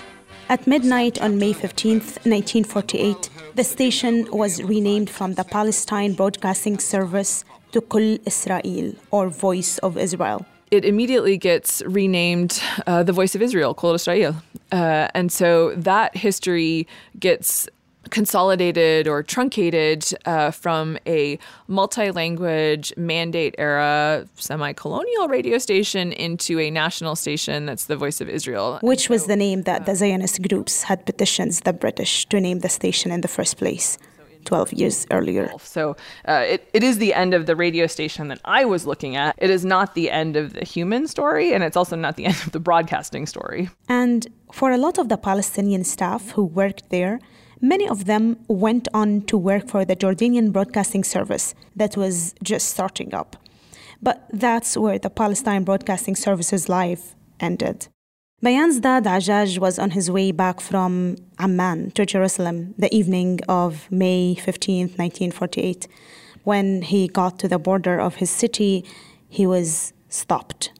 At 0.48 0.66
midnight 0.66 1.20
on 1.20 1.38
May 1.38 1.52
15, 1.52 1.98
1948, 1.98 3.28
the 3.54 3.64
station 3.64 4.26
was 4.30 4.62
renamed 4.62 5.10
from 5.10 5.34
the 5.34 5.44
Palestine 5.44 6.14
Broadcasting 6.14 6.78
Service 6.78 7.44
to 7.72 7.82
Kol 7.82 8.16
Israel, 8.24 8.94
or 9.10 9.28
Voice 9.28 9.76
of 9.78 9.98
Israel 9.98 10.46
it 10.74 10.84
immediately 10.84 11.36
gets 11.38 11.82
renamed 11.86 12.60
uh, 12.86 13.02
the 13.02 13.12
Voice 13.12 13.34
of 13.34 13.42
Israel, 13.42 13.74
Kol 13.74 13.94
Israel. 13.94 14.34
Uh, 14.72 15.08
and 15.14 15.30
so 15.30 15.74
that 15.76 16.16
history 16.16 16.86
gets 17.18 17.68
consolidated 18.10 19.08
or 19.08 19.22
truncated 19.22 20.04
uh, 20.26 20.50
from 20.50 20.98
a 21.06 21.38
multi 21.68 22.10
language 22.10 22.92
mandate 22.96 23.54
era 23.56 24.26
semi 24.36 24.72
colonial 24.72 25.28
radio 25.28 25.58
station 25.58 26.12
into 26.12 26.58
a 26.58 26.70
national 26.70 27.14
station 27.16 27.66
that's 27.66 27.86
the 27.86 27.96
Voice 27.96 28.20
of 28.20 28.28
Israel. 28.28 28.78
Which 28.82 29.08
was 29.08 29.26
the 29.26 29.36
name 29.36 29.62
that 29.62 29.86
the 29.86 29.94
Zionist 29.94 30.42
groups 30.48 30.82
had 30.84 31.06
petitioned 31.06 31.54
the 31.64 31.72
British 31.72 32.26
to 32.26 32.40
name 32.40 32.58
the 32.60 32.68
station 32.68 33.10
in 33.10 33.20
the 33.20 33.28
first 33.28 33.56
place. 33.56 33.98
12 34.44 34.72
years 34.72 35.06
earlier. 35.10 35.50
So 35.58 35.96
uh, 36.26 36.44
it, 36.46 36.68
it 36.72 36.82
is 36.82 36.98
the 36.98 37.14
end 37.14 37.34
of 37.34 37.46
the 37.46 37.56
radio 37.56 37.86
station 37.86 38.28
that 38.28 38.40
I 38.44 38.64
was 38.64 38.86
looking 38.86 39.16
at. 39.16 39.34
It 39.38 39.50
is 39.50 39.64
not 39.64 39.94
the 39.94 40.10
end 40.10 40.36
of 40.36 40.52
the 40.52 40.64
human 40.64 41.06
story, 41.08 41.52
and 41.54 41.64
it's 41.64 41.76
also 41.76 41.96
not 41.96 42.16
the 42.16 42.24
end 42.30 42.36
of 42.46 42.52
the 42.52 42.60
broadcasting 42.60 43.26
story. 43.26 43.70
And 43.88 44.26
for 44.52 44.70
a 44.70 44.78
lot 44.78 44.98
of 44.98 45.08
the 45.08 45.16
Palestinian 45.16 45.84
staff 45.84 46.30
who 46.30 46.44
worked 46.44 46.90
there, 46.90 47.18
many 47.60 47.88
of 47.88 48.04
them 48.04 48.36
went 48.48 48.88
on 48.94 49.22
to 49.22 49.36
work 49.36 49.68
for 49.68 49.84
the 49.84 49.96
Jordanian 49.96 50.52
Broadcasting 50.52 51.04
Service 51.04 51.54
that 51.76 51.96
was 51.96 52.34
just 52.42 52.68
starting 52.68 53.14
up. 53.14 53.36
But 54.02 54.26
that's 54.32 54.76
where 54.76 54.98
the 54.98 55.10
Palestine 55.10 55.64
Broadcasting 55.64 56.14
Service's 56.14 56.68
life 56.68 57.14
ended. 57.40 57.88
Bayan's 58.44 58.78
dad, 58.78 59.04
Ajaj, 59.04 59.58
was 59.58 59.78
on 59.78 59.92
his 59.92 60.10
way 60.10 60.30
back 60.30 60.60
from 60.60 61.16
Amman 61.38 61.92
to 61.92 62.04
Jerusalem 62.04 62.74
the 62.76 62.94
evening 62.94 63.40
of 63.48 63.90
May 63.90 64.34
15, 64.34 64.88
1948. 64.88 65.88
When 66.42 66.82
he 66.82 67.08
got 67.08 67.38
to 67.38 67.48
the 67.48 67.58
border 67.58 67.98
of 67.98 68.16
his 68.16 68.28
city, 68.28 68.84
he 69.30 69.46
was 69.46 69.94
stopped. 70.10 70.72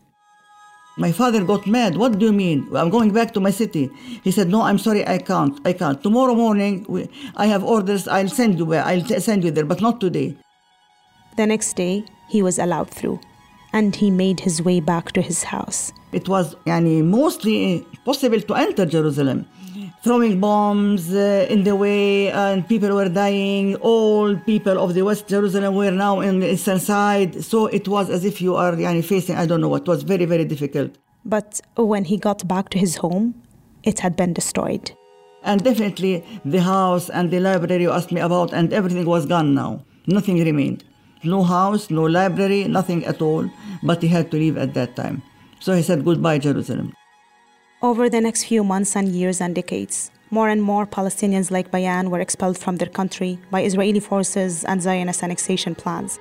My 0.99 1.11
father 1.11 1.43
got 1.43 1.67
mad. 1.67 1.97
What 1.97 2.19
do 2.19 2.27
you 2.27 2.35
mean? 2.35 2.69
I'm 2.77 2.91
going 2.91 3.13
back 3.15 3.33
to 3.33 3.41
my 3.41 3.51
city. 3.51 3.89
He 4.23 4.31
said, 4.31 4.51
No, 4.51 4.61
I'm 4.61 4.77
sorry, 4.77 5.09
I 5.09 5.17
can't. 5.17 5.59
I 5.67 5.73
can't. 5.73 6.03
Tomorrow 6.03 6.35
morning, 6.35 6.85
we, 6.87 7.09
I 7.35 7.47
have 7.47 7.65
orders. 7.65 8.07
I'll 8.07 8.29
send 8.29 8.59
you. 8.59 8.75
I'll 8.75 9.07
send 9.21 9.43
you 9.43 9.51
there, 9.51 9.65
but 9.65 9.81
not 9.81 10.03
today. 10.03 10.37
The 11.39 11.47
next 11.47 11.77
day, 11.77 12.05
he 12.29 12.43
was 12.43 12.59
allowed 12.59 12.91
through 12.91 13.21
and 13.75 13.97
he 13.97 14.09
made 14.11 14.39
his 14.39 14.63
way 14.63 14.79
back 14.79 15.11
to 15.13 15.21
his 15.21 15.43
house. 15.43 15.93
It 16.13 16.29
was 16.29 16.55
yani, 16.65 17.05
mostly 17.05 17.85
possible 18.05 18.41
to 18.41 18.55
enter 18.55 18.87
Jerusalem. 18.87 19.47
Throwing 20.05 20.39
bombs 20.39 21.13
uh, 21.13 21.47
in 21.51 21.65
the 21.65 21.75
way, 21.75 22.31
and 22.31 22.67
people 22.69 22.95
were 22.95 23.09
dying. 23.09 23.75
All 23.77 24.37
people 24.37 24.79
of 24.79 24.95
the 24.95 25.03
West 25.03 25.27
Jerusalem 25.27 25.75
were 25.75 25.91
now 25.91 26.21
in 26.21 26.41
the 26.41 26.53
eastern 26.53 26.79
side. 26.79 27.43
So 27.43 27.67
it 27.67 27.89
was 27.89 28.11
as 28.11 28.25
if 28.25 28.41
you 28.41 28.55
are 28.55 28.73
yani, 28.73 29.05
facing, 29.05 29.37
I 29.37 29.47
don't 29.47 29.61
know 29.61 29.69
what, 29.69 29.83
it 29.83 29.89
was 29.89 30.03
very, 30.05 30.25
very 30.25 30.45
difficult. 30.45 30.97
But 31.25 31.61
when 31.77 32.05
he 32.05 32.17
got 32.17 32.47
back 32.47 32.69
to 32.71 32.79
his 32.79 32.97
home, 32.97 33.35
it 33.83 33.99
had 33.99 34.15
been 34.15 34.35
destroyed. 34.35 34.93
And 35.43 35.65
definitely 35.65 36.25
the 36.45 36.63
house 36.63 37.11
and 37.11 37.31
the 37.31 37.41
library 37.41 37.83
you 37.83 37.91
asked 37.91 38.13
me 38.13 38.21
about, 38.21 38.53
and 38.53 38.73
everything 38.73 39.05
was 39.07 39.27
gone 39.27 39.55
now. 39.55 39.85
Nothing 40.07 40.39
remained 40.45 40.85
no 41.25 41.43
house, 41.43 41.91
no 41.91 42.03
library, 42.03 42.65
nothing 42.65 43.05
at 43.05 43.21
all, 43.23 43.51
but 43.83 44.03
he 44.03 44.09
had 44.09 44.31
to 44.31 44.37
leave 44.37 44.57
at 44.57 44.75
that 44.75 44.97
time. 44.97 45.23
So 45.61 45.75
he 45.75 45.83
said 45.83 46.05
goodbye, 46.05 46.39
Jerusalem. 46.39 46.95
Over 47.83 48.09
the 48.09 48.21
next 48.21 48.45
few 48.45 48.65
months 48.65 48.97
and 48.97 49.09
years 49.09 49.41
and 49.41 49.55
decades, 49.55 50.11
more 50.31 50.49
and 50.49 50.63
more 50.63 50.87
Palestinians 50.87 51.51
like 51.51 51.71
Bayan 51.71 52.11
were 52.11 52.21
expelled 52.21 52.59
from 52.59 52.77
their 52.77 52.89
country 52.89 53.39
by 53.51 53.63
Israeli 53.63 54.01
forces 54.01 54.65
and 54.65 54.83
Zionist 54.83 55.23
annexation 55.23 55.75
plans. 55.75 56.19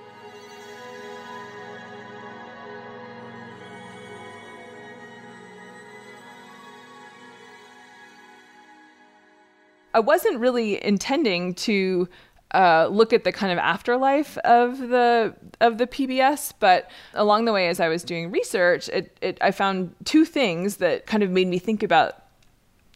I 9.96 10.00
wasn't 10.00 10.40
really 10.40 10.84
intending 10.84 11.54
to 11.68 12.10
uh, 12.54 12.88
look 12.92 13.14
at 13.14 13.24
the 13.24 13.32
kind 13.32 13.52
of 13.52 13.58
afterlife 13.58 14.38
of 14.40 14.78
the 14.78 15.34
of 15.60 15.78
the 15.78 15.88
PBS, 15.88 16.54
but 16.60 16.90
along 17.14 17.46
the 17.46 17.54
way, 17.54 17.68
as 17.68 17.80
I 17.80 17.88
was 17.88 18.04
doing 18.04 18.32
research, 18.32 18.90
it, 18.90 19.18
it 19.22 19.38
I 19.42 19.52
found 19.52 19.96
two 20.06 20.26
things 20.26 20.78
that 20.78 21.06
kind 21.06 21.24
of 21.24 21.32
made 21.32 21.48
me 21.48 21.60
think 21.60 21.84
about 21.84 22.24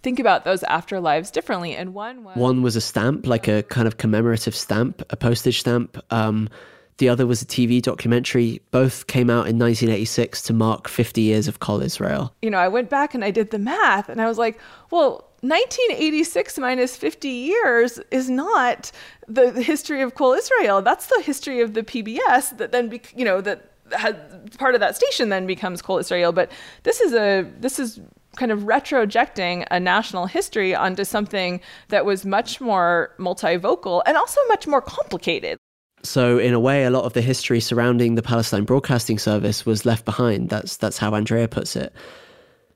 think 0.03 0.19
about 0.19 0.45
those 0.45 0.61
afterlives 0.61 1.31
differently. 1.31 1.75
And 1.75 1.93
one 1.93 2.23
was 2.23 2.37
one 2.37 2.61
was 2.61 2.75
a 2.75 2.81
stamp, 2.81 3.25
like 3.25 3.47
a 3.47 3.63
kind 3.63 3.87
of 3.87 3.97
commemorative 3.97 4.55
stamp, 4.55 5.01
a 5.09 5.15
postage 5.15 5.59
stamp. 5.59 5.97
Um, 6.11 6.49
the 6.97 7.09
other 7.09 7.27
was 7.27 7.41
a 7.41 7.45
TV 7.45 7.81
documentary. 7.81 8.61
Both 8.71 9.07
came 9.07 9.29
out 9.29 9.47
in 9.47 9.59
1986 9.59 10.41
to 10.43 10.53
mark 10.53 10.87
50 10.87 11.21
years 11.21 11.47
of 11.47 11.59
Kol 11.59 11.81
Israel. 11.81 12.33
You 12.41 12.49
know, 12.49 12.57
I 12.57 12.67
went 12.67 12.89
back 12.89 13.13
and 13.13 13.23
I 13.23 13.31
did 13.31 13.51
the 13.51 13.59
math, 13.59 14.09
and 14.09 14.19
I 14.19 14.27
was 14.27 14.37
like, 14.37 14.59
well, 14.91 15.26
1986 15.47 16.57
minus 16.57 16.95
50 16.95 17.27
years 17.27 17.99
is 18.11 18.29
not 18.29 18.91
the, 19.27 19.51
history 19.61 20.01
of 20.01 20.15
Kol 20.15 20.33
Israel. 20.33 20.81
That's 20.81 21.07
the 21.07 21.21
history 21.21 21.61
of 21.61 21.73
the 21.73 21.83
PBS 21.83 22.57
that 22.57 22.71
then, 22.71 22.99
you 23.15 23.25
know, 23.25 23.41
that 23.41 23.71
had 23.91 24.57
part 24.57 24.73
of 24.75 24.81
that 24.81 24.95
station 24.95 25.29
then 25.29 25.47
becomes 25.47 25.81
Kol 25.81 25.97
Israel. 25.97 26.31
But 26.31 26.51
this 26.83 26.99
is 27.01 27.13
a 27.13 27.49
this 27.59 27.79
is 27.79 27.99
kind 28.35 28.51
of 28.51 28.61
retrojecting 28.61 29.65
a 29.71 29.79
national 29.79 30.27
history 30.27 30.75
onto 30.75 31.03
something 31.03 31.59
that 31.89 32.05
was 32.05 32.25
much 32.25 32.61
more 32.61 33.13
multivocal 33.17 34.03
and 34.05 34.15
also 34.15 34.39
much 34.47 34.67
more 34.67 34.81
complicated. 34.81 35.57
So 36.03 36.37
in 36.37 36.53
a 36.53 36.59
way, 36.59 36.85
a 36.85 36.89
lot 36.89 37.03
of 37.05 37.13
the 37.13 37.21
history 37.21 37.59
surrounding 37.59 38.15
the 38.15 38.21
Palestine 38.21 38.63
Broadcasting 38.63 39.17
Service 39.17 39.65
was 39.65 39.85
left 39.85 40.05
behind. 40.05 40.49
That's 40.49 40.77
that's 40.77 40.97
how 40.97 41.13
Andrea 41.13 41.47
puts 41.47 41.75
it. 41.75 41.93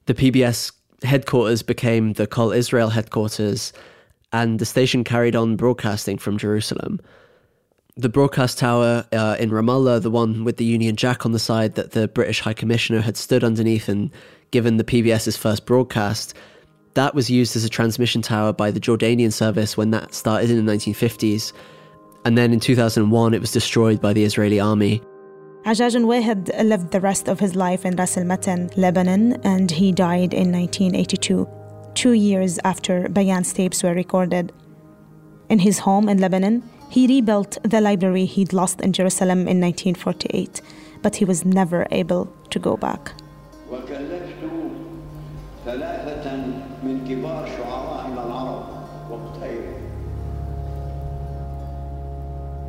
The 0.05 0.13
PBS 0.13 0.71
headquarters 1.03 1.63
became 1.63 2.13
the 2.13 2.27
Kol 2.27 2.51
Israel 2.51 2.89
headquarters, 2.89 3.73
and 4.31 4.59
the 4.59 4.65
station 4.65 5.03
carried 5.03 5.35
on 5.35 5.55
broadcasting 5.55 6.17
from 6.17 6.37
Jerusalem. 6.37 6.99
The 7.97 8.09
broadcast 8.09 8.57
tower 8.57 9.05
uh, 9.11 9.35
in 9.39 9.49
Ramallah, 9.49 10.01
the 10.01 10.11
one 10.11 10.43
with 10.45 10.57
the 10.57 10.65
Union 10.65 10.95
Jack 10.95 11.25
on 11.25 11.33
the 11.33 11.39
side 11.39 11.75
that 11.75 11.91
the 11.91 12.07
British 12.07 12.39
High 12.39 12.53
Commissioner 12.53 13.01
had 13.01 13.17
stood 13.17 13.43
underneath 13.43 13.89
and 13.89 14.11
given 14.51 14.77
the 14.77 14.83
PBS's 14.83 15.35
first 15.35 15.65
broadcast, 15.65 16.33
that 16.93 17.15
was 17.15 17.29
used 17.29 17.55
as 17.55 17.63
a 17.63 17.69
transmission 17.69 18.21
tower 18.21 18.53
by 18.53 18.71
the 18.71 18.79
Jordanian 18.79 19.31
service 19.31 19.77
when 19.77 19.91
that 19.91 20.13
started 20.13 20.49
in 20.49 20.65
the 20.65 20.71
1950s. 20.71 21.53
And 22.25 22.37
then 22.37 22.53
in 22.53 22.59
2001, 22.59 23.33
it 23.33 23.41
was 23.41 23.51
destroyed 23.51 24.01
by 24.01 24.13
the 24.13 24.23
Israeli 24.23 24.59
army. 24.59 25.01
Ajaj 25.63 26.03
Wahed 26.03 26.49
lived 26.65 26.89
the 26.89 26.99
rest 26.99 27.27
of 27.27 27.39
his 27.39 27.55
life 27.55 27.85
in 27.85 27.95
Ras 27.95 28.17
Al 28.17 28.23
Matan, 28.23 28.71
Lebanon, 28.77 29.33
and 29.43 29.69
he 29.69 29.91
died 29.91 30.33
in 30.33 30.51
1982, 30.51 31.47
two 31.93 32.13
years 32.13 32.57
after 32.63 33.07
Bayan's 33.09 33.53
tapes 33.53 33.83
were 33.83 33.93
recorded. 33.93 34.51
In 35.49 35.59
his 35.59 35.77
home 35.77 36.09
in 36.09 36.17
Lebanon, 36.17 36.67
he 36.89 37.05
rebuilt 37.05 37.59
the 37.61 37.79
library 37.79 38.25
he'd 38.25 38.53
lost 38.53 38.81
in 38.81 38.91
Jerusalem 38.91 39.47
in 39.47 39.61
1948, 39.61 40.61
but 41.03 41.17
he 41.17 41.25
was 41.25 41.45
never 41.45 41.85
able 41.91 42.25
to 42.49 42.57
go 42.57 42.75
back. 42.75 43.11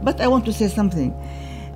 But 0.03 0.21
I 0.21 0.29
want 0.29 0.45
to 0.45 0.53
say 0.53 0.69
something. 0.69 1.15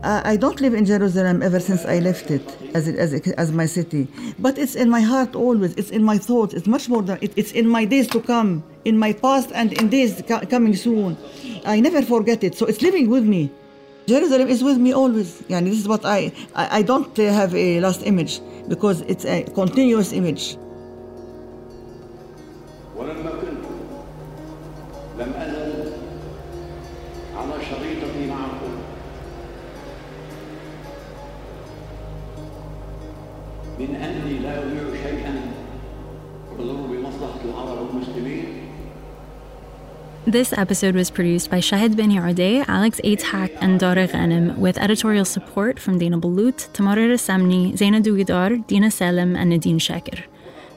Uh, 0.03 0.21
I 0.25 0.37
don't 0.37 0.61
live 0.61 0.75
in 0.75 0.85
Jerusalem 0.85 1.43
ever 1.43 1.59
since 1.59 1.85
I 1.85 1.99
left 1.99 2.31
it 2.31 2.43
as, 2.75 2.87
as, 2.87 3.15
as 3.15 3.51
my 3.51 3.67
city. 3.67 4.07
But 4.39 4.59
it's 4.59 4.75
in 4.75 4.91
my 4.91 5.01
heart 5.01 5.35
always. 5.35 5.75
It's 5.75 5.91
in 5.91 6.05
my 6.05 6.19
thoughts. 6.19 6.55
It's 6.55 6.67
much 6.67 6.89
more 6.89 7.03
than 7.03 7.19
it, 7.23 7.33
it's 7.37 7.53
in 7.53 7.69
my 7.69 7.85
days 7.85 8.07
to 8.09 8.21
come, 8.21 8.63
in 8.85 8.99
my 8.99 9.13
past 9.13 9.51
and 9.55 9.73
in 9.73 9.89
days 9.89 10.23
co- 10.29 10.47
coming 10.47 10.77
soon. 10.77 11.17
I 11.65 11.81
never 11.81 12.03
forget 12.03 12.45
it. 12.45 12.55
So 12.55 12.67
it's 12.67 12.83
living 12.83 13.09
with 13.09 13.25
me. 13.25 13.51
Jerusalem 14.07 14.49
is 14.49 14.63
with 14.63 14.79
me 14.79 14.93
always. 14.93 15.43
Yeah, 15.49 15.61
this 15.61 15.79
is 15.79 15.89
what 15.89 16.05
I, 16.05 16.33
I, 16.55 16.79
I 16.79 16.83
don't 16.83 17.17
have 17.17 17.55
a 17.55 17.81
last 17.81 18.03
image 18.05 18.41
because 18.69 19.01
it's 19.03 19.25
a 19.25 19.43
continuous 19.55 20.13
image. 20.13 20.57
من 33.79 33.93
لا 34.43 34.63
أبيع 34.63 34.85
شيئا 35.03 35.35
بمصلحة 36.59 37.41
العرب 37.45 37.77
This 40.27 40.53
episode 40.53 40.97
was 40.97 41.09
produced 41.09 41.51
by 41.51 41.59
Shahid 41.59 41.95
Ben 41.95 42.11
Yarade, 42.11 42.65
Alex 42.67 43.01
Atack, 43.05 43.57
and 43.61 43.79
Dora 43.79 44.09
Ghanem, 44.09 44.57
with 44.57 44.77
editorial 44.77 45.25
support 45.25 45.79
from 45.79 45.99
Dina 45.99 46.19
Ballout, 46.19 46.73
Tamara 46.73 47.07
Rasamni, 47.07 47.75
Zaina 47.75 48.03
Dowidar, 48.03 48.67
Dina 48.67 48.91
Selim, 48.91 49.37
and 49.37 49.51
Nadine 49.51 49.79
Shakir. 49.79 50.25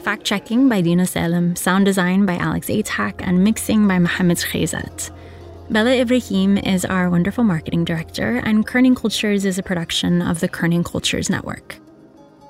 Fact 0.01 0.23
checking 0.23 0.69
by 0.69 0.81
Dina 0.81 1.07
Selim, 1.07 1.55
sound 1.55 1.85
design 1.85 2.27
by 2.27 2.35
Alex 2.35 2.67
Atack 2.67 3.15
and 3.25 3.43
mixing 3.43 3.87
by 3.87 3.97
Mohamed 3.97 4.37
Khezat. 4.37 5.09
Bella 5.71 5.93
Ibrahim 5.95 6.57
is 6.57 6.85
our 6.85 7.09
wonderful 7.09 7.43
marketing 7.43 7.85
director, 7.85 8.41
and 8.43 8.67
Kerning 8.67 8.95
Cultures 8.95 9.45
is 9.45 9.57
a 9.57 9.63
production 9.63 10.21
of 10.21 10.41
the 10.41 10.49
Kerning 10.49 10.85
Cultures 10.85 11.27
Network. 11.27 11.79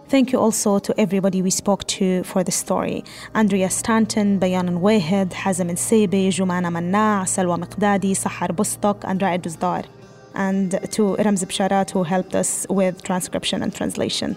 Thank 0.09 0.31
you 0.31 0.39
also 0.39 0.79
to 0.79 0.99
everybody 0.99 1.43
we 1.43 1.51
spoke 1.51 1.85
to 1.99 2.23
for 2.23 2.43
the 2.43 2.51
story. 2.51 3.03
Andrea 3.35 3.69
Stanton, 3.69 4.39
Bayan 4.39 4.81
Wahed, 4.81 5.29
Hazem 5.29 5.69
Sebe, 5.77 6.29
Jumana 6.29 6.71
Manna, 6.71 7.25
Salwa 7.27 7.63
Miqdadi, 7.63 8.13
Sahar 8.13 8.49
Bustok, 8.49 9.03
and 9.03 9.21
Uzdar. 9.21 9.85
And 10.33 10.71
to 10.93 11.15
Ramz 11.17 11.45
Bsharat 11.45 11.91
who 11.91 12.01
helped 12.01 12.33
us 12.33 12.65
with 12.71 13.03
transcription 13.03 13.61
and 13.61 13.71
translation. 13.75 14.35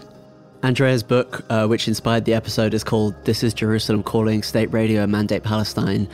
Andrea's 0.63 1.03
book, 1.03 1.43
uh, 1.49 1.67
which 1.67 1.89
inspired 1.89 2.27
the 2.27 2.35
episode, 2.35 2.75
is 2.75 2.85
called 2.85 3.15
This 3.25 3.43
is 3.43 3.55
Jerusalem 3.55 4.03
Calling 4.03 4.43
State 4.43 4.71
Radio 4.75 5.07
Mandate 5.07 5.43
Palestine. 5.43 6.07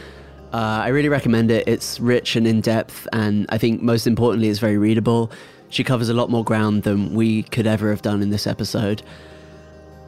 Uh, 0.52 0.82
I 0.84 0.88
really 0.88 1.08
recommend 1.08 1.50
it. 1.50 1.66
It's 1.66 1.98
rich 1.98 2.36
and 2.36 2.46
in 2.46 2.60
depth, 2.60 3.08
and 3.12 3.44
I 3.48 3.58
think 3.58 3.82
most 3.82 4.06
importantly, 4.06 4.50
it's 4.50 4.60
very 4.60 4.78
readable. 4.78 5.32
She 5.68 5.82
covers 5.82 6.08
a 6.08 6.14
lot 6.14 6.30
more 6.30 6.44
ground 6.44 6.84
than 6.84 7.12
we 7.12 7.42
could 7.42 7.66
ever 7.66 7.90
have 7.90 8.02
done 8.02 8.22
in 8.22 8.30
this 8.30 8.46
episode. 8.46 9.02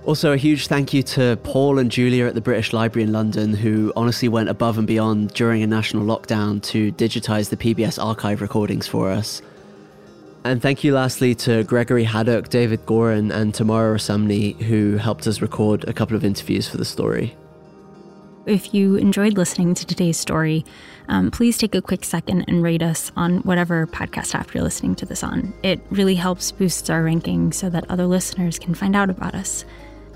Also, 0.07 0.32
a 0.32 0.36
huge 0.36 0.66
thank 0.66 0.94
you 0.94 1.03
to 1.03 1.38
Paul 1.42 1.78
and 1.78 1.90
Julia 1.90 2.26
at 2.26 2.34
the 2.34 2.40
British 2.40 2.72
Library 2.72 3.05
in 3.05 3.12
London, 3.12 3.53
who 3.53 3.92
honestly 3.94 4.28
went 4.28 4.48
above 4.48 4.78
and 4.78 4.86
beyond 4.86 5.34
during 5.34 5.62
a 5.62 5.66
national 5.66 6.05
lockdown 6.05 6.62
to 6.62 6.90
digitise 6.92 7.51
the 7.51 7.57
PBS 7.57 8.03
archive 8.03 8.40
recordings 8.40 8.86
for 8.86 9.11
us. 9.11 9.42
And 10.42 10.62
thank 10.62 10.82
you 10.82 10.94
lastly 10.94 11.34
to 11.36 11.64
Gregory 11.64 12.05
Haddock, 12.05 12.48
David 12.48 12.86
Gorin, 12.86 13.30
and 13.30 13.55
Tamara 13.55 13.98
Rasamni, 13.98 14.59
who 14.62 14.96
helped 14.96 15.26
us 15.26 15.42
record 15.42 15.86
a 15.86 15.92
couple 15.92 16.16
of 16.16 16.24
interviews 16.24 16.66
for 16.66 16.78
the 16.78 16.84
story. 16.86 17.36
If 18.46 18.72
you 18.72 18.96
enjoyed 18.96 19.36
listening 19.36 19.74
to 19.74 19.86
today's 19.86 20.18
story, 20.18 20.64
um, 21.09 21.30
please 21.30 21.59
take 21.59 21.74
a 21.74 21.82
quick 21.82 22.05
second 22.05 22.46
and 22.48 22.62
rate 22.62 22.82
us 22.82 23.12
on 23.16 23.40
whatever 23.40 23.86
podcast 23.86 24.34
app 24.34 24.55
you're 24.55 24.64
listening 24.64 24.94
to 24.96 25.05
this 25.05 25.22
on. 25.22 25.53
It 25.62 25.78
really 25.90 26.14
helps 26.14 26.51
boost 26.53 26.88
our 26.88 27.03
ranking 27.03 27.53
so 27.53 27.68
that 27.68 27.88
other 27.90 28.07
listeners 28.07 28.59
can 28.59 28.74
find 28.74 28.96
out 28.96 29.11
about 29.11 29.34
us. 29.34 29.66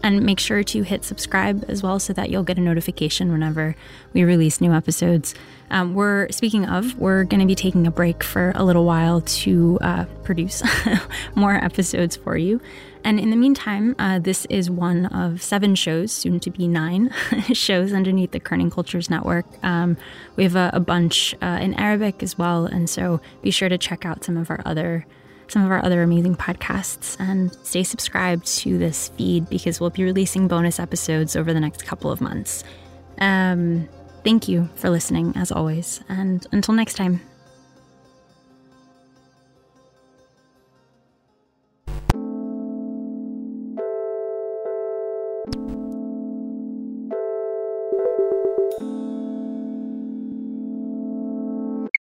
And 0.04 0.22
make 0.22 0.38
sure 0.38 0.62
to 0.62 0.82
hit 0.82 1.02
subscribe 1.02 1.64
as 1.66 1.82
well 1.82 1.98
so 1.98 2.12
that 2.12 2.28
you'll 2.28 2.42
get 2.42 2.58
a 2.58 2.60
notification 2.60 3.32
whenever 3.32 3.74
we 4.12 4.22
release 4.22 4.60
new 4.60 4.74
episodes. 4.74 5.34
Um, 5.70 5.94
we're, 5.94 6.30
speaking 6.30 6.66
of, 6.66 6.98
we're 6.98 7.24
going 7.24 7.40
to 7.40 7.46
be 7.46 7.54
taking 7.54 7.86
a 7.86 7.90
break 7.90 8.22
for 8.22 8.52
a 8.54 8.64
little 8.64 8.84
while 8.84 9.22
to 9.22 9.78
uh, 9.80 10.04
produce 10.22 10.62
more 11.34 11.54
episodes 11.54 12.16
for 12.16 12.36
you. 12.36 12.60
And 13.02 13.18
in 13.18 13.30
the 13.30 13.36
meantime, 13.36 13.96
uh, 13.98 14.18
this 14.18 14.44
is 14.50 14.70
one 14.70 15.06
of 15.06 15.42
seven 15.42 15.74
shows, 15.74 16.12
soon 16.12 16.38
to 16.40 16.50
be 16.50 16.68
nine 16.68 17.10
shows 17.54 17.94
underneath 17.94 18.32
the 18.32 18.40
Kerning 18.40 18.70
Cultures 18.70 19.08
Network. 19.08 19.46
Um, 19.64 19.96
we 20.36 20.42
have 20.42 20.54
a, 20.54 20.68
a 20.74 20.80
bunch 20.80 21.34
uh, 21.40 21.58
in 21.62 21.72
Arabic 21.74 22.22
as 22.22 22.36
well, 22.36 22.66
and 22.66 22.90
so 22.90 23.22
be 23.40 23.50
sure 23.50 23.70
to 23.70 23.78
check 23.78 24.04
out 24.04 24.22
some 24.22 24.36
of 24.36 24.50
our 24.50 24.60
other 24.66 25.06
some 25.48 25.64
of 25.64 25.70
our 25.70 25.84
other 25.84 26.02
amazing 26.02 26.36
podcasts 26.36 27.16
and 27.18 27.52
stay 27.64 27.82
subscribed 27.82 28.46
to 28.46 28.78
this 28.78 29.08
feed 29.10 29.48
because 29.48 29.80
we'll 29.80 29.90
be 29.90 30.04
releasing 30.04 30.48
bonus 30.48 30.78
episodes 30.78 31.36
over 31.36 31.52
the 31.52 31.60
next 31.60 31.84
couple 31.84 32.10
of 32.10 32.20
months. 32.20 32.64
Um, 33.18 33.88
thank 34.24 34.48
you 34.48 34.68
for 34.76 34.90
listening, 34.90 35.32
as 35.36 35.52
always, 35.52 36.00
and 36.08 36.46
until 36.52 36.74
next 36.74 36.94
time. 36.94 37.20